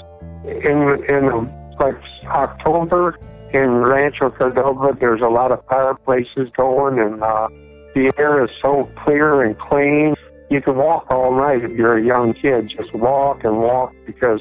in 0.44 1.04
in 1.08 1.50
like 1.78 1.94
October 2.26 3.16
in 3.52 3.70
Rancho 3.82 4.30
Cordova, 4.30 4.96
there's 4.98 5.20
a 5.20 5.28
lot 5.28 5.52
of 5.52 5.64
fireplaces 5.66 6.48
going, 6.56 6.98
and 6.98 7.22
uh, 7.22 7.48
the 7.94 8.12
air 8.18 8.44
is 8.44 8.50
so 8.60 8.90
clear 9.04 9.42
and 9.42 9.58
clean. 9.58 10.14
You 10.50 10.60
can 10.60 10.76
walk 10.76 11.06
all 11.10 11.36
night 11.36 11.64
if 11.64 11.70
you're 11.72 11.96
a 11.96 12.04
young 12.04 12.34
kid. 12.34 12.72
Just 12.76 12.92
walk 12.94 13.44
and 13.44 13.58
walk 13.58 13.92
because 14.04 14.40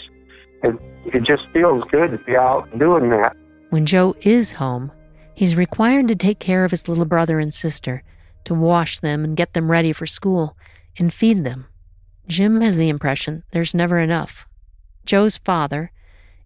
it 0.63 0.75
it 1.05 1.23
just 1.23 1.43
feels 1.53 1.83
good 1.91 2.11
to 2.11 2.17
be 2.17 2.35
out 2.35 2.67
doing 2.77 3.09
that. 3.11 3.35
When 3.69 3.85
Joe 3.85 4.15
is 4.21 4.53
home, 4.53 4.91
he's 5.33 5.55
required 5.55 6.07
to 6.07 6.15
take 6.15 6.39
care 6.39 6.65
of 6.65 6.71
his 6.71 6.87
little 6.87 7.05
brother 7.05 7.39
and 7.39 7.53
sister, 7.53 8.03
to 8.45 8.53
wash 8.53 8.99
them 8.99 9.23
and 9.23 9.37
get 9.37 9.53
them 9.53 9.69
ready 9.69 9.93
for 9.93 10.07
school, 10.07 10.57
and 10.97 11.13
feed 11.13 11.43
them. 11.43 11.67
Jim 12.27 12.61
has 12.61 12.77
the 12.77 12.89
impression 12.89 13.43
there's 13.51 13.73
never 13.73 13.99
enough. 13.99 14.47
Joe's 15.05 15.37
father, 15.37 15.91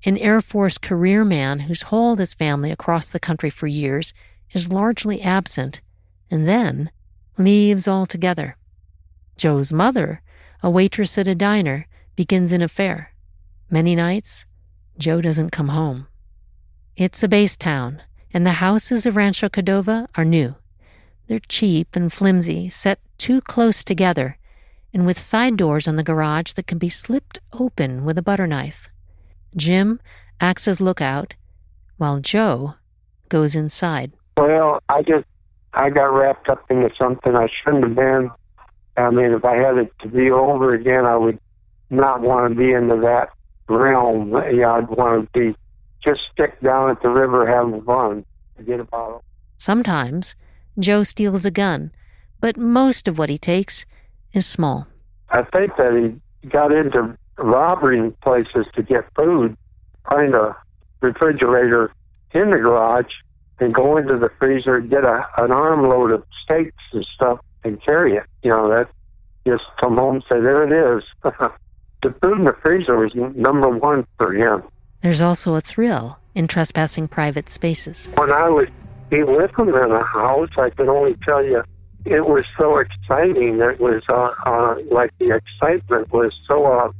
an 0.05 0.17
Air 0.17 0.41
Force 0.41 0.77
career 0.77 1.23
man 1.23 1.59
who's 1.59 1.84
hauled 1.84 2.19
his 2.19 2.34
family 2.34 2.71
across 2.71 3.09
the 3.09 3.19
country 3.19 3.49
for 3.49 3.67
years, 3.67 4.13
is 4.51 4.71
largely 4.71 5.21
absent 5.21 5.82
and 6.32 6.47
then 6.47 6.91
leaves 7.38 7.88
altogether. 7.88 8.57
Joe's 9.38 9.71
mother, 9.71 10.21
a 10.61 10.69
waitress 10.69 11.17
at 11.17 11.27
a 11.27 11.36
diner, 11.36 11.88
begins 12.15 12.51
an 12.51 12.61
affair. 12.61 13.13
Many 13.69 13.95
nights, 13.95 14.45
Joe 14.97 15.21
doesn't 15.21 15.51
come 15.51 15.69
home. 15.69 16.07
It's 16.97 17.23
a 17.23 17.30
base 17.30 17.55
town, 17.55 18.01
and 18.34 18.45
the 18.45 18.59
houses 18.59 19.05
of 19.05 19.15
Rancho 19.15 19.47
Cordova 19.47 20.09
are 20.15 20.25
new. 20.25 20.55
They're 21.27 21.39
cheap 21.39 21.95
and 21.95 22.11
flimsy, 22.11 22.69
set 22.69 22.99
too 23.17 23.39
close 23.39 23.84
together, 23.84 24.38
and 24.93 25.05
with 25.05 25.19
side 25.19 25.57
doors 25.57 25.87
on 25.87 25.95
the 25.95 26.03
garage 26.03 26.53
that 26.53 26.67
can 26.67 26.77
be 26.77 26.89
slipped 26.89 27.39
open 27.53 28.03
with 28.05 28.17
a 28.17 28.21
butter 28.21 28.47
knife. 28.47 28.89
Jim 29.55 29.99
acts 30.39 30.67
as 30.67 30.81
lookout, 30.81 31.33
while 31.97 32.19
Joe 32.19 32.75
goes 33.27 33.55
inside. 33.55 34.11
Well, 34.37 34.81
I 34.89 35.01
just 35.01 35.25
I 35.73 35.89
got 35.89 36.05
wrapped 36.05 36.49
up 36.49 36.63
into 36.69 36.89
something 36.97 37.35
I 37.35 37.47
shouldn't 37.63 37.83
have 37.83 37.95
been. 37.95 38.31
I 38.97 39.09
mean, 39.11 39.31
if 39.31 39.45
I 39.45 39.55
had 39.55 39.77
it 39.77 39.93
to 40.01 40.07
be 40.07 40.31
over 40.31 40.73
again, 40.73 41.05
I 41.05 41.15
would 41.15 41.39
not 41.89 42.21
want 42.21 42.51
to 42.51 42.57
be 42.57 42.71
into 42.71 42.95
that 43.01 43.29
realm. 43.67 44.31
Yeah, 44.53 44.73
I'd 44.73 44.89
want 44.89 45.31
to 45.33 45.39
be 45.39 45.55
just 46.03 46.21
stick 46.31 46.59
down 46.61 46.89
at 46.89 47.01
the 47.01 47.09
river 47.09 47.47
having 47.47 47.81
fun. 47.83 48.25
Forget 48.55 48.79
about 48.79 49.17
it. 49.17 49.21
Sometimes 49.57 50.35
Joe 50.77 51.03
steals 51.03 51.45
a 51.45 51.51
gun, 51.51 51.91
but 52.39 52.57
most 52.57 53.07
of 53.07 53.17
what 53.17 53.29
he 53.29 53.37
takes 53.37 53.85
is 54.34 54.45
small. 54.45 54.88
I 55.30 55.43
think 55.43 55.75
that 55.77 55.93
he 56.41 56.47
got 56.49 56.71
into 56.71 57.17
robbing 57.38 58.15
places 58.23 58.65
to 58.75 58.84
get 58.84 59.05
food, 59.15 59.55
find 60.09 60.34
a 60.34 60.55
refrigerator 61.01 61.91
in 62.34 62.51
the 62.51 62.57
garage, 62.57 63.11
and 63.59 63.73
go 63.73 63.97
into 63.97 64.17
the 64.17 64.30
freezer, 64.39 64.77
and 64.77 64.89
get 64.89 65.03
a, 65.03 65.25
an 65.38 65.51
armload 65.51 66.11
of 66.11 66.23
steaks 66.43 66.84
and 66.93 67.05
stuff, 67.15 67.39
and 67.63 67.82
carry 67.84 68.15
it. 68.15 68.23
You 68.43 68.51
know, 68.51 68.69
that 68.69 68.89
just 69.45 69.63
come 69.80 69.97
home 69.97 70.15
and 70.15 70.23
say, 70.23 70.39
there 70.39 70.63
it 70.63 70.97
is. 70.97 71.03
the 71.23 72.13
food 72.21 72.39
in 72.39 72.45
the 72.45 72.55
freezer 72.61 72.97
was 72.97 73.11
number 73.36 73.69
one 73.69 74.05
for 74.17 74.34
him. 74.34 74.63
There's 75.01 75.21
also 75.21 75.55
a 75.55 75.61
thrill 75.61 76.19
in 76.36 76.47
trespassing 76.47 77.07
private 77.07 77.49
spaces. 77.49 78.09
When 78.15 78.32
I 78.32 78.49
would 78.49 78.71
be 79.09 79.23
with 79.23 79.51
him 79.57 79.69
in 79.69 79.91
a 79.91 80.03
house, 80.03 80.49
I 80.57 80.69
can 80.69 80.89
only 80.89 81.15
tell 81.25 81.43
you 81.43 81.63
it 82.05 82.25
was 82.25 82.45
so 82.57 82.77
exciting. 82.77 83.59
It 83.61 83.79
was 83.79 84.01
uh, 84.09 84.31
uh, 84.45 84.75
like 84.91 85.11
the 85.19 85.35
excitement 85.35 86.11
was 86.11 86.33
so 86.47 86.65
uh, 86.65 86.91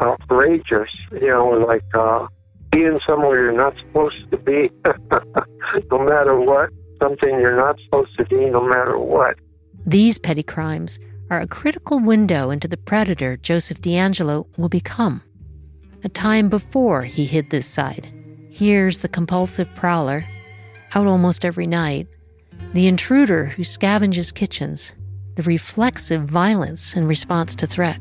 outrageous. 0.00 0.90
You 1.12 1.28
know, 1.28 1.48
like 1.66 1.84
uh, 1.94 2.26
being 2.70 2.98
somewhere 3.06 3.44
you're 3.44 3.52
not 3.52 3.74
supposed 3.78 4.30
to 4.30 4.36
be, 4.38 4.70
no 5.90 5.98
matter 5.98 6.38
what. 6.38 6.70
Something 7.02 7.40
you're 7.40 7.56
not 7.56 7.76
supposed 7.84 8.16
to 8.18 8.24
be, 8.24 8.46
no 8.46 8.66
matter 8.66 8.98
what. 8.98 9.36
These 9.84 10.18
petty 10.18 10.42
crimes 10.42 10.98
are 11.30 11.40
a 11.40 11.46
critical 11.46 11.98
window 11.98 12.50
into 12.50 12.68
the 12.68 12.76
predator 12.76 13.36
Joseph 13.36 13.80
DeAngelo 13.80 14.46
will 14.56 14.68
become. 14.68 15.22
A 16.04 16.08
time 16.08 16.48
before 16.48 17.02
he 17.02 17.24
hid 17.24 17.50
this 17.50 17.66
side. 17.66 18.12
Here's 18.50 18.98
the 18.98 19.08
compulsive 19.08 19.68
prowler, 19.74 20.24
out 20.94 21.06
almost 21.06 21.44
every 21.44 21.66
night, 21.66 22.06
the 22.74 22.88
intruder 22.88 23.46
who 23.46 23.62
scavenges 23.62 24.34
kitchens, 24.34 24.92
the 25.36 25.44
reflexive 25.44 26.24
violence 26.24 26.96
in 26.96 27.06
response 27.06 27.54
to 27.54 27.68
threat. 27.68 28.00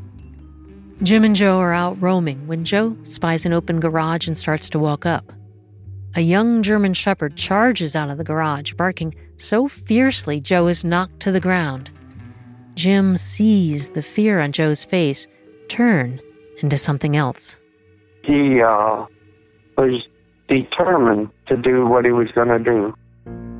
Jim 1.03 1.24
and 1.24 1.36
Joe 1.36 1.59
are 1.59 1.74
out 1.74 2.01
roaming 2.01 2.47
when 2.47 2.65
Joe 2.65 2.97
spies 3.03 3.45
an 3.45 3.53
open 3.53 3.80
garage 3.80 4.28
and 4.28 4.36
starts 4.36 4.71
to 4.71 4.80
walk 4.80 5.05
up. 5.05 5.32
A 6.15 6.21
young 6.21 6.63
German 6.63 6.95
shepherd 6.95 7.36
charges 7.36 7.95
out 7.95 8.09
of 8.09 8.17
the 8.17 8.24
garage, 8.24 8.74
barking 8.74 9.13
so 9.38 9.67
fiercely 9.67 10.41
Joe 10.41 10.65
is 10.67 10.84
knocked 10.84 11.19
to 11.19 11.32
the 11.32 11.39
ground. 11.39 11.91
Jim 12.74 13.15
sees 13.15 13.89
the 13.89 14.01
fear 14.01 14.39
on 14.39 14.51
Joe's 14.51 14.84
face 14.84 15.28
turn 15.67 16.19
into 16.63 16.80
something 16.80 17.15
else. 17.15 17.57
He 18.24 18.59
uh, 18.59 19.05
was 19.78 20.01
determined 20.47 21.30
to 21.45 21.57
do 21.57 21.86
what 21.86 22.05
he 22.05 22.11
was 22.11 22.32
going 22.32 22.47
to 22.47 22.59
do. 22.59 22.95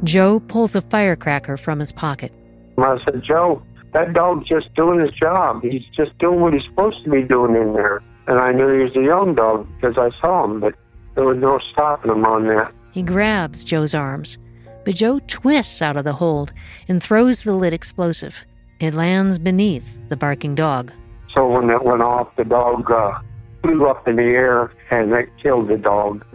Joe 0.04 0.42
pulls 0.42 0.76
a 0.76 0.82
firecracker 0.82 1.56
from 1.58 1.80
his 1.80 1.92
pocket. 1.92 2.34
I 2.78 2.98
said, 3.06 3.24
Joe, 3.24 3.64
that 3.94 4.14
dog's 4.14 4.48
just 4.48 4.74
doing 4.76 5.00
his 5.00 5.12
job. 5.12 5.62
He's 5.62 5.86
just 5.96 6.18
doing 6.18 6.42
what 6.42 6.54
he's 6.54 6.64
supposed 6.66 7.04
to 7.06 7.12
be 7.12 7.22
doing 7.22 7.56
in 7.56 7.74
there. 7.74 8.02
And 8.28 8.40
I 8.40 8.52
knew 8.52 8.68
he 8.68 8.84
was 8.84 8.96
a 8.96 9.04
young 9.04 9.36
dog 9.36 9.68
because 9.76 9.98
I 9.98 10.10
saw 10.20 10.46
him, 10.46 10.60
but 10.60 10.76
there 11.16 11.26
was 11.26 11.38
no 11.38 11.60
stopping 11.72 12.12
him 12.12 12.26
on 12.26 12.48
that. 12.48 12.74
He 12.92 13.04
grabs 13.04 13.64
Joe's 13.64 13.94
arms, 13.94 14.38
but 14.84 14.96
Joe 14.96 15.20
twists 15.28 15.82
out 15.82 15.96
of 15.96 16.04
the 16.04 16.14
hold 16.14 16.54
and 16.88 17.02
throws 17.02 17.44
the 17.44 17.54
lit 17.54 17.74
explosive. 17.74 18.46
It 18.80 18.94
lands 18.94 19.40
beneath 19.40 20.02
the 20.10 20.18
barking 20.18 20.56
dog. 20.56 20.92
So 21.36 21.48
when 21.48 21.70
it 21.70 21.84
went 21.84 22.04
off, 22.04 22.36
the 22.36 22.44
dog 22.44 22.92
uh, 22.92 23.20
flew 23.62 23.88
up 23.88 24.08
in 24.08 24.18
the 24.18 24.24
air 24.24 24.72
and 24.92 25.14
it 25.14 25.30
killed 25.42 25.70
the 25.70 25.78
dog. 25.78 26.26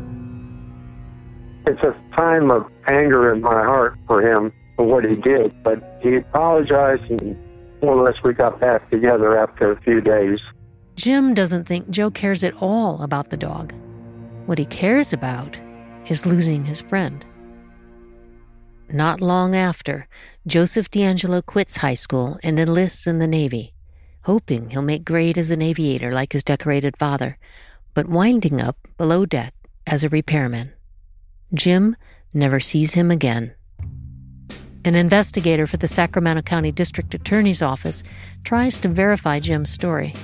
It's 1.69 1.83
a 1.83 1.95
time 2.17 2.51
of 2.51 2.65
anger 2.87 3.31
in 3.31 3.43
my 3.43 3.63
heart 3.63 3.99
for 4.07 4.23
him 4.23 4.55
for 4.75 4.87
what 4.87 5.05
he 5.05 5.17
did, 5.17 5.53
but 5.63 5.99
he 6.01 6.17
apologized 6.17 7.03
and 7.11 7.37
more 7.83 7.93
or 7.93 8.05
less 8.05 8.15
we 8.25 8.33
got 8.33 8.59
back 8.59 8.89
together 8.91 9.37
after 9.37 9.73
a 9.73 9.81
few 9.83 10.01
days. 10.01 10.39
Jim 10.97 11.35
doesn't 11.35 11.65
think 11.65 11.91
Joe 11.91 12.11
cares 12.11 12.43
at 12.43 12.55
all 12.55 13.03
about 13.03 13.29
the 13.29 13.37
dog. 13.37 13.75
What 14.47 14.57
he 14.57 14.65
cares 14.65 15.13
about 15.13 15.61
is 16.07 16.25
losing 16.25 16.65
his 16.65 16.81
friend. 16.81 17.23
Not 18.91 19.21
long 19.21 19.55
after, 19.55 20.09
Joseph 20.47 20.91
DeAngelo 20.91 21.45
quits 21.45 21.77
high 21.77 21.97
school 21.97 22.39
and 22.43 22.59
enlists 22.59 23.07
in 23.07 23.19
the 23.19 23.29
Navy, 23.29 23.75
hoping 24.23 24.71
he'll 24.71 24.81
make 24.81 25.05
great 25.05 25.37
as 25.37 25.51
an 25.51 25.61
aviator 25.61 26.15
like 26.15 26.33
his 26.33 26.45
decorated 26.45 26.97
father, 26.97 27.37
but 27.93 28.09
winding 28.09 28.59
up 28.59 28.79
below 28.97 29.27
deck 29.27 29.53
as 29.87 30.03
a 30.03 30.09
repairman. 30.09 30.73
Jim 31.55 31.97
never 32.35 32.61
sees 32.61 32.95
him 32.95 33.11
again. 33.11 33.55
An 34.85 34.95
investigator 34.95 35.67
for 35.67 35.77
the 35.77 35.89
Sacramento 35.89 36.43
County 36.43 36.73
District 36.73 37.13
Attorney's 37.15 37.63
Office 37.63 38.03
tries 38.45 38.79
to 38.79 38.89
verify 38.89 39.41
Jim's 39.41 39.71
story. 39.71 40.15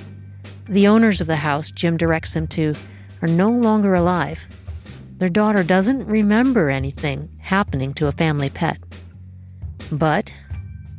The 0.69 0.87
owners 0.87 1.21
of 1.21 1.27
the 1.27 1.35
house 1.35 1.71
Jim 1.71 1.97
directs 1.97 2.33
them 2.33 2.47
to 2.47 2.73
are 3.21 3.27
no 3.27 3.49
longer 3.49 3.93
alive. 3.95 4.45
Their 5.17 5.29
daughter 5.29 5.63
doesn't 5.63 6.05
remember 6.05 6.69
anything 6.69 7.29
happening 7.39 7.93
to 7.95 8.07
a 8.07 8.11
family 8.11 8.49
pet. 8.49 8.79
But 9.91 10.33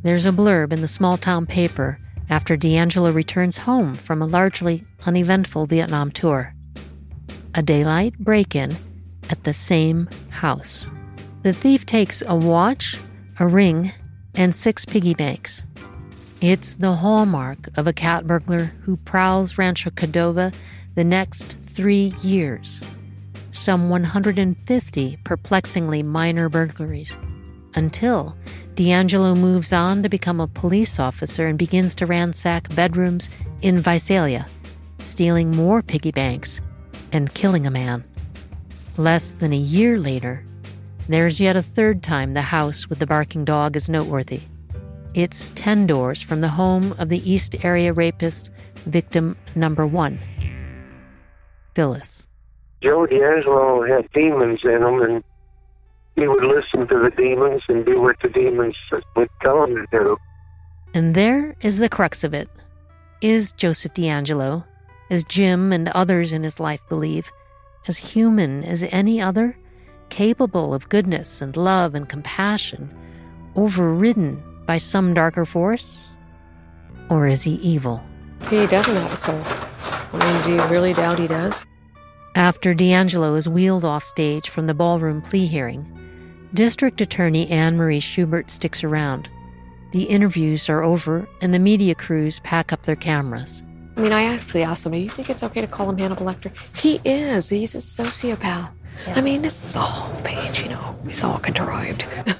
there's 0.03 0.25
a 0.25 0.31
blurb 0.31 0.71
in 0.71 0.81
the 0.81 0.87
small 0.87 1.17
town 1.17 1.45
paper 1.45 1.99
after 2.29 2.57
DeAngelo 2.57 3.13
returns 3.13 3.57
home 3.57 3.93
from 3.93 4.21
a 4.21 4.27
largely 4.27 4.83
uneventful 5.05 5.65
Vietnam 5.65 6.11
tour. 6.11 6.53
A 7.55 7.61
daylight 7.61 8.17
break 8.19 8.55
in 8.55 8.75
at 9.29 9.43
the 9.43 9.53
same 9.53 10.09
house. 10.29 10.87
The 11.43 11.53
thief 11.53 11.85
takes 11.85 12.23
a 12.25 12.35
watch, 12.35 12.97
a 13.39 13.47
ring, 13.47 13.91
and 14.35 14.55
six 14.55 14.85
piggy 14.85 15.13
banks. 15.13 15.63
It's 16.41 16.75
the 16.75 16.93
hallmark 16.93 17.69
of 17.77 17.87
a 17.87 17.93
cat 17.93 18.27
burglar 18.27 18.65
who 18.81 18.97
prowls 18.97 19.57
Rancho 19.57 19.89
Cordova 19.91 20.51
the 20.95 21.03
next 21.03 21.57
three 21.63 22.13
years. 22.21 22.81
Some 23.51 23.89
150 23.89 25.17
perplexingly 25.23 26.03
minor 26.03 26.49
burglaries. 26.49 27.17
Until 27.73 28.35
DeAngelo 28.75 29.35
moves 29.35 29.73
on 29.73 30.03
to 30.03 30.09
become 30.09 30.39
a 30.39 30.47
police 30.47 30.99
officer 30.99 31.47
and 31.47 31.57
begins 31.57 31.95
to 31.95 32.05
ransack 32.05 32.73
bedrooms 32.75 33.29
in 33.63 33.79
Visalia, 33.79 34.45
stealing 34.99 35.49
more 35.51 35.81
piggy 35.81 36.11
banks 36.11 36.61
and 37.11 37.33
killing 37.33 37.65
a 37.65 37.71
man. 37.71 38.03
Less 38.97 39.33
than 39.33 39.53
a 39.53 39.57
year 39.57 39.99
later, 39.99 40.43
there's 41.07 41.39
yet 41.39 41.55
a 41.55 41.61
third 41.61 42.01
time 42.01 42.33
the 42.33 42.41
house 42.41 42.89
with 42.89 42.97
the 42.97 43.05
barking 43.05 43.45
dog 43.45 43.75
is 43.75 43.89
noteworthy. 43.89 44.41
It's 45.13 45.51
10 45.53 45.85
doors 45.85 46.19
from 46.19 46.41
the 46.41 46.49
home 46.49 46.95
of 46.97 47.09
the 47.09 47.31
East 47.31 47.63
Area 47.63 47.93
rapist, 47.93 48.49
victim 48.87 49.37
number 49.53 49.85
one, 49.85 50.19
Phyllis. 51.75 52.25
Joe 52.81 53.05
DeAngelo 53.05 53.87
had 53.87 54.11
demons 54.13 54.61
in 54.63 54.81
him, 54.81 55.01
and 55.01 55.23
he 56.15 56.27
would 56.27 56.43
listen 56.43 56.87
to 56.87 56.99
the 56.99 57.11
demons 57.15 57.61
and 57.67 57.85
do 57.85 58.01
what 58.01 58.15
the 58.23 58.29
demons 58.29 58.75
would 59.15 59.29
tell 59.43 59.63
him 59.63 59.75
to 59.75 59.85
do. 59.91 60.17
And 60.95 61.13
there 61.13 61.55
is 61.61 61.77
the 61.77 61.89
crux 61.89 62.23
of 62.23 62.33
it. 62.33 62.49
Is 63.21 63.51
Joseph 63.51 63.93
DeAngelo, 63.93 64.63
as 65.11 65.23
Jim 65.23 65.71
and 65.71 65.89
others 65.89 66.33
in 66.33 66.41
his 66.41 66.59
life 66.59 66.81
believe, 66.89 67.31
as 67.87 67.97
human 67.97 68.63
as 68.63 68.83
any 68.83 69.21
other, 69.21 69.57
capable 70.09 70.73
of 70.73 70.89
goodness 70.89 71.41
and 71.41 71.55
love 71.57 71.95
and 71.95 72.07
compassion, 72.07 72.93
overridden 73.55 74.41
by 74.65 74.77
some 74.77 75.13
darker 75.13 75.45
force? 75.45 76.09
Or 77.09 77.27
is 77.27 77.41
he 77.43 77.55
evil? 77.55 78.03
He 78.49 78.67
doesn't 78.67 78.95
have 78.95 79.13
a 79.13 79.15
soul. 79.15 79.41
I 80.13 80.33
mean, 80.33 80.43
do 80.45 80.53
you 80.53 80.69
really 80.69 80.93
doubt 80.93 81.19
he 81.19 81.27
does? 81.27 81.65
After 82.35 82.75
DeAngelo 82.75 83.35
is 83.35 83.49
wheeled 83.49 83.83
off 83.83 84.03
stage 84.03 84.49
from 84.49 84.67
the 84.67 84.73
ballroom 84.73 85.21
plea 85.21 85.47
hearing, 85.47 85.85
District 86.53 87.01
Attorney 87.01 87.49
Anne 87.49 87.77
Marie 87.77 87.99
Schubert 87.99 88.49
sticks 88.49 88.83
around. 88.83 89.27
The 89.91 90.03
interviews 90.03 90.69
are 90.69 90.83
over, 90.83 91.27
and 91.41 91.53
the 91.53 91.59
media 91.59 91.95
crews 91.95 92.39
pack 92.41 92.71
up 92.71 92.83
their 92.83 92.95
cameras. 92.95 93.63
I 93.97 93.99
mean, 93.99 94.13
I 94.13 94.25
actually 94.25 94.61
asked 94.61 94.85
him, 94.85 94.91
do 94.91 94.99
you 94.99 95.09
think 95.09 95.27
it's 95.31 95.41
okay 95.41 95.59
to 95.59 95.65
call 95.65 95.89
him 95.89 95.97
Hannibal 95.97 96.27
Lecter? 96.27 96.51
He 96.79 97.01
is. 97.03 97.49
He's 97.49 97.73
a 97.73 97.79
sociopath. 97.79 98.69
I 99.07 99.21
mean, 99.21 99.41
this 99.41 99.63
is 99.63 99.75
all 99.75 100.11
page, 100.23 100.61
you 100.61 100.69
know, 100.69 100.95
it's 101.05 101.23
all 101.23 101.39
contrived. 101.39 102.05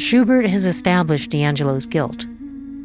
Schubert 0.00 0.46
has 0.46 0.64
established 0.64 1.30
DeAngelo's 1.30 1.86
guilt, 1.86 2.26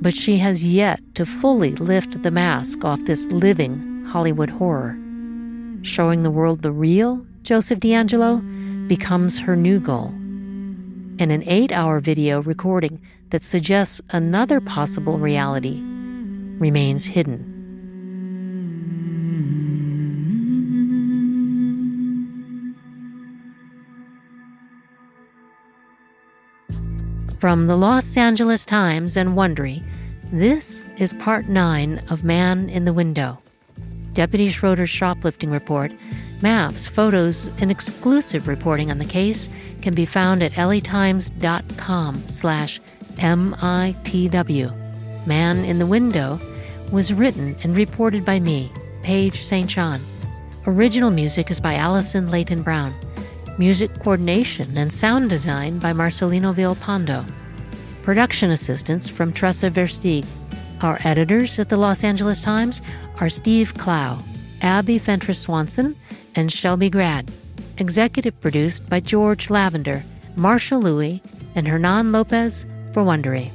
but 0.02 0.16
she 0.16 0.38
has 0.38 0.66
yet 0.66 1.00
to 1.14 1.24
fully 1.26 1.76
lift 1.76 2.24
the 2.24 2.32
mask 2.32 2.84
off 2.84 3.00
this 3.06 3.28
living 3.28 4.04
Hollywood 4.06 4.50
horror. 4.50 4.98
Showing 5.84 6.24
the 6.24 6.32
world 6.32 6.64
the 6.64 6.72
real 6.72 7.24
Joseph 7.44 7.80
DeAngelo 7.80 8.88
becomes 8.88 9.38
her 9.38 9.56
new 9.56 9.80
goal. 9.80 10.12
And 11.18 11.32
an 11.32 11.44
eight 11.48 11.72
hour 11.72 12.02
video 12.02 12.42
recording 12.42 13.02
that 13.30 13.42
suggests 13.42 14.02
another 14.10 14.60
possible 14.60 15.18
reality 15.18 15.80
remains 16.60 17.06
hidden. 17.06 17.52
From 27.40 27.68
the 27.68 27.78
Los 27.78 28.18
Angeles 28.18 28.66
Times 28.66 29.16
and 29.16 29.38
Wondery, 29.38 29.84
this 30.32 30.84
is 30.98 31.14
part 31.14 31.48
nine 31.48 32.04
of 32.10 32.24
Man 32.24 32.70
in 32.70 32.86
the 32.86 32.94
Window. 32.94 33.40
Deputy 34.16 34.50
Schroeder's 34.50 34.90
shoplifting 34.90 35.52
report, 35.52 35.92
maps, 36.42 36.88
photos, 36.88 37.52
and 37.60 37.70
exclusive 37.70 38.48
reporting 38.48 38.90
on 38.90 38.98
the 38.98 39.06
case 39.06 39.50
can 39.82 39.94
be 39.94 40.06
found 40.06 40.42
at 40.42 40.54
latimes.com 40.54 42.24
slash 42.28 42.82
MITW. 43.18 44.74
Man 45.28 45.66
in 45.66 45.80
the 45.80 45.86
Window 45.86 46.40
was 46.92 47.14
written 47.14 47.56
and 47.64 47.76
reported 47.76 48.26
by 48.26 48.40
me, 48.40 48.72
Paige 49.04 49.42
St. 49.42 49.70
John. 49.70 50.00
Original 50.66 51.12
music 51.12 51.52
is 51.52 51.60
by 51.60 51.76
Allison 51.76 52.30
Layton 52.30 52.64
Brown. 52.64 52.94
Music 53.58 53.94
coordination 54.00 54.78
and 54.78 54.92
sound 54.94 55.30
design 55.30 55.78
by 55.78 55.94
Marcelino 55.94 56.54
Villalpando. 56.54 57.26
Production 58.04 58.52
assistance 58.52 59.10
from 59.10 59.34
Tressa 59.34 59.70
Versteeg. 59.70 60.26
Our 60.86 61.00
editors 61.04 61.58
at 61.58 61.70
the 61.70 61.78
Los 61.78 62.04
Angeles 62.04 62.44
Times 62.44 62.80
are 63.20 63.28
Steve 63.28 63.74
Clow, 63.74 64.20
Abby 64.62 65.00
Fentress 65.00 65.40
Swanson, 65.40 65.96
and 66.36 66.52
Shelby 66.52 66.92
Grad. 66.92 67.32
Executive 67.80 68.40
produced 68.40 68.88
by 68.88 69.00
George 69.00 69.50
Lavender, 69.50 70.04
Marshall 70.36 70.80
Louis, 70.80 71.24
and 71.56 71.68
Hernan 71.68 72.12
Lopez 72.12 72.68
for 72.94 73.02
Wondery. 73.04 73.50